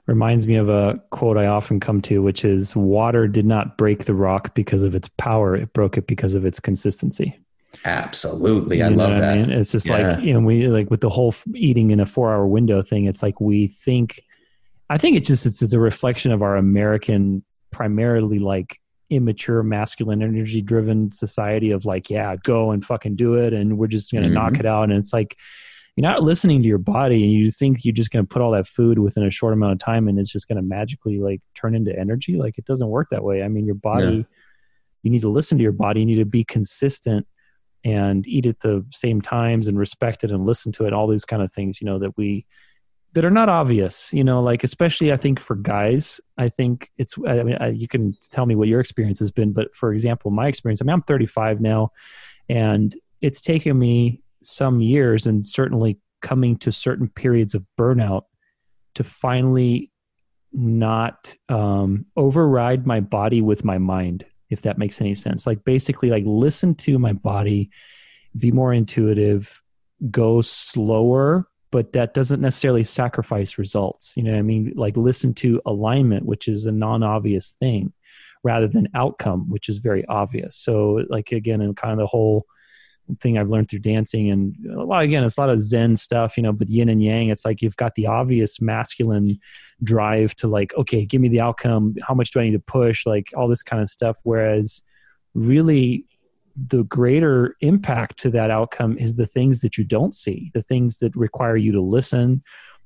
[0.07, 4.05] Reminds me of a quote I often come to, which is water did not break
[4.05, 7.39] the rock because of its power, it broke it because of its consistency.
[7.85, 8.83] Absolutely.
[8.83, 9.37] I love that.
[9.37, 9.51] I mean?
[9.51, 10.13] It's just yeah.
[10.13, 13.05] like, you know, we like with the whole eating in a four hour window thing,
[13.05, 14.21] it's like we think,
[14.91, 18.79] I think it's just, it's, it's a reflection of our American, primarily like
[19.09, 23.53] immature masculine energy driven society of like, yeah, go and fucking do it.
[23.53, 24.35] And we're just going to mm-hmm.
[24.35, 24.89] knock it out.
[24.89, 25.37] And it's like,
[25.95, 28.51] you're not listening to your body and you think you're just going to put all
[28.51, 31.41] that food within a short amount of time and it's just going to magically like
[31.53, 34.23] turn into energy like it doesn't work that way i mean your body yeah.
[35.03, 37.25] you need to listen to your body you need to be consistent
[37.85, 41.25] and eat at the same times and respect it and listen to it all these
[41.25, 42.45] kind of things you know that we
[43.15, 47.15] that are not obvious you know like especially i think for guys i think it's
[47.27, 50.29] i mean I, you can tell me what your experience has been but for example
[50.29, 51.91] my experience i mean i'm 35 now
[52.47, 58.23] and it's taken me some years and certainly coming to certain periods of burnout
[58.93, 59.91] to finally
[60.53, 65.47] not um, override my body with my mind if that makes any sense.
[65.47, 67.69] Like basically like listen to my body
[68.37, 69.61] be more intuitive
[70.11, 74.13] go slower but that doesn't necessarily sacrifice results.
[74.15, 74.71] You know i mean?
[74.77, 77.91] Like listen to alignment which is a non-obvious thing
[78.45, 80.55] rather than outcome which is very obvious.
[80.55, 82.45] So like again in kind of the whole
[83.19, 86.43] thing I've learned through dancing and well again it's a lot of zen stuff you
[86.43, 89.37] know but yin and yang it's like you've got the obvious masculine
[89.83, 91.95] drive to like okay give me the outcome.
[92.07, 93.05] How much do I need to push?
[93.05, 94.17] Like all this kind of stuff.
[94.23, 94.81] Whereas
[95.33, 96.05] really
[96.55, 100.99] the greater impact to that outcome is the things that you don't see the things
[100.99, 102.41] that require you to listen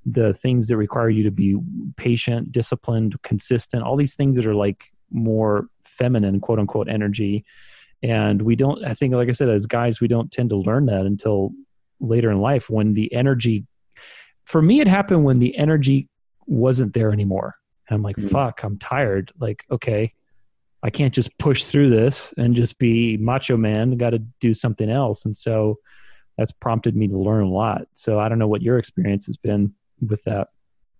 [0.05, 1.55] the things that require you to be
[1.97, 7.45] patient disciplined consistent all these things that are like more feminine quote unquote energy.
[8.01, 10.85] And we don't i think like i said as guys we don't tend to learn
[10.85, 11.51] that until
[11.99, 13.65] later in life when the energy
[14.45, 16.07] for me it happened when the energy
[16.47, 17.55] wasn't there anymore.
[17.87, 18.29] And i'm like mm-hmm.
[18.29, 19.31] fuck i'm tired.
[19.39, 20.13] Like okay
[20.83, 23.97] i can't just push through this and just be macho man.
[23.97, 25.25] Got to do something else.
[25.25, 25.79] And so
[26.37, 27.83] that's prompted me to learn a lot.
[27.93, 29.73] So i don't know what your experience has been
[30.07, 30.49] with that.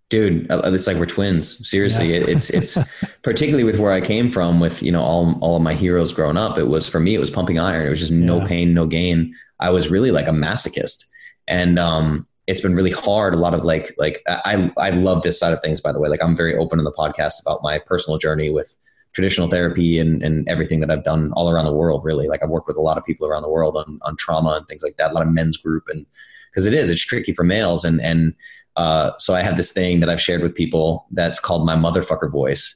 [0.10, 1.70] Dude uh, it's like we're twins.
[1.70, 2.26] Seriously yeah.
[2.28, 2.78] it's it's
[3.22, 6.38] particularly with where i came from with you know all all of my heroes growing
[6.38, 7.86] up it was for me it was pumping iron.
[7.86, 9.34] It was just no pain no gain.
[9.60, 11.06] I was really like a masochist.
[11.48, 15.40] And um it's been really hard a lot of like like i i love this
[15.40, 16.10] side of things by the way.
[16.10, 18.76] Like i'm very open in the podcast about my personal journey with
[19.14, 22.28] traditional therapy and, and everything that I've done all around the world, really.
[22.28, 24.68] Like I've worked with a lot of people around the world on, on trauma and
[24.68, 26.06] things like that, a lot of men's group and
[26.50, 27.86] because it is, it's tricky for males.
[27.86, 28.34] And, and
[28.76, 32.32] uh, so I have this thing that I've shared with people that's called my motherfucker
[32.32, 32.76] voice.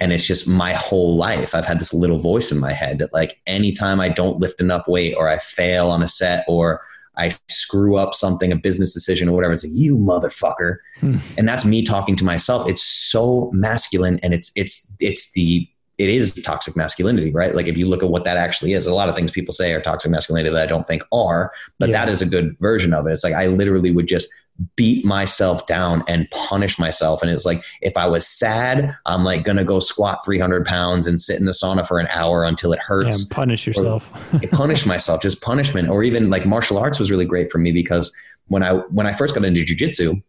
[0.00, 1.54] And it's just my whole life.
[1.54, 4.88] I've had this little voice in my head that like anytime I don't lift enough
[4.88, 6.82] weight or I fail on a set or
[7.16, 10.76] I screw up something, a business decision or whatever, it's like, you motherfucker.
[11.00, 11.18] Hmm.
[11.36, 12.68] And that's me talking to myself.
[12.68, 15.68] It's so masculine and it's it's it's the
[15.98, 17.54] it is toxic masculinity, right?
[17.54, 19.72] Like if you look at what that actually is, a lot of things people say
[19.72, 22.04] are toxic masculinity that I don't think are, but yeah.
[22.04, 23.12] that is a good version of it.
[23.12, 24.28] It's like I literally would just
[24.76, 27.22] beat myself down and punish myself.
[27.22, 31.20] And it's like if I was sad, I'm like gonna go squat 300 pounds and
[31.20, 33.28] sit in the sauna for an hour until it hurts.
[33.30, 34.12] Yeah, punish yourself.
[34.50, 35.88] punish myself, just punishment.
[35.88, 38.14] Or even like martial arts was really great for me because
[38.48, 40.22] when I when I first got into jujitsu,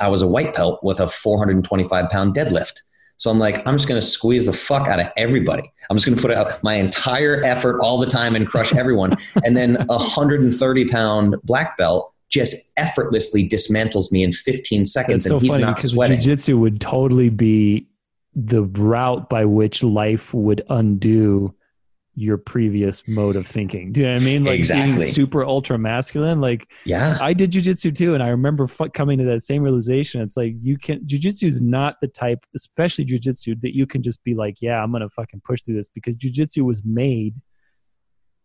[0.00, 2.82] I was a white belt with a 425 pound deadlift.
[3.16, 5.68] So I'm like, I'm just going to squeeze the fuck out of everybody.
[5.90, 9.16] I'm just going to put out my entire effort all the time and crush everyone.
[9.44, 15.26] and then a 130 pound black belt just effortlessly dismantles me in 15 seconds That's
[15.26, 16.20] and so he's funny not because sweating.
[16.20, 17.88] Jiu-jitsu would totally be
[18.34, 21.54] the route by which life would undo
[22.18, 23.92] your previous mode of thinking.
[23.92, 24.44] Do you know what I mean?
[24.44, 24.96] Like exactly.
[24.96, 26.40] being super ultra masculine.
[26.40, 30.20] Like, yeah, I did jujitsu too, and I remember f- coming to that same realization.
[30.20, 34.22] It's like you can jujitsu is not the type, especially jujitsu, that you can just
[34.24, 37.36] be like, yeah, I'm gonna fucking push through this because jujitsu was made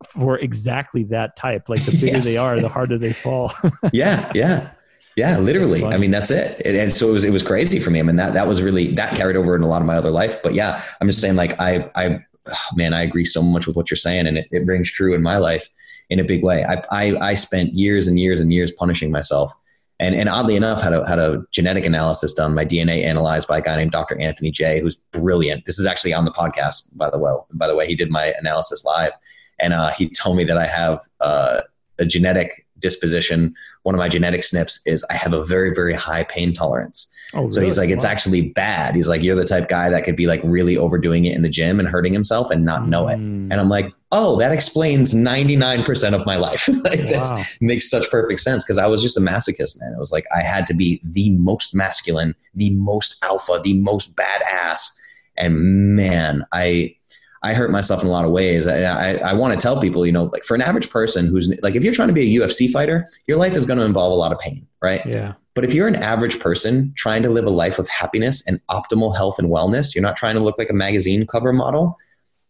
[0.07, 1.69] for exactly that type.
[1.69, 2.25] Like the bigger yes.
[2.25, 3.53] they are, the harder they fall.
[3.93, 4.71] yeah, yeah.
[5.15, 5.85] Yeah, literally.
[5.85, 6.65] I mean, that's it.
[6.65, 7.99] And so it was, it was crazy for me.
[7.99, 10.09] I mean, that, that was really, that carried over in a lot of my other
[10.09, 10.41] life.
[10.41, 13.75] But yeah, I'm just saying like, I, I, oh, man, I agree so much with
[13.75, 15.69] what you're saying, and it, it rings true in my life
[16.09, 16.65] in a big way.
[16.65, 19.53] I, I, I spent years and years and years punishing myself.
[19.99, 23.59] And, and oddly enough, had a, had a genetic analysis done, my DNA analyzed by
[23.59, 24.19] a guy named Dr.
[24.19, 25.65] Anthony Jay, who's brilliant.
[25.65, 27.31] This is actually on the podcast, by the way.
[27.53, 29.11] By the way, he did my analysis live,
[29.59, 31.61] and uh, he told me that I have uh,
[31.99, 33.53] a genetic disposition.
[33.83, 37.13] One of my genetic SNPs is I have a very very high pain tolerance.
[37.33, 37.51] Oh, really?
[37.51, 38.11] So he's like, it's wow.
[38.11, 38.95] actually bad.
[38.95, 41.49] He's like, you're the type guy that could be like really overdoing it in the
[41.49, 43.17] gym and hurting himself and not know it.
[43.17, 43.47] Mm.
[43.51, 46.67] And I'm like, oh, that explains 99% of my life.
[46.83, 47.23] like wow.
[47.23, 49.93] that makes such perfect sense because I was just a masochist, man.
[49.93, 54.15] It was like I had to be the most masculine, the most alpha, the most
[54.15, 54.91] badass.
[55.35, 56.95] And man, I
[57.43, 58.65] I hurt myself in a lot of ways.
[58.65, 61.53] I, I, I want to tell people, you know, like for an average person who's
[61.61, 64.13] like, if you're trying to be a UFC fighter, your life is going to involve
[64.13, 65.05] a lot of pain, right?
[65.05, 65.33] Yeah.
[65.53, 69.15] But if you're an average person trying to live a life of happiness and optimal
[69.15, 71.97] health and wellness, you're not trying to look like a magazine cover model.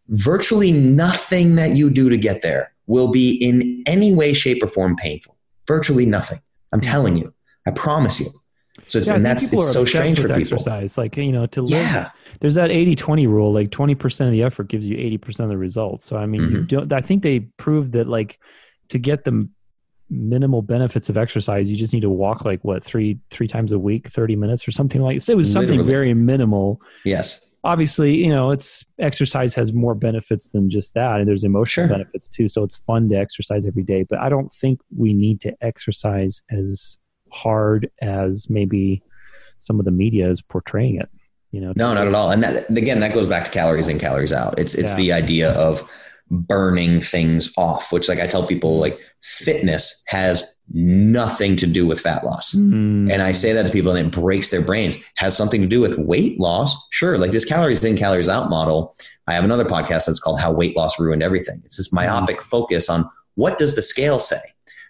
[0.10, 4.68] Virtually nothing that you do to get there will be in any way, shape, or
[4.68, 5.36] form painful.
[5.68, 6.40] Virtually nothing.
[6.72, 6.92] I'm mm-hmm.
[6.92, 7.34] telling you.
[7.66, 8.28] I promise you.
[8.88, 10.42] So yeah, and that's it's so strange for people.
[10.42, 12.10] Exercise, like you know, to live, yeah.
[12.40, 13.54] There's that 80-20 rule.
[13.54, 16.06] Like twenty percent of the effort gives you eighty percent of the results.
[16.06, 16.56] So I mean, mm-hmm.
[16.56, 16.92] you don't.
[16.92, 18.40] I think they proved that like
[18.90, 19.48] to get the
[20.10, 23.80] minimal benefits of exercise, you just need to walk like what three three times a
[23.80, 25.22] week, thirty minutes or something like.
[25.22, 25.92] So it was something Literally.
[25.92, 26.82] very minimal.
[27.04, 27.50] Yes.
[27.66, 31.96] Obviously, you know, it's exercise has more benefits than just that, and there's emotional sure.
[31.96, 32.48] benefits too.
[32.48, 36.44] So it's fun to exercise every day, but I don't think we need to exercise
[36.50, 37.00] as
[37.34, 39.04] hard as maybe
[39.58, 41.10] some of the media is portraying it.
[41.52, 42.32] You know, no, not at all.
[42.32, 44.58] And that, again, that goes back to calories in, calories out.
[44.58, 44.98] It's it's yeah.
[44.98, 45.88] the idea of
[46.32, 52.00] burning things off, which like I tell people, like fitness has nothing to do with
[52.00, 52.54] fat loss.
[52.54, 53.12] Mm.
[53.12, 54.98] And I say that to people and it breaks their brains.
[55.16, 56.76] Has something to do with weight loss?
[56.90, 57.18] Sure.
[57.18, 58.96] Like this calories in, calories out model.
[59.28, 61.62] I have another podcast that's called How Weight Loss Ruined Everything.
[61.66, 62.44] It's this myopic mm.
[62.44, 64.42] focus on what does the scale say?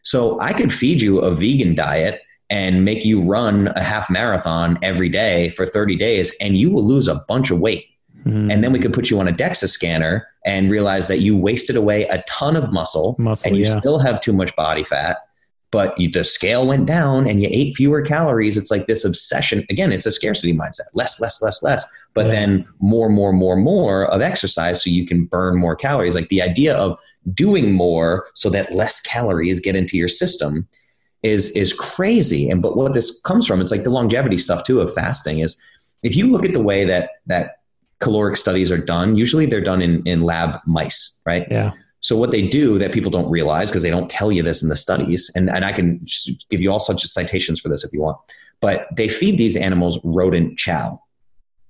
[0.03, 4.77] So I can feed you a vegan diet and make you run a half marathon
[4.81, 7.85] every day for 30 days and you will lose a bunch of weight.
[8.25, 8.51] Mm-hmm.
[8.51, 11.75] And then we could put you on a DEXA scanner and realize that you wasted
[11.75, 13.79] away a ton of muscle, muscle and you yeah.
[13.79, 15.17] still have too much body fat,
[15.71, 18.57] but you, the scale went down and you ate fewer calories.
[18.57, 19.65] It's like this obsession.
[19.69, 22.31] Again, it's a scarcity mindset less, less, less, less, but yeah.
[22.31, 26.15] then more, more, more, more of exercise so you can burn more calories.
[26.15, 26.97] Like the idea of
[27.33, 30.67] doing more so that less calories get into your system
[31.23, 32.49] is is crazy.
[32.49, 35.59] And but what this comes from, it's like the longevity stuff too of fasting is
[36.03, 37.59] if you look at the way that that
[37.99, 41.47] caloric studies are done, usually they're done in, in lab mice, right?
[41.49, 41.71] Yeah.
[42.01, 44.67] So what they do that people don't realize because they don't tell you this in
[44.67, 46.05] the studies, and, and I can
[46.49, 48.17] give you all such citations for this if you want,
[48.59, 51.01] but they feed these animals rodent chow.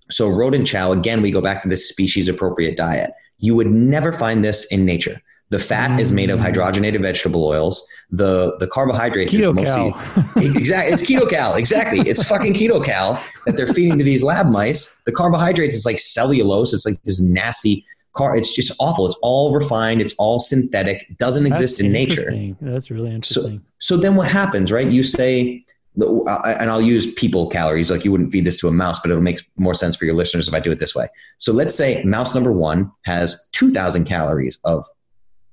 [0.10, 3.12] So rodent chow, again, we go back to this species appropriate diet.
[3.38, 5.22] You would never find this in nature.
[5.54, 7.88] The fat is made of hydrogenated vegetable oils.
[8.10, 13.68] The the carbohydrates keto is mostly exactly it's KetoCal exactly it's fucking KetoCal that they're
[13.68, 14.98] feeding to these lab mice.
[15.06, 16.74] The carbohydrates is like cellulose.
[16.74, 18.36] It's like this nasty car.
[18.36, 19.06] It's just awful.
[19.06, 20.02] It's all refined.
[20.02, 21.04] It's all synthetic.
[21.08, 22.56] It Doesn't That's exist in nature.
[22.60, 23.60] That's really interesting.
[23.78, 24.88] So, so then what happens, right?
[24.88, 25.64] You say
[25.96, 27.92] and I'll use people calories.
[27.92, 30.16] Like you wouldn't feed this to a mouse, but it'll make more sense for your
[30.16, 31.10] listeners if I do it this way.
[31.38, 34.88] So let's say mouse number one has 2,000 calories of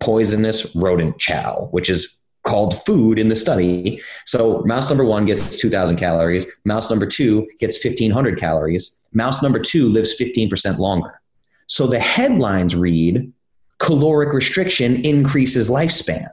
[0.01, 4.01] poisonous rodent chow, which is called food in the study.
[4.27, 6.47] So mouse number one gets 2,000 calories.
[6.65, 8.99] Mouse number two gets 1,500 calories.
[9.13, 11.21] Mouse number two lives 15% longer.
[11.67, 13.33] So the headlines read
[13.79, 16.29] caloric restriction increases lifespan.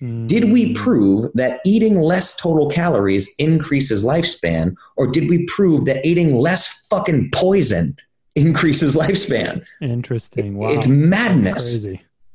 [0.00, 0.26] Hmm.
[0.26, 6.04] Did we prove that eating less total calories increases lifespan, or did we prove that
[6.04, 7.94] eating less fucking poison
[8.34, 9.64] increases lifespan?
[9.80, 10.56] Interesting.
[10.56, 10.72] Wow.
[10.72, 11.86] It's madness.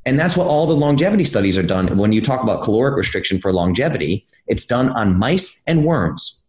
[0.08, 1.98] And that's what all the longevity studies are done.
[1.98, 6.46] When you talk about caloric restriction for longevity, it's done on mice and worms.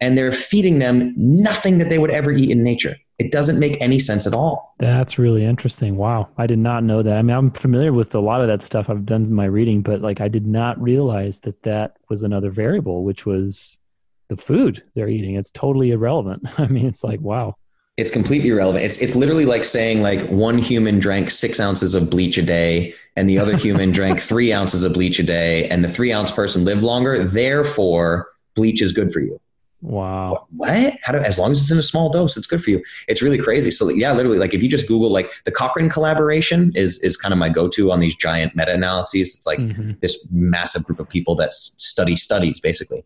[0.00, 2.94] And they're feeding them nothing that they would ever eat in nature.
[3.18, 4.76] It doesn't make any sense at all.
[4.78, 5.96] That's really interesting.
[5.96, 6.28] Wow.
[6.38, 7.16] I did not know that.
[7.16, 8.88] I mean, I'm familiar with a lot of that stuff.
[8.88, 13.02] I've done my reading, but like I did not realize that that was another variable,
[13.02, 13.80] which was
[14.28, 15.34] the food they're eating.
[15.34, 16.46] It's totally irrelevant.
[16.60, 17.56] I mean, it's like, wow
[17.96, 18.84] it's completely irrelevant.
[18.84, 22.94] It's it's literally like saying like one human drank six ounces of bleach a day,
[23.16, 26.30] and the other human drank three ounces of bleach a day, and the three ounce
[26.30, 27.24] person lived longer.
[27.26, 29.40] Therefore, bleach is good for you.
[29.82, 30.46] Wow.
[30.56, 30.94] What?
[31.04, 32.82] How do, as long as it's in a small dose, it's good for you.
[33.08, 33.70] It's really crazy.
[33.70, 37.32] So yeah, literally, like if you just Google like the Cochrane collaboration is is kind
[37.32, 39.34] of my go to on these giant meta analyses.
[39.36, 39.92] It's like mm-hmm.
[40.00, 43.04] this massive group of people that study studies basically,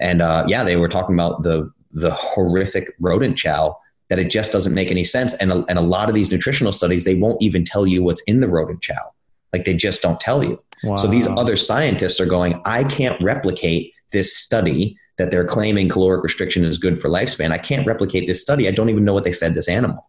[0.00, 3.76] and uh, yeah, they were talking about the the horrific rodent chow
[4.08, 5.34] that it just doesn't make any sense.
[5.34, 8.22] And a, and a lot of these nutritional studies, they won't even tell you what's
[8.22, 9.12] in the rodent chow.
[9.52, 10.58] Like they just don't tell you.
[10.84, 10.96] Wow.
[10.96, 16.22] So these other scientists are going, I can't replicate this study that they're claiming caloric
[16.22, 17.52] restriction is good for lifespan.
[17.52, 18.66] I can't replicate this study.
[18.66, 20.08] I don't even know what they fed this animal.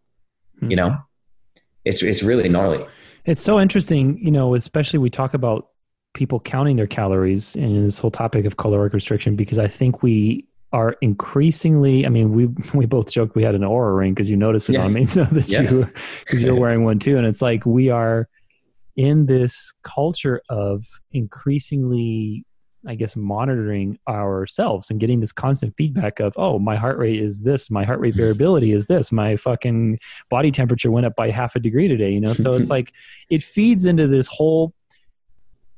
[0.59, 0.71] Hmm.
[0.71, 0.97] You know,
[1.85, 2.85] it's it's really gnarly.
[3.25, 5.69] It's so interesting, you know, especially we talk about
[6.13, 10.45] people counting their calories in this whole topic of caloric restriction because I think we
[10.73, 12.05] are increasingly.
[12.05, 14.73] I mean, we we both joked we had an Oura ring because you noticed it
[14.73, 14.85] yeah.
[14.85, 15.61] on me that yeah.
[15.61, 15.89] you
[16.19, 18.27] because you're wearing one too, and it's like we are
[18.95, 22.45] in this culture of increasingly
[22.85, 27.41] I guess monitoring ourselves and getting this constant feedback of, oh, my heart rate is
[27.41, 31.55] this, my heart rate variability is this, my fucking body temperature went up by half
[31.55, 32.33] a degree today, you know?
[32.33, 32.91] So it's like
[33.29, 34.73] it feeds into this whole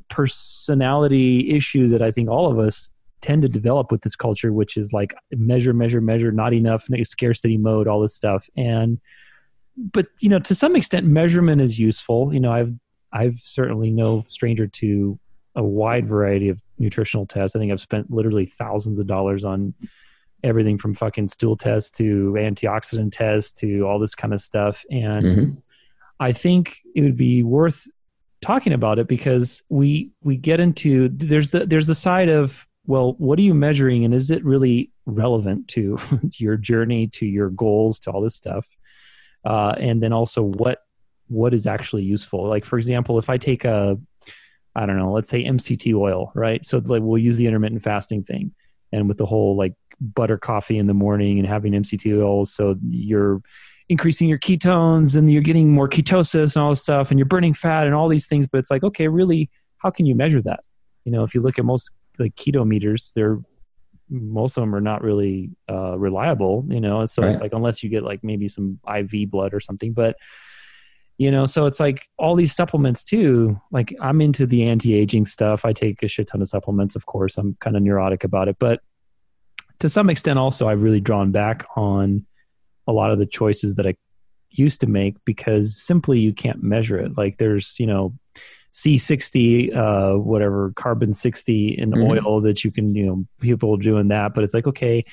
[0.10, 2.90] personality issue that I think all of us
[3.26, 7.58] tend to develop with this culture, which is like measure, measure, measure, not enough, scarcity
[7.58, 8.48] mode, all this stuff.
[8.56, 9.00] And
[9.76, 12.32] but you know, to some extent measurement is useful.
[12.32, 12.74] You know, I've
[13.12, 15.20] I've certainly no stranger to
[15.56, 17.56] a wide variety of nutritional tests.
[17.56, 19.74] I think I've spent literally thousands of dollars on
[20.44, 24.86] everything from fucking stool tests to antioxidant tests to all this kind of stuff.
[24.92, 25.52] And mm-hmm.
[26.20, 27.88] I think it would be worth
[28.42, 33.14] talking about it because we we get into there's the there's the side of well
[33.18, 35.98] what are you measuring and is it really relevant to
[36.38, 38.68] your journey to your goals to all this stuff
[39.46, 40.80] uh, and then also what
[41.28, 43.98] what is actually useful like for example if i take a
[44.76, 46.66] I don't know, let's say MCT oil, right?
[46.66, 48.54] So like we'll use the intermittent fasting thing,
[48.92, 52.76] and with the whole like butter coffee in the morning and having MCT oil, so
[52.90, 53.42] you're
[53.88, 57.54] increasing your ketones and you're getting more ketosis and all this stuff, and you're burning
[57.54, 58.48] fat and all these things.
[58.48, 60.60] But it's like, okay, really, how can you measure that?
[61.06, 63.40] You know, if you look at most like keto meters, they're
[64.10, 66.66] most of them are not really uh, reliable.
[66.70, 67.32] You know, so right.
[67.32, 70.18] it's like unless you get like maybe some IV blood or something, but
[71.18, 75.66] you know so it's like all these supplements too like i'm into the anti-aging stuff
[75.66, 78.58] i take a shit ton of supplements of course i'm kind of neurotic about it
[78.60, 78.82] but
[79.80, 82.26] to some extent also i've really drawn back on
[82.88, 83.96] a lot of the choices that i
[84.50, 88.14] used to make because simply you can't measure it like there's you know
[88.76, 92.28] c60 uh whatever carbon 60 in mm-hmm.
[92.28, 95.04] oil that you can you know people doing that but it's like okay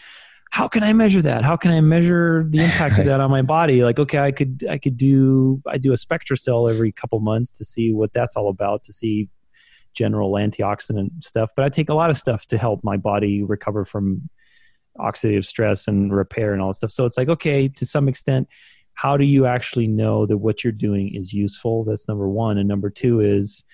[0.52, 1.44] how can I measure that?
[1.44, 3.82] How can I measure the impact of that on my body?
[3.82, 7.64] Like, okay, I could I could do I do a SpectraCell every couple months to
[7.64, 9.30] see what that's all about, to see
[9.94, 11.50] general antioxidant stuff.
[11.56, 14.28] But I take a lot of stuff to help my body recover from
[14.98, 16.90] oxidative stress and repair and all that stuff.
[16.90, 18.46] So it's like, okay, to some extent,
[18.94, 21.84] how do you actually know that what you're doing is useful?
[21.84, 22.58] That's number one.
[22.58, 23.64] And number two is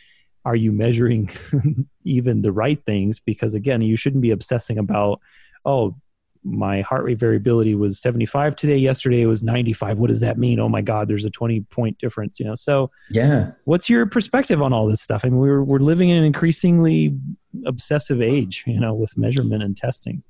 [0.44, 1.30] are you measuring
[2.04, 3.20] even the right things?
[3.20, 5.20] Because again, you shouldn't be obsessing about,
[5.64, 5.96] oh,
[6.44, 10.60] my heart rate variability was 75 today yesterday it was 95 what does that mean
[10.60, 14.62] oh my god there's a 20 point difference you know so yeah what's your perspective
[14.62, 17.18] on all this stuff i mean we're we're living in an increasingly
[17.66, 20.22] obsessive age you know with measurement and testing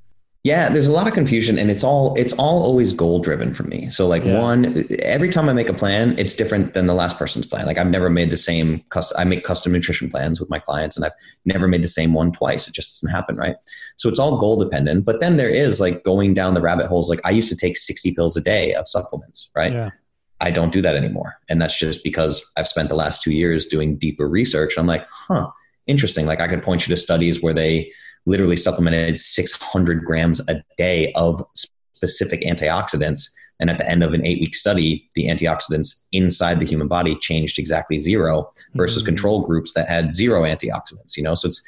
[0.45, 3.65] yeah, there's a lot of confusion and it's all it's all always goal driven for
[3.65, 3.91] me.
[3.91, 4.39] So like yeah.
[4.39, 7.67] one every time I make a plan, it's different than the last person's plan.
[7.67, 10.97] Like I've never made the same custom I make custom nutrition plans with my clients
[10.97, 11.13] and I've
[11.45, 12.69] never made the same one twice.
[12.69, 13.57] It just doesn't happen, right?
[13.97, 15.05] So it's all goal dependent.
[15.05, 17.11] But then there is like going down the rabbit holes.
[17.11, 19.73] Like I used to take 60 pills a day of supplements, right?
[19.73, 19.91] Yeah.
[20.41, 21.35] I don't do that anymore.
[21.49, 24.79] And that's just because I've spent the last two years doing deeper research.
[24.79, 25.51] I'm like, huh,
[25.89, 26.27] interesting.
[26.27, 27.91] Like I could point you to studies where they
[28.27, 33.31] literally supplemented 600 grams a day of specific antioxidants.
[33.61, 37.17] And at the end of an eight week study, the antioxidants inside the human body
[37.17, 39.07] changed exactly zero versus mm-hmm.
[39.07, 41.35] control groups that had zero antioxidants, you know?
[41.35, 41.63] So it's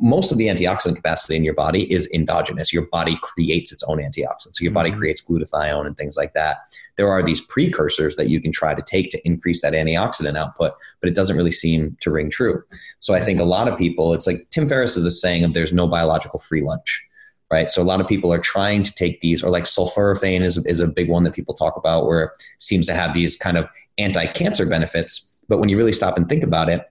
[0.00, 2.72] most of the antioxidant capacity in your body is endogenous.
[2.72, 4.56] Your body creates its own antioxidants.
[4.56, 4.98] So your body mm-hmm.
[4.98, 6.58] creates glutathione and things like that.
[6.96, 10.72] There are these precursors that you can try to take to increase that antioxidant output,
[11.00, 12.62] but it doesn't really seem to ring true.
[12.98, 15.54] So I think a lot of people, it's like Tim Ferriss is the saying of
[15.54, 17.06] there's no biological free lunch.
[17.50, 17.70] Right.
[17.70, 20.80] So a lot of people are trying to take these, or like sulforaphane is, is
[20.80, 23.68] a big one that people talk about where it seems to have these kind of
[23.98, 25.40] anti cancer benefits.
[25.48, 26.84] But when you really stop and think about it,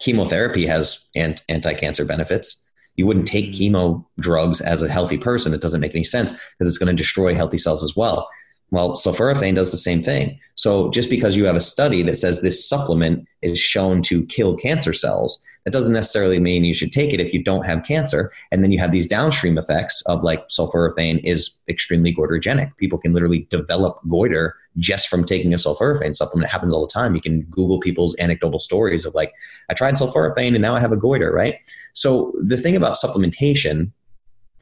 [0.00, 3.74] chemotherapy has anti-cancer benefits you wouldn't take mm-hmm.
[3.74, 7.00] chemo drugs as a healthy person it doesn't make any sense because it's going to
[7.00, 8.28] destroy healthy cells as well
[8.70, 12.40] well sulforaphane does the same thing so just because you have a study that says
[12.40, 17.12] this supplement is shown to kill cancer cells that doesn't necessarily mean you should take
[17.12, 18.32] it if you don't have cancer.
[18.50, 22.76] And then you have these downstream effects of like sulforaphane is extremely goitrogenic.
[22.78, 26.48] People can literally develop goiter just from taking a sulforaphane supplement.
[26.48, 27.14] It happens all the time.
[27.14, 29.32] You can Google people's anecdotal stories of like,
[29.70, 31.56] I tried sulforaphane and now I have a goiter, right?
[31.92, 33.92] So the thing about supplementation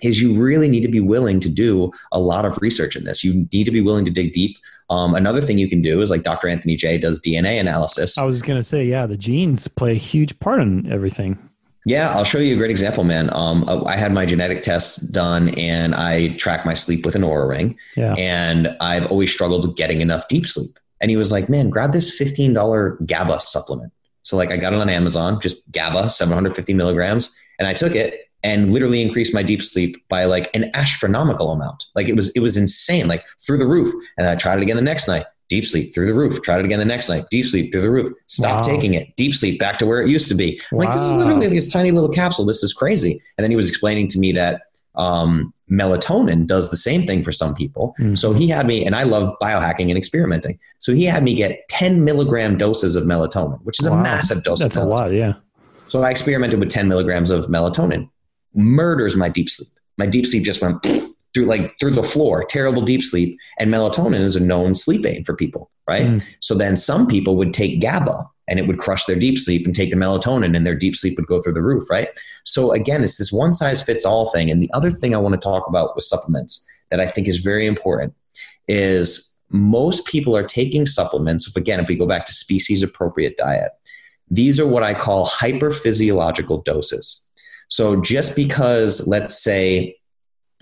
[0.02, 3.22] is you really need to be willing to do a lot of research in this.
[3.22, 4.56] You need to be willing to dig deep.
[4.90, 6.48] Um, another thing you can do is like Dr.
[6.48, 8.18] Anthony Jay does DNA analysis.
[8.18, 11.38] I was going to say, yeah, the genes play a huge part in everything.
[11.86, 13.30] Yeah, I'll show you a great example, man.
[13.32, 17.22] Um, uh, I had my genetic test done and I track my sleep with an
[17.22, 17.78] Oura ring.
[17.96, 18.14] Yeah.
[18.18, 20.78] And I've always struggled with getting enough deep sleep.
[21.00, 23.92] And he was like, man, grab this $15 GABA supplement.
[24.22, 27.34] So like I got it on Amazon, just GABA, 750 milligrams.
[27.58, 31.86] And I took it and literally increased my deep sleep by like an astronomical amount.
[31.94, 33.92] Like it was it was insane, like through the roof.
[34.16, 35.26] And I tried it again the next night.
[35.48, 36.40] Deep sleep through the roof.
[36.42, 37.24] Tried it again the next night.
[37.30, 38.12] Deep sleep through the roof.
[38.28, 38.72] Stop wow.
[38.72, 39.14] taking it.
[39.16, 40.60] Deep sleep back to where it used to be.
[40.70, 40.84] Wow.
[40.84, 42.46] Like this is literally this tiny little capsule.
[42.46, 43.20] This is crazy.
[43.36, 44.62] And then he was explaining to me that
[44.94, 47.94] um, melatonin does the same thing for some people.
[47.98, 48.14] Mm-hmm.
[48.14, 50.58] So he had me, and I love biohacking and experimenting.
[50.78, 53.98] So he had me get 10 milligram doses of melatonin, which is wow.
[53.98, 54.60] a massive dose.
[54.60, 55.34] That's a lot, yeah.
[55.88, 58.08] So I experimented with 10 milligrams of melatonin.
[58.54, 59.68] Murders my deep sleep.
[59.96, 60.82] My deep sleep just went
[61.34, 63.38] through like through the floor, terrible deep sleep.
[63.58, 66.06] And melatonin is a known sleep aid for people, right?
[66.06, 66.26] Mm.
[66.40, 69.74] So then some people would take GABA and it would crush their deep sleep and
[69.74, 72.08] take the melatonin and their deep sleep would go through the roof, right?
[72.44, 74.50] So again, it's this one size fits all thing.
[74.50, 77.38] And the other thing I want to talk about with supplements that I think is
[77.38, 78.12] very important
[78.66, 81.46] is most people are taking supplements.
[81.46, 83.70] If again, if we go back to species appropriate diet,
[84.28, 87.28] these are what I call hyperphysiological doses.
[87.70, 89.96] So just because, let's say,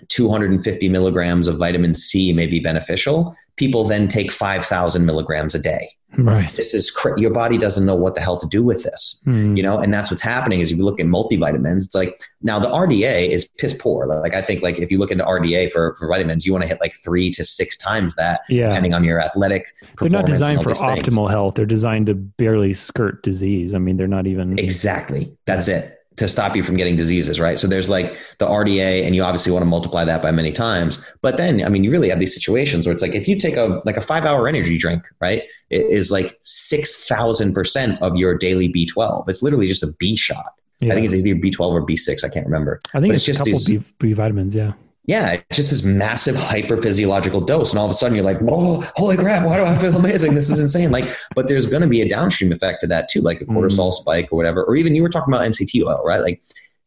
[0.07, 5.89] 250 milligrams of vitamin C may be beneficial, people then take 5,000 milligrams a day.
[6.17, 6.51] Right.
[6.53, 9.55] This is cr- your body doesn't know what the hell to do with this, mm.
[9.55, 10.59] you know, and that's what's happening.
[10.59, 14.07] Is you look at multivitamins, it's like now the RDA is piss poor.
[14.07, 16.67] Like I think, like if you look into RDA for, for vitamins, you want to
[16.67, 18.69] hit like three to six times that, yeah.
[18.69, 19.67] depending on your athletic.
[20.01, 21.29] They're not designed for optimal things.
[21.29, 21.53] health.
[21.53, 23.75] They're designed to barely skirt disease.
[23.75, 25.37] I mean, they're not even exactly.
[25.45, 25.79] That's yeah.
[25.79, 27.57] it to stop you from getting diseases, right?
[27.57, 31.03] So there's like the RDA, and you obviously want to multiply that by many times.
[31.21, 33.55] But then, I mean, you really have these situations where it's like if you take
[33.57, 38.15] a like a five hour energy drink, right, it is like six thousand percent of
[38.15, 39.27] your daily B12.
[39.27, 40.45] It's literally just a B shot.
[40.79, 40.93] Yeah.
[40.93, 42.23] I think it's either B12 or B6.
[42.23, 42.79] I can't remember.
[42.93, 44.55] I think it's, it's, just a couple these, B, B vitamins.
[44.55, 44.73] Yeah
[45.09, 47.71] yeah, it's just this massive hyper physiological dose.
[47.71, 50.35] And all of a sudden you're like, whoa, holy crap, why do I feel amazing?
[50.35, 50.91] This is insane.
[50.91, 53.89] Like, but there's going to be a downstream effect to that too, like a cortisol
[53.89, 53.93] mm.
[53.93, 54.63] spike or whatever.
[54.63, 56.21] Or even you were talking about MCT oil, right?
[56.21, 56.43] Like,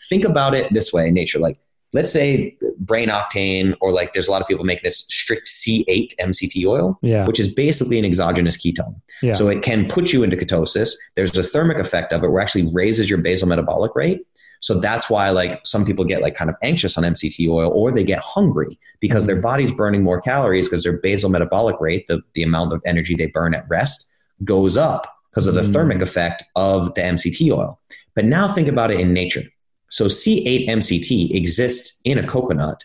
[0.09, 1.41] think about it this way in nature.
[1.41, 1.59] Like,
[1.93, 6.15] let's say brain octane, or like there's a lot of people make this strict C8
[6.21, 7.27] MCT oil, yeah.
[7.27, 8.95] which is basically an exogenous ketone.
[9.21, 9.33] Yeah.
[9.33, 10.93] So it can put you into ketosis.
[11.17, 14.21] There's a thermic effect of it where it actually raises your basal metabolic rate
[14.63, 17.91] so that's why like some people get like kind of anxious on MCT oil or
[17.91, 19.43] they get hungry because their mm-hmm.
[19.43, 23.27] body's burning more calories because their basal metabolic rate, the, the amount of energy they
[23.27, 24.09] burn at rest,
[24.45, 25.73] goes up because of the mm.
[25.73, 27.81] thermic effect of the MCT oil.
[28.15, 29.43] But now think about it in nature.
[29.89, 32.85] So C8 MCT exists in a coconut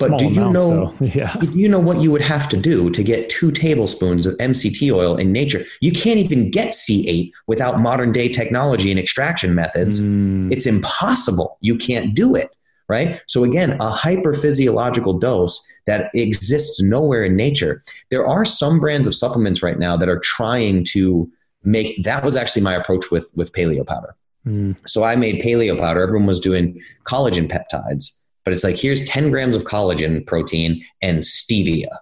[0.00, 0.94] but do you amounts, know?
[1.00, 1.40] Yeah.
[1.52, 5.16] You know what you would have to do to get two tablespoons of MCT oil
[5.16, 5.64] in nature.
[5.80, 10.00] You can't even get C8 without modern day technology and extraction methods.
[10.00, 10.52] Mm.
[10.52, 11.58] It's impossible.
[11.60, 12.50] You can't do it.
[12.86, 13.22] Right.
[13.26, 17.82] So again, a hyperphysiological dose that exists nowhere in nature.
[18.10, 21.30] There are some brands of supplements right now that are trying to
[21.62, 22.02] make.
[22.04, 24.14] That was actually my approach with with paleo powder.
[24.46, 24.76] Mm.
[24.86, 26.02] So I made paleo powder.
[26.02, 31.20] Everyone was doing collagen peptides but it's like here's 10 grams of collagen protein and
[31.20, 31.96] stevia.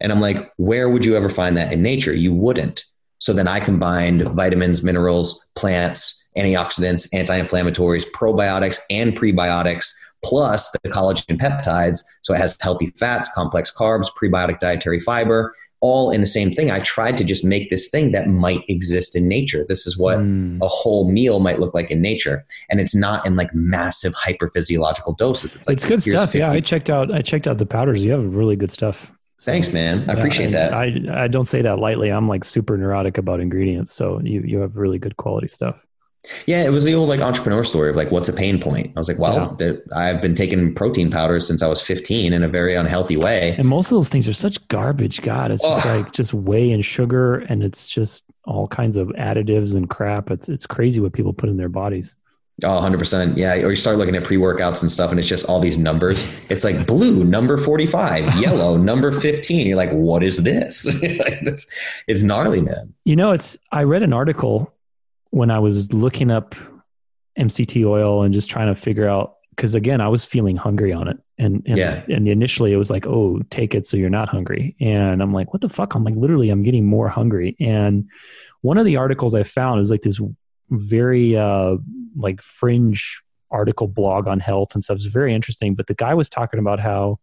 [0.00, 2.14] And i'm like where would you ever find that in nature?
[2.14, 2.84] You wouldn't.
[3.18, 9.92] So then i combined vitamins minerals plants antioxidants anti-inflammatories probiotics and prebiotics
[10.24, 12.00] plus the collagen peptides.
[12.22, 16.70] So it has healthy fats complex carbs prebiotic dietary fiber all in the same thing.
[16.70, 19.66] I tried to just make this thing that might exist in nature.
[19.68, 20.58] This is what mm.
[20.62, 22.42] a whole meal might look like in nature.
[22.70, 25.54] And it's not in like massive hyper physiological doses.
[25.56, 26.32] It's like it's good stuff.
[26.32, 26.38] 50.
[26.38, 26.50] Yeah.
[26.50, 28.02] I checked out I checked out the powders.
[28.02, 29.12] You have really good stuff.
[29.36, 30.08] So, Thanks, man.
[30.08, 30.72] I appreciate that.
[30.72, 32.08] I, I don't say that lightly.
[32.08, 33.92] I'm like super neurotic about ingredients.
[33.92, 35.86] So you you have really good quality stuff.
[36.46, 38.92] Yeah, it was the old like entrepreneur story of like, what's a pain point?
[38.96, 39.72] I was like, well, yeah.
[39.94, 43.54] I've been taking protein powders since I was 15 in a very unhealthy way.
[43.58, 45.22] And most of those things are such garbage.
[45.22, 49.74] God, it's just like just whey and sugar, and it's just all kinds of additives
[49.74, 50.30] and crap.
[50.30, 52.16] It's it's crazy what people put in their bodies.
[52.62, 53.36] Oh, 100%.
[53.36, 53.54] Yeah.
[53.54, 56.24] Or you start looking at pre workouts and stuff, and it's just all these numbers.
[56.50, 59.66] It's like blue, number 45, yellow, number 15.
[59.66, 60.86] You're like, what is this?
[61.02, 62.94] it's, it's gnarly, man.
[63.04, 64.72] You know, it's, I read an article
[65.34, 66.54] when I was looking up
[67.36, 71.08] MCT oil and just trying to figure out because again I was feeling hungry on
[71.08, 71.18] it.
[71.38, 72.04] And and, yeah.
[72.08, 74.76] and initially it was like oh take it so you're not hungry.
[74.80, 75.96] And I'm like what the fuck?
[75.96, 77.56] I'm like literally I'm getting more hungry.
[77.58, 78.08] And
[78.60, 80.20] one of the articles I found is like this
[80.70, 81.78] very uh
[82.16, 83.20] like fringe
[83.50, 84.98] article blog on health and stuff.
[84.98, 87.18] It's very interesting but the guy was talking about how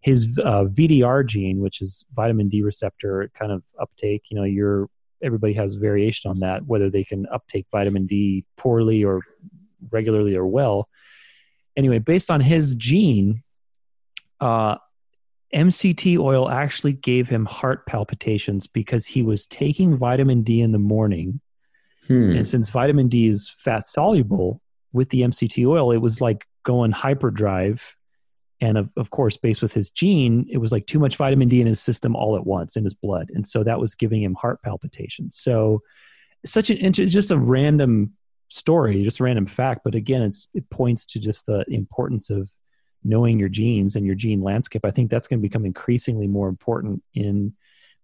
[0.00, 4.88] his uh, VDR gene which is vitamin D receptor kind of uptake you know your
[5.26, 9.20] everybody has variation on that, whether they can uptake vitamin D poorly or
[9.90, 10.88] regularly or well.
[11.76, 13.42] Anyway, based on his gene,
[14.40, 14.76] uh,
[15.54, 20.78] MCT oil actually gave him heart palpitations because he was taking vitamin D in the
[20.78, 21.40] morning.
[22.06, 22.32] Hmm.
[22.36, 24.60] And since vitamin D is fat soluble
[24.92, 27.96] with the MCT oil, it was like going hyperdrive
[28.60, 31.60] and of, of course based with his gene it was like too much vitamin d
[31.60, 33.30] in his system all at once in his blood.
[33.34, 35.36] And so that was giving him heart palpitations.
[35.36, 35.82] So
[36.44, 38.12] such an just a random
[38.48, 39.82] story just a random fact.
[39.84, 42.50] But again it's it points to just the importance of
[43.04, 44.84] knowing your genes and your gene landscape.
[44.84, 47.54] I think that's going to become increasingly more important in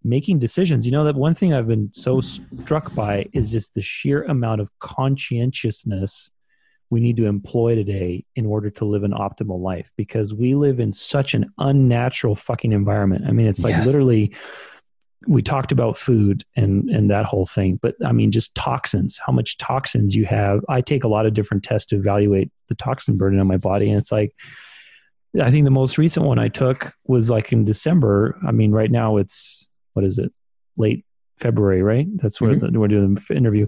[0.03, 0.85] making decisions.
[0.85, 4.61] You know that one thing i've been so struck by is just the sheer amount
[4.61, 6.29] of conscientiousness
[6.89, 10.79] we need to employ today in order to live an optimal life because we live
[10.79, 13.25] in such an unnatural fucking environment.
[13.27, 13.83] I mean, it's like yeah.
[13.83, 14.35] literally
[15.25, 19.33] we talked about food and and that whole thing, but I mean just toxins, how
[19.33, 20.61] much toxins you have.
[20.69, 23.89] I take a lot of different tests to evaluate the toxin burden on my body
[23.89, 24.33] and it's like
[25.41, 28.37] I think the most recent one I took was like in December.
[28.45, 30.31] I mean, right now it's what is it?
[30.77, 31.05] Late
[31.39, 32.07] February, right?
[32.17, 32.71] That's where mm-hmm.
[32.73, 33.67] the, we're doing the interview.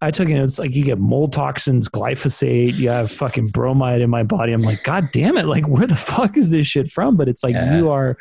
[0.00, 0.34] I took it.
[0.34, 2.76] It's like you get mold toxins, glyphosate.
[2.76, 4.52] You have fucking bromide in my body.
[4.52, 5.46] I'm like, God damn it!
[5.46, 7.16] Like, where the fuck is this shit from?
[7.16, 7.78] But it's like yeah.
[7.78, 8.16] you are,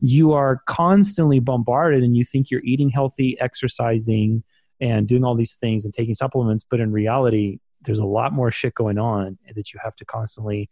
[0.00, 4.42] you are constantly bombarded, and you think you're eating healthy, exercising,
[4.80, 6.64] and doing all these things and taking supplements.
[6.68, 10.68] But in reality, there's a lot more shit going on that you have to constantly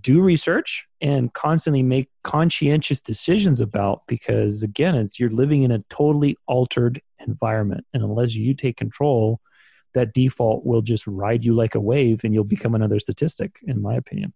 [0.00, 5.78] do research and constantly make conscientious decisions about because again it's you're living in a
[5.88, 9.40] totally altered environment and unless you take control
[9.94, 13.80] that default will just ride you like a wave and you'll become another statistic in
[13.80, 14.32] my opinion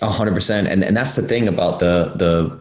[0.00, 2.60] A hundred percent and and that's the thing about the the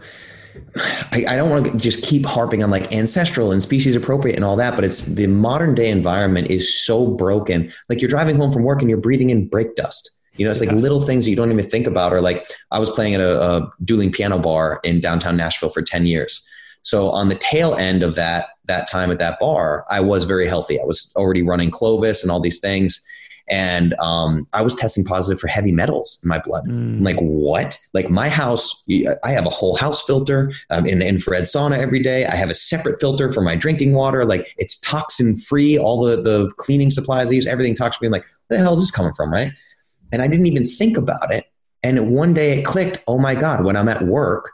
[1.12, 4.46] I, I don't want to just keep harping on like ancestral and species appropriate and
[4.46, 7.72] all that, but it's the modern day environment is so broken.
[7.90, 10.20] Like you're driving home from work and you're breathing in brake dust.
[10.36, 12.14] You know, it's like little things that you don't even think about.
[12.14, 15.82] Or like I was playing at a, a dueling piano bar in downtown Nashville for
[15.82, 16.46] 10 years.
[16.84, 20.48] So on the tail end of that that time at that bar, I was very
[20.48, 20.80] healthy.
[20.80, 23.02] I was already running Clovis and all these things.
[23.50, 26.66] And um, I was testing positive for heavy metals in my blood.
[26.68, 27.04] Mm.
[27.04, 27.78] Like what?
[27.94, 28.88] Like my house,
[29.24, 32.26] I have a whole house filter um, in the infrared sauna every day.
[32.26, 34.24] I have a separate filter for my drinking water.
[34.24, 35.78] Like it's toxin free.
[35.78, 38.08] All the the cleaning supplies I use, everything toxin free.
[38.08, 39.52] I'm like, where the hell is this coming from, right?
[40.14, 41.46] And I didn't even think about it.
[41.84, 43.04] And one day it clicked.
[43.08, 43.66] Oh my god!
[43.66, 44.52] When I'm at work,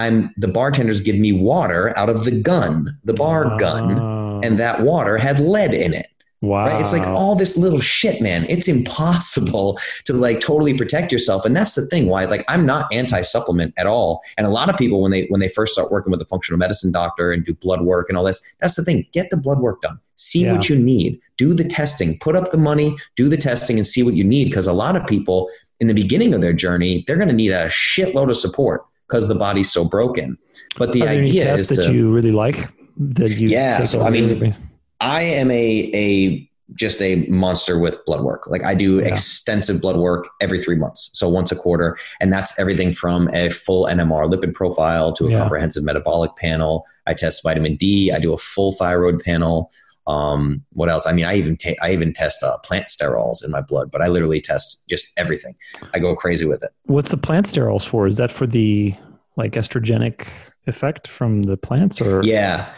[0.00, 4.80] I'm the bartenders give me water out of the gun, the bar gun, and that
[4.80, 6.06] water had lead in it.
[6.42, 6.68] Wow.
[6.68, 6.80] Right?
[6.80, 8.46] It's like all this little shit, man.
[8.48, 11.44] It's impossible to like totally protect yourself.
[11.44, 14.22] And that's the thing why like I'm not anti-supplement at all.
[14.38, 16.58] And a lot of people when they when they first start working with a functional
[16.58, 19.06] medicine doctor and do blood work and all this, that's the thing.
[19.12, 20.00] Get the blood work done.
[20.16, 20.52] See yeah.
[20.52, 21.20] what you need.
[21.36, 22.18] Do the testing.
[22.20, 24.96] Put up the money, do the testing and see what you need because a lot
[24.96, 28.36] of people in the beginning of their journey, they're going to need a shitload of
[28.36, 30.38] support because the body's so broken.
[30.76, 33.82] But the idea is that to, you really like that you yeah.
[33.84, 34.56] So I mean,
[35.00, 38.46] I am a a just a monster with blood work.
[38.46, 39.08] Like I do yeah.
[39.08, 43.50] extensive blood work every three months, so once a quarter, and that's everything from a
[43.50, 45.38] full NMR lipid profile to a yeah.
[45.38, 46.84] comprehensive metabolic panel.
[47.06, 48.12] I test vitamin D.
[48.12, 49.72] I do a full thyroid panel.
[50.10, 51.06] Um, what else?
[51.06, 54.02] I mean, I even ta- I even test uh, plant sterols in my blood, but
[54.02, 55.54] I literally test just everything.
[55.94, 56.70] I go crazy with it.
[56.84, 58.08] What's the plant sterols for?
[58.08, 58.94] Is that for the
[59.36, 60.26] like estrogenic
[60.66, 62.72] effect from the plants, or yeah?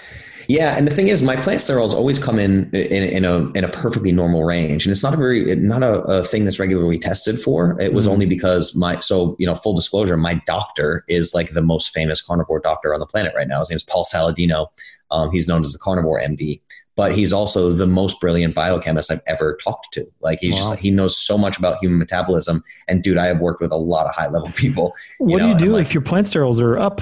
[0.49, 3.65] Yeah, and the thing is, my plant sterols always come in, in in, a in
[3.65, 6.99] a perfectly normal range, and it's not a very not a, a thing that's regularly
[6.99, 7.81] tested for.
[7.81, 11.53] It was mm only because my so you know full disclosure, my doctor is like
[11.53, 13.61] the most famous carnivore doctor on the planet right now.
[13.61, 14.67] His name is Paul Saladino.
[15.11, 16.61] Um, he's known as the carnivore MD,
[16.95, 20.05] but he's also the most brilliant biochemist I've ever talked to.
[20.21, 20.59] Like he's wow.
[20.59, 22.63] just he knows so much about human metabolism.
[22.89, 24.95] And dude, I have worked with a lot of high level people.
[25.19, 27.01] What know, do you do like, if your plant sterols are up?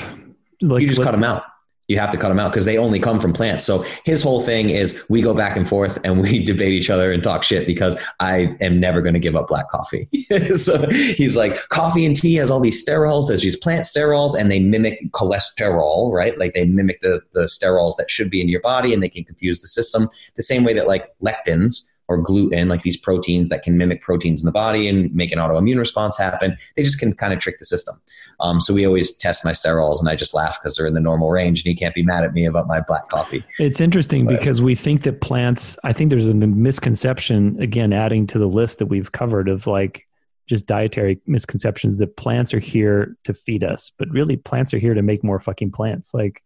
[0.63, 1.45] Like, you just cut them out
[1.91, 3.65] you have to cut them out because they only come from plants.
[3.65, 7.13] So his whole thing is we go back and forth and we debate each other
[7.13, 10.09] and talk shit because I am never going to give up black coffee.
[10.55, 13.27] so he's like, coffee and tea has all these sterols.
[13.27, 16.39] There's these plant sterols and they mimic cholesterol, right?
[16.39, 19.25] Like they mimic the, the sterols that should be in your body and they can
[19.25, 23.63] confuse the system the same way that like lectins or gluten, like these proteins that
[23.63, 26.59] can mimic proteins in the body and make an autoimmune response happen.
[26.77, 28.03] They just can kind of trick the system.
[28.41, 31.01] Um, so we always test my sterols, and I just laugh because they're in the
[31.01, 33.45] normal range, and he can't be mad at me about my black coffee.
[33.61, 35.79] It's interesting but, because we think that plants.
[35.85, 40.09] I think there's a misconception again, adding to the list that we've covered of like
[40.49, 44.95] just dietary misconceptions that plants are here to feed us, but really plants are here
[44.95, 46.13] to make more fucking plants.
[46.13, 46.43] Like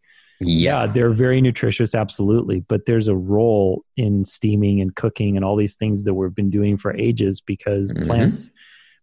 [0.47, 2.61] yeah, they're very nutritious, absolutely.
[2.61, 6.51] But there's a role in steaming and cooking and all these things that we've been
[6.51, 8.07] doing for ages because mm-hmm.
[8.07, 8.51] plants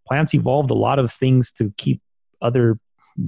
[0.07, 2.01] plants evolved a lot of things to keep
[2.41, 2.79] other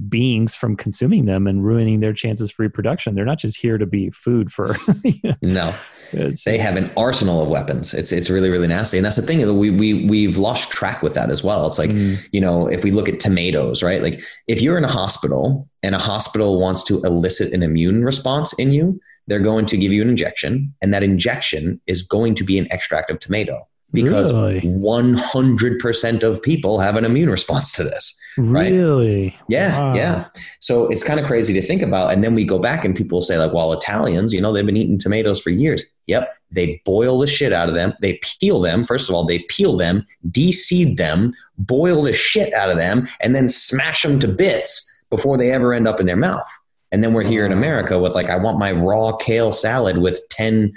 [0.08, 3.14] beings from consuming them and ruining their chances for reproduction.
[3.14, 4.76] They're not just here to be food for.
[5.04, 5.74] You know,
[6.12, 7.92] no, they have an arsenal of weapons.
[7.92, 9.58] It's it's really really nasty, and that's the thing.
[9.58, 11.66] We we we've lost track with that as well.
[11.66, 12.16] It's like mm.
[12.32, 14.02] you know if we look at tomatoes, right?
[14.02, 18.52] Like if you're in a hospital and a hospital wants to elicit an immune response
[18.54, 22.44] in you, they're going to give you an injection, and that injection is going to
[22.44, 24.60] be an extract of tomato because really?
[24.60, 28.20] 100% of people have an immune response to this.
[28.36, 28.72] Right?
[28.72, 29.38] Really?
[29.48, 29.94] Yeah, wow.
[29.94, 30.24] yeah.
[30.60, 32.12] So it's kind of crazy to think about.
[32.12, 34.76] And then we go back and people say, like, well, Italians, you know, they've been
[34.76, 35.84] eating tomatoes for years.
[36.06, 36.32] Yep.
[36.50, 37.94] They boil the shit out of them.
[38.00, 38.84] They peel them.
[38.84, 43.34] First of all, they peel them, deseed them, boil the shit out of them, and
[43.34, 46.48] then smash them to bits before they ever end up in their mouth.
[46.92, 50.20] And then we're here in America with like, I want my raw kale salad with
[50.30, 50.72] 10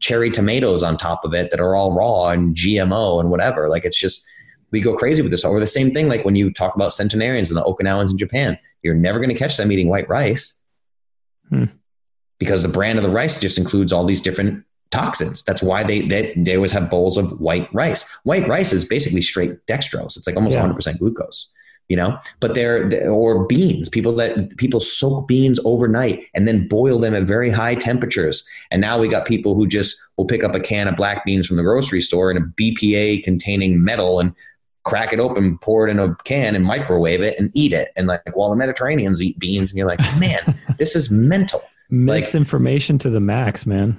[0.00, 3.68] cherry tomatoes on top of it that are all raw and GMO and whatever.
[3.68, 4.26] Like it's just
[4.70, 5.44] we go crazy with this.
[5.44, 8.58] Or the same thing, like when you talk about centenarians and the Okinawans in Japan,
[8.82, 10.62] you're never going to catch them eating white rice
[11.48, 11.64] hmm.
[12.38, 15.44] because the brand of the rice just includes all these different toxins.
[15.44, 18.10] That's why they, they they always have bowls of white rice.
[18.24, 20.16] White rice is basically straight dextrose.
[20.16, 20.66] It's like almost yeah.
[20.66, 21.52] 100% glucose
[21.88, 26.98] you know but they're or beans people that people soak beans overnight and then boil
[26.98, 30.54] them at very high temperatures and now we got people who just will pick up
[30.54, 34.34] a can of black beans from the grocery store in a bpa containing metal and
[34.88, 38.06] crack it open pour it in a can and microwave it and eat it and
[38.06, 40.40] like while well, the mediterraneans eat beans and you're like man
[40.78, 43.96] this is mental misinformation like, to the max man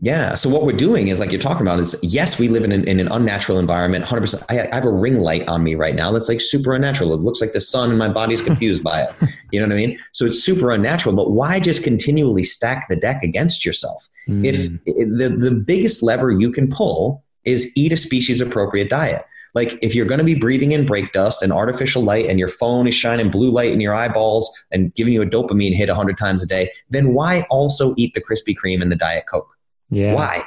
[0.00, 0.36] yeah.
[0.36, 2.86] So what we're doing is like you're talking about is yes, we live in an,
[2.86, 4.04] in an unnatural environment.
[4.04, 4.44] 100%.
[4.48, 7.12] I, I, have a ring light on me right now that's like super unnatural.
[7.14, 9.10] It looks like the sun and my body's confused by it.
[9.50, 9.98] You know what I mean?
[10.12, 14.10] So it's super unnatural, but why just continually stack the deck against yourself?
[14.28, 14.44] Mm.
[14.44, 19.22] If the, the biggest lever you can pull is eat a species appropriate diet.
[19.58, 22.48] Like if you're going to be breathing in brake dust and artificial light and your
[22.48, 26.16] phone is shining blue light in your eyeballs and giving you a dopamine hit 100
[26.16, 29.52] times a day, then why also eat the Krispy Kreme and the Diet Coke?
[29.90, 30.14] Yeah.
[30.14, 30.44] Why?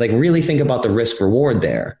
[0.00, 2.00] Like really think about the risk reward there.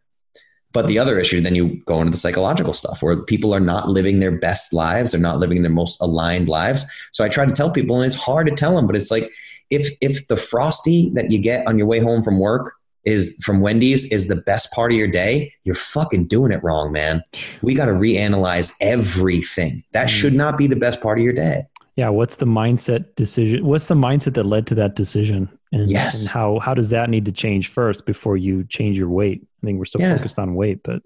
[0.72, 3.88] But the other issue, then you go into the psychological stuff where people are not
[3.88, 6.84] living their best lives, they're not living their most aligned lives.
[7.12, 9.30] So I try to tell people, and it's hard to tell them, but it's like
[9.70, 12.74] if if the frosty that you get on your way home from work
[13.04, 16.92] is from Wendy's is the best part of your day, you're fucking doing it wrong,
[16.92, 17.22] man.
[17.62, 19.84] We got to reanalyze everything.
[19.92, 20.10] That mm.
[20.10, 21.62] should not be the best part of your day.
[21.96, 23.64] Yeah, what's the mindset decision?
[23.64, 25.48] What's the mindset that led to that decision?
[25.70, 26.22] And, yes.
[26.22, 29.46] and how how does that need to change first before you change your weight?
[29.62, 30.16] I think we're so yeah.
[30.16, 31.02] focused on weight, but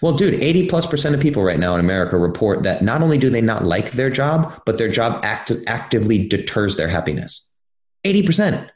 [0.00, 3.18] well, dude, 80 plus percent of people right now in America report that not only
[3.18, 7.52] do they not like their job, but their job act- actively deters their happiness.
[8.04, 8.68] 80%.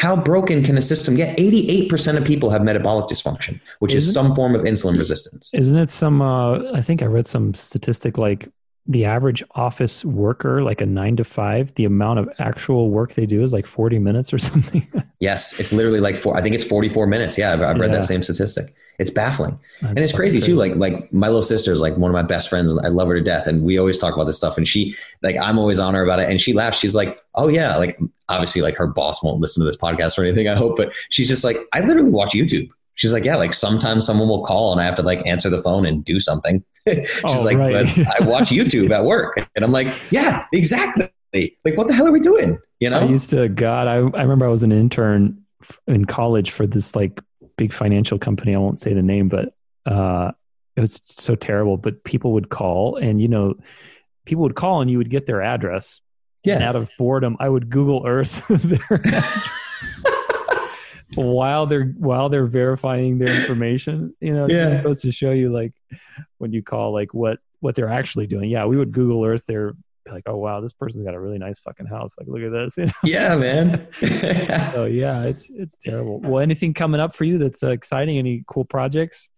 [0.00, 1.36] How broken can a system get?
[1.36, 5.52] 88% of people have metabolic dysfunction, which isn't, is some form of insulin resistance.
[5.52, 8.48] Isn't it some, uh, I think I read some statistic like
[8.86, 13.26] the average office worker, like a nine to five, the amount of actual work they
[13.26, 14.90] do is like 40 minutes or something.
[15.18, 15.60] yes.
[15.60, 17.36] It's literally like four, I think it's 44 minutes.
[17.36, 17.52] Yeah.
[17.52, 17.98] I've, I've read yeah.
[17.98, 18.74] that same statistic.
[19.00, 19.58] It's baffling.
[19.80, 20.56] That's and it's crazy, crazy, too.
[20.56, 22.72] Like, like my little sister is like one of my best friends.
[22.84, 23.46] I love her to death.
[23.46, 24.56] And we always talk about this stuff.
[24.56, 26.30] And she, like, I'm always on her about it.
[26.30, 26.78] And she laughs.
[26.78, 27.76] She's like, oh yeah.
[27.76, 27.98] Like,
[28.30, 31.28] obviously like her boss won't listen to this podcast or anything, I hope, but she's
[31.28, 32.68] just like, I literally watch YouTube.
[32.94, 35.62] She's like, yeah, like sometimes someone will call and I have to like answer the
[35.62, 36.62] phone and do something.
[36.88, 37.86] She's oh, like, right.
[37.96, 39.38] but I watch YouTube at work.
[39.56, 41.10] And I'm like, yeah, exactly.
[41.32, 42.58] Like, what the hell are we doing?
[42.78, 43.00] You know?
[43.00, 45.42] I used to, God, I, I remember I was an intern
[45.86, 47.20] in college for this like
[47.60, 48.54] big financial company.
[48.54, 49.52] I won't say the name, but
[49.84, 50.32] uh,
[50.76, 51.76] it was so terrible.
[51.76, 53.56] But people would call and, you know,
[54.24, 56.00] people would call and you would get their address.
[56.42, 56.54] Yeah.
[56.54, 59.02] And out of boredom, I would Google Earth their
[61.14, 64.14] while they're while they're verifying their information.
[64.20, 64.68] You know, yeah.
[64.68, 65.74] it's supposed to show you like
[66.38, 68.48] when you call like what what they're actually doing.
[68.48, 69.74] Yeah, we would Google Earth their
[70.10, 72.16] like, oh wow, this person's got a really nice fucking house.
[72.18, 72.76] Like, look at this.
[72.78, 72.92] You know?
[73.04, 73.86] Yeah, man.
[74.72, 76.20] so yeah, it's it's terrible.
[76.20, 78.18] Well, anything coming up for you that's uh, exciting?
[78.18, 79.28] Any cool projects?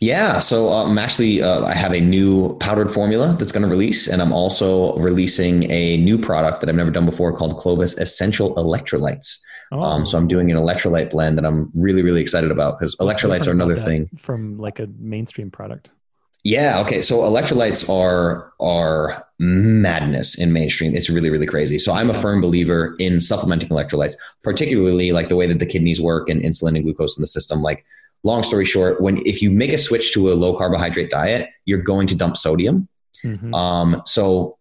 [0.00, 3.68] Yeah, so uh, I'm actually uh, I have a new powdered formula that's going to
[3.68, 7.96] release, and I'm also releasing a new product that I've never done before called Clovis
[7.98, 9.38] Essential Electrolytes.
[9.70, 9.80] Oh.
[9.80, 13.46] Um, so I'm doing an electrolyte blend that I'm really, really excited about because electrolytes
[13.46, 15.90] are another thing from like a mainstream product.
[16.44, 16.80] Yeah.
[16.80, 17.02] Okay.
[17.02, 20.94] So electrolytes are are madness in mainstream.
[20.94, 21.78] It's really really crazy.
[21.78, 26.00] So I'm a firm believer in supplementing electrolytes, particularly like the way that the kidneys
[26.00, 27.62] work and insulin and glucose in the system.
[27.62, 27.84] Like,
[28.24, 31.82] long story short, when if you make a switch to a low carbohydrate diet, you're
[31.82, 32.88] going to dump sodium.
[33.24, 33.54] Mm-hmm.
[33.54, 34.58] Um, so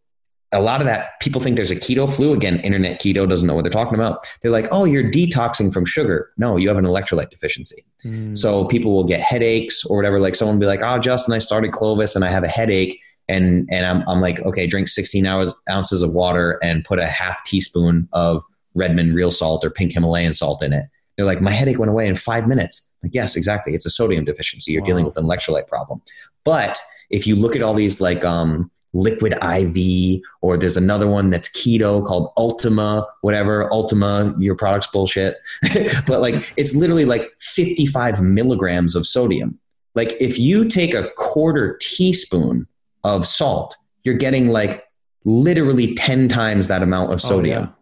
[0.54, 3.56] a lot of that people think there's a keto flu again internet keto doesn't know
[3.56, 6.86] what they're talking about they're like oh you're detoxing from sugar no you have an
[6.86, 8.38] electrolyte deficiency mm.
[8.38, 11.40] so people will get headaches or whatever like someone will be like oh justin i
[11.40, 13.00] started clovis and i have a headache
[13.32, 17.08] and and I'm I'm like, okay, drink 16 hours, ounces of water and put a
[17.08, 18.44] half teaspoon of
[18.76, 20.86] Redmond real salt or pink Himalayan salt in it.
[21.16, 22.92] They're like, my headache went away in five minutes.
[23.04, 23.74] Like, yes, exactly.
[23.74, 24.72] It's a sodium deficiency.
[24.72, 24.88] You're wow.
[24.88, 26.02] dealing with an electrolyte problem.
[26.44, 26.80] But
[27.10, 31.50] if you look at all these like um, liquid IV, or there's another one that's
[31.50, 33.72] keto called Ultima, whatever.
[33.72, 35.38] Ultima, your product's bullshit.
[36.08, 39.58] but like, it's literally like 55 milligrams of sodium.
[39.96, 42.68] Like, if you take a quarter teaspoon
[43.04, 44.86] of salt, you're getting like
[45.26, 47.64] literally 10 times that amount of oh, sodium.
[47.64, 47.74] Oh, yeah.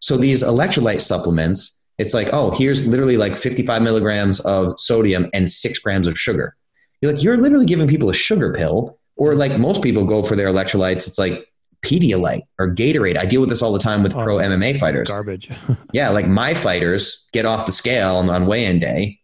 [0.00, 5.50] So these electrolyte supplements, it's like, oh, here's literally like 55 milligrams of sodium and
[5.50, 6.56] six grams of sugar.
[7.00, 10.36] You're like, you're literally giving people a sugar pill, or like most people go for
[10.36, 11.06] their electrolytes.
[11.06, 11.46] It's like
[11.82, 13.18] Pedialyte or Gatorade.
[13.18, 15.08] I deal with this all the time with oh, pro MMA fighters.
[15.08, 15.50] Garbage.
[15.92, 19.18] yeah, like my fighters get off the scale on, on weigh-in day,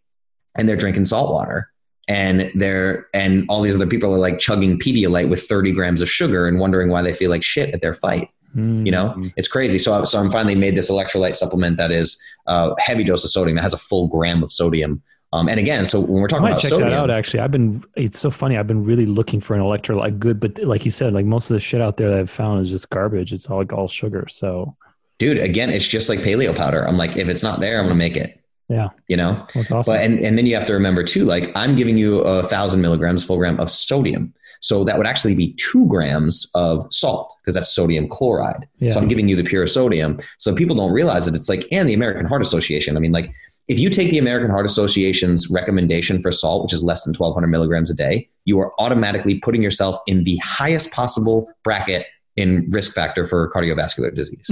[0.55, 1.71] and they're drinking salt water
[2.07, 6.09] and they're and all these other people are like chugging Pedialyte with 30 grams of
[6.09, 8.29] sugar and wondering why they feel like shit at their fight.
[8.55, 8.85] Mm-hmm.
[8.85, 9.79] You know, it's crazy.
[9.79, 13.31] So, so I'm finally made this electrolyte supplement that is a uh, heavy dose of
[13.31, 13.57] sodium.
[13.57, 15.01] It has a full gram of sodium.
[15.33, 17.09] Um, and again, so when we're talking about check sodium, that out.
[17.09, 17.83] Actually, I've been.
[17.95, 18.57] It's so funny.
[18.57, 21.55] I've been really looking for an electrolyte good, but like you said, like most of
[21.55, 23.31] the shit out there that I've found is just garbage.
[23.31, 24.27] It's all like all sugar.
[24.29, 24.75] So,
[25.19, 26.85] dude, again, it's just like paleo powder.
[26.85, 28.41] I'm like, if it's not there, I'm gonna make it.
[28.67, 28.89] Yeah.
[29.07, 29.93] You know, that's awesome.
[29.93, 32.81] But, and, and then you have to remember too, like I'm giving you a thousand
[32.81, 34.33] milligrams, full gram of sodium.
[34.61, 38.67] So that would actually be two grams of salt because that's sodium chloride.
[38.79, 38.91] Yeah.
[38.91, 40.19] So I'm giving you the pure sodium.
[40.37, 42.95] So people don't realize that it's like, and the American Heart Association.
[42.95, 43.33] I mean, like
[43.71, 47.47] if you take the American Heart Association's recommendation for salt, which is less than 1200
[47.47, 52.93] milligrams a day, you are automatically putting yourself in the highest possible bracket in risk
[52.93, 54.51] factor for cardiovascular disease.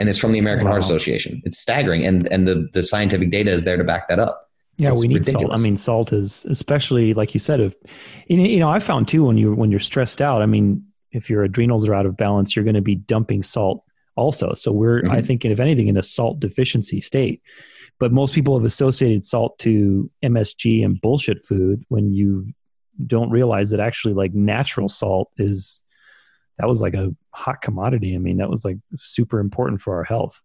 [0.00, 0.72] and it's from the American wow.
[0.72, 1.40] Heart Association.
[1.44, 4.50] It's staggering, and and the the scientific data is there to back that up.
[4.78, 5.60] Yeah, it's we need ridiculous.
[5.60, 5.60] salt.
[5.60, 7.60] I mean, salt is especially like you said.
[7.60, 7.76] If
[8.26, 10.42] you know, I found too when you when you're stressed out.
[10.42, 13.84] I mean, if your adrenals are out of balance, you're going to be dumping salt
[14.16, 14.54] also.
[14.54, 15.12] So we're mm-hmm.
[15.12, 17.42] I think if anything in a salt deficiency state.
[17.98, 22.46] But most people have associated salt to MSG and bullshit food when you
[23.06, 25.84] don't realize that actually like natural salt is
[26.58, 28.14] that was like a hot commodity.
[28.14, 30.40] I mean, that was like super important for our health.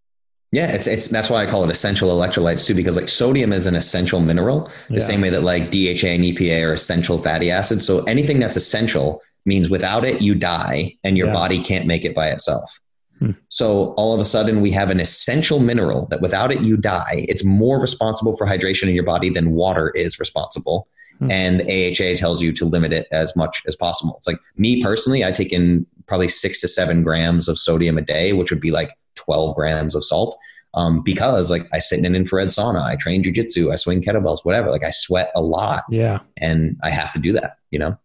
[0.51, 3.65] Yeah, it's it's that's why I call it essential electrolytes too, because like sodium is
[3.65, 4.99] an essential mineral, the yeah.
[4.99, 7.87] same way that like DHA and EPA are essential fatty acids.
[7.87, 11.33] So anything that's essential means without it you die and your yeah.
[11.33, 12.79] body can't make it by itself.
[13.19, 13.31] Hmm.
[13.49, 17.25] So all of a sudden we have an essential mineral that without it you die.
[17.29, 20.87] It's more responsible for hydration in your body than water is responsible.
[21.19, 21.31] Hmm.
[21.31, 24.15] And AHA tells you to limit it as much as possible.
[24.17, 28.01] It's like me personally, I take in probably six to seven grams of sodium a
[28.01, 30.37] day, which would be like 12 grams of salt.
[30.75, 34.43] Um, because like I sit in an infrared sauna, I train jujitsu, I swing kettlebells,
[34.43, 34.71] whatever.
[34.71, 35.83] Like I sweat a lot.
[35.89, 36.19] Yeah.
[36.37, 37.97] And I have to do that, you know?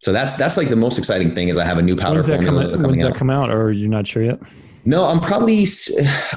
[0.00, 2.26] So that's, that's like the most exciting thing is I have a new powder when's
[2.26, 4.40] that formula come, When's that come out or you're not sure yet?
[4.84, 5.66] No, I'm probably,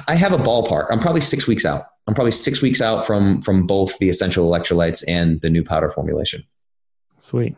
[0.06, 0.88] I have a ballpark.
[0.90, 1.84] I'm probably six weeks out.
[2.06, 5.90] I'm probably six weeks out from, from both the essential electrolytes and the new powder
[5.90, 6.44] formulation.
[7.16, 7.56] Sweet.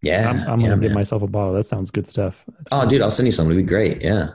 [0.00, 0.30] Yeah.
[0.30, 1.54] I'm, I'm yeah, going to get myself a bottle.
[1.54, 2.44] That sounds good stuff.
[2.56, 3.46] That's oh, dude, I'll send you some.
[3.46, 4.00] It'd be great.
[4.00, 4.34] Yeah.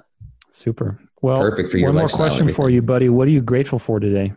[0.50, 1.00] Super.
[1.22, 3.08] Well, perfect for your one more question for you, buddy.
[3.08, 4.34] What are you grateful for today?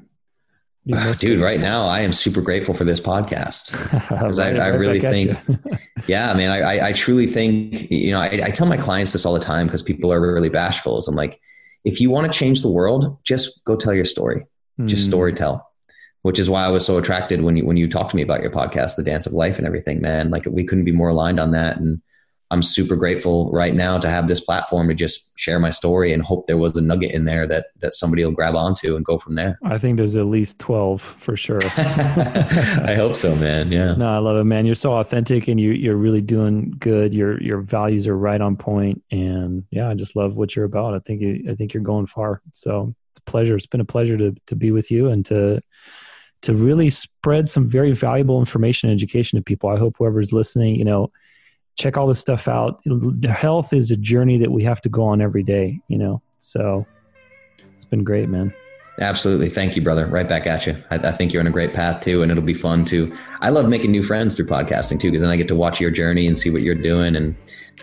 [1.18, 3.72] Dude, right now I am super grateful for this podcast
[4.08, 5.36] because right, I, I, really think,
[6.06, 9.26] yeah, man, I, I, I, truly think, you know, I, I tell my clients this
[9.26, 10.98] all the time because people are really bashful.
[10.98, 11.40] Is I'm like,
[11.84, 14.46] if you want to change the world, just go tell your story,
[14.78, 14.86] mm.
[14.86, 15.10] just hmm.
[15.10, 15.66] story tell
[16.26, 18.42] which is why I was so attracted when you when you talked to me about
[18.42, 20.28] your podcast, The Dance of Life and everything, man.
[20.28, 21.76] Like we couldn't be more aligned on that.
[21.76, 22.02] And
[22.50, 26.22] I'm super grateful right now to have this platform to just share my story and
[26.22, 29.18] hope there was a nugget in there that that somebody will grab onto and go
[29.18, 29.58] from there.
[29.64, 31.60] I think there's at least 12 for sure.
[31.64, 33.72] I hope so, man.
[33.72, 33.94] Yeah.
[33.94, 34.64] No, I love it, man.
[34.64, 37.12] You're so authentic and you you're really doing good.
[37.12, 40.94] Your your values are right on point and yeah, I just love what you're about.
[40.94, 42.42] I think you, I think you're going far.
[42.52, 43.56] So, it's a pleasure.
[43.56, 45.60] It's been a pleasure to to be with you and to
[46.42, 49.68] to really spread some very valuable information and education to people.
[49.68, 51.10] I hope whoever's listening, you know,
[51.76, 52.80] check all this stuff out.
[53.24, 56.20] Health is a journey that we have to go on every day, you know.
[56.38, 56.86] So
[57.74, 58.52] it's been great, man.
[58.98, 59.50] Absolutely.
[59.50, 60.06] Thank you, brother.
[60.06, 60.82] Right back at you.
[60.90, 63.14] I, I, think you're on a great path too, and it'll be fun too.
[63.42, 65.90] I love making new friends through podcasting too, because then I get to watch your
[65.90, 67.14] journey and see what you're doing.
[67.14, 67.36] And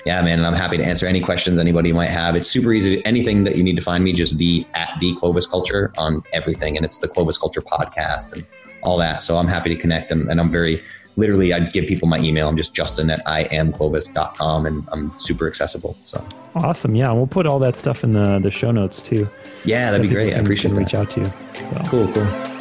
[0.07, 2.35] yeah, man, and I'm happy to answer any questions anybody might have.
[2.35, 3.05] It's super easy.
[3.05, 6.77] Anything that you need to find me, just the at the Clovis Culture on everything,
[6.77, 8.43] and it's the Clovis Culture podcast and
[8.81, 9.21] all that.
[9.21, 10.81] So I'm happy to connect them, and I'm very
[11.15, 12.47] literally I'd give people my email.
[12.47, 15.95] I'm just Justin at iamclovis.com and I'm super accessible.
[16.03, 16.25] So
[16.55, 16.95] awesome.
[16.95, 17.11] Yeah.
[17.11, 19.29] We'll put all that stuff in the, the show notes too.
[19.65, 20.33] Yeah, that'd so be great.
[20.33, 20.77] I appreciate that.
[20.77, 21.25] Reach out to you.
[21.53, 22.53] So cool, cool.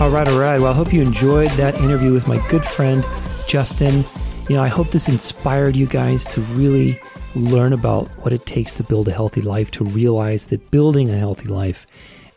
[0.00, 0.60] All right, all right.
[0.60, 3.02] Well, I hope you enjoyed that interview with my good friend,
[3.46, 4.04] Justin.
[4.50, 7.00] You know, I hope this inspired you guys to really
[7.34, 11.18] learn about what it takes to build a healthy life, to realize that building a
[11.18, 11.86] healthy life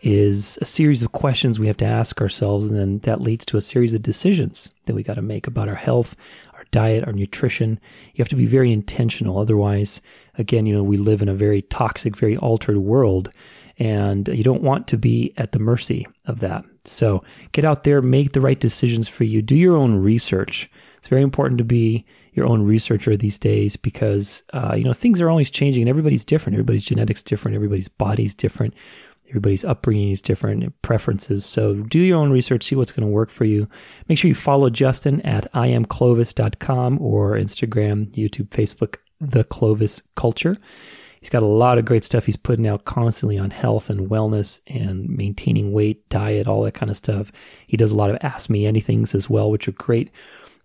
[0.02, 3.58] is a series of questions we have to ask ourselves, and then that leads to
[3.58, 6.16] a series of decisions that we got to make about our health,
[6.54, 7.80] our diet, our nutrition.
[8.14, 9.38] You have to be very intentional.
[9.38, 10.02] Otherwise,
[10.38, 13.32] again, you know, we live in a very toxic, very altered world,
[13.80, 16.64] and you don't want to be at the mercy of that.
[16.86, 17.22] So
[17.52, 20.70] get out there, make the right decisions for you, do your own research.
[20.98, 22.06] It's very important to be
[22.38, 26.24] your own researcher these days because uh, you know things are always changing and everybody's
[26.24, 26.54] different.
[26.56, 27.56] Everybody's genetics different.
[27.56, 28.74] Everybody's body's different.
[29.30, 31.46] Everybody's upbringing is different, preferences.
[31.46, 33.68] So do your own research, see what's going to work for you.
[34.08, 40.58] Make sure you follow Justin at iamclovis.com or Instagram, YouTube, Facebook, The Clovis Culture.
[41.20, 44.62] He's got a lot of great stuff he's putting out constantly on health and wellness
[44.68, 47.32] and maintaining weight, diet, all that kind of stuff.
[47.66, 50.10] He does a lot of Ask Me Anythings as well, which are great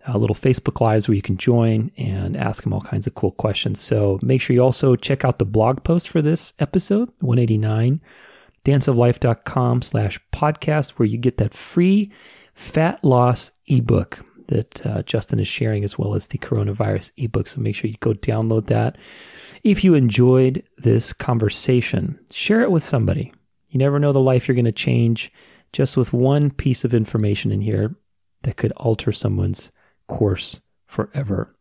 [0.07, 3.31] uh, little Facebook Lives where you can join and ask him all kinds of cool
[3.31, 3.79] questions.
[3.79, 8.01] So make sure you also check out the blog post for this episode, 189
[8.63, 12.11] danceoflife.com slash podcast, where you get that free
[12.53, 17.47] fat loss ebook that uh, Justin is sharing, as well as the coronavirus ebook.
[17.47, 18.97] So make sure you go download that.
[19.63, 23.33] If you enjoyed this conversation, share it with somebody.
[23.69, 25.31] You never know the life you're going to change
[25.71, 27.95] just with one piece of information in here
[28.43, 29.71] that could alter someone's
[30.07, 31.55] course forever.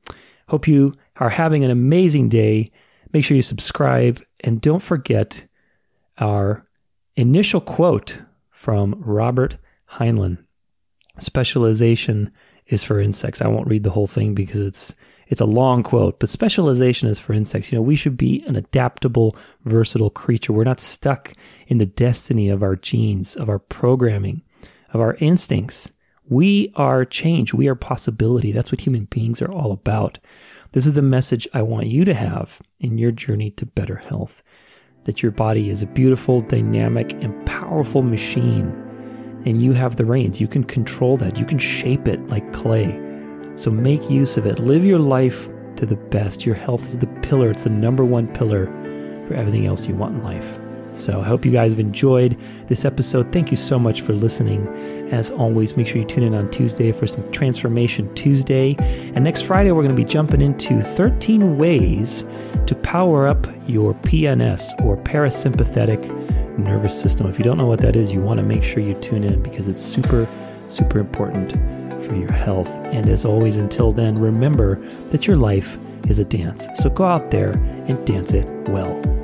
[0.48, 2.70] Hope you are having an amazing day.
[3.12, 5.46] Make sure you subscribe and don't forget
[6.18, 6.66] our
[7.16, 9.56] initial quote from Robert
[9.92, 10.38] Heinlein.
[11.18, 12.32] Specialization
[12.66, 13.42] is for insects.
[13.42, 14.94] I won't read the whole thing because it's
[15.28, 17.72] it's a long quote, but specialization is for insects.
[17.72, 20.52] You know, we should be an adaptable, versatile creature.
[20.52, 21.32] We're not stuck
[21.66, 24.42] in the destiny of our genes, of our programming,
[24.92, 25.90] of our instincts.
[26.32, 27.52] We are change.
[27.52, 28.52] We are possibility.
[28.52, 30.18] That's what human beings are all about.
[30.72, 34.42] This is the message I want you to have in your journey to better health
[35.04, 38.68] that your body is a beautiful, dynamic, and powerful machine.
[39.44, 40.40] And you have the reins.
[40.40, 41.36] You can control that.
[41.36, 42.92] You can shape it like clay.
[43.54, 44.58] So make use of it.
[44.58, 46.46] Live your life to the best.
[46.46, 48.68] Your health is the pillar, it's the number one pillar
[49.28, 50.61] for everything else you want in life.
[50.92, 53.32] So I hope you guys have enjoyed this episode.
[53.32, 54.66] Thank you so much for listening.
[55.10, 58.76] As always, make sure you tune in on Tuesday for some Transformation Tuesday.
[59.14, 62.24] And next Friday, we're going to be jumping into 13 ways
[62.66, 66.08] to power up your PNS or parasympathetic
[66.58, 67.26] nervous system.
[67.26, 69.42] If you don't know what that is, you want to make sure you tune in
[69.42, 70.28] because it's super,
[70.68, 71.52] super important
[72.04, 72.70] for your health.
[72.70, 74.76] And as always, until then, remember
[75.10, 75.78] that your life
[76.08, 76.68] is a dance.
[76.74, 77.52] So go out there
[77.86, 79.21] and dance it well.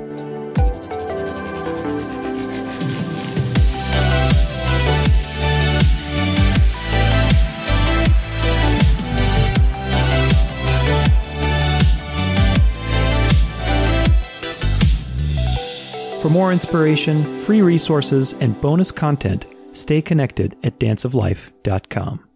[16.21, 22.28] For more inspiration, free resources, and bonus content, stay connected at danceoflife.com.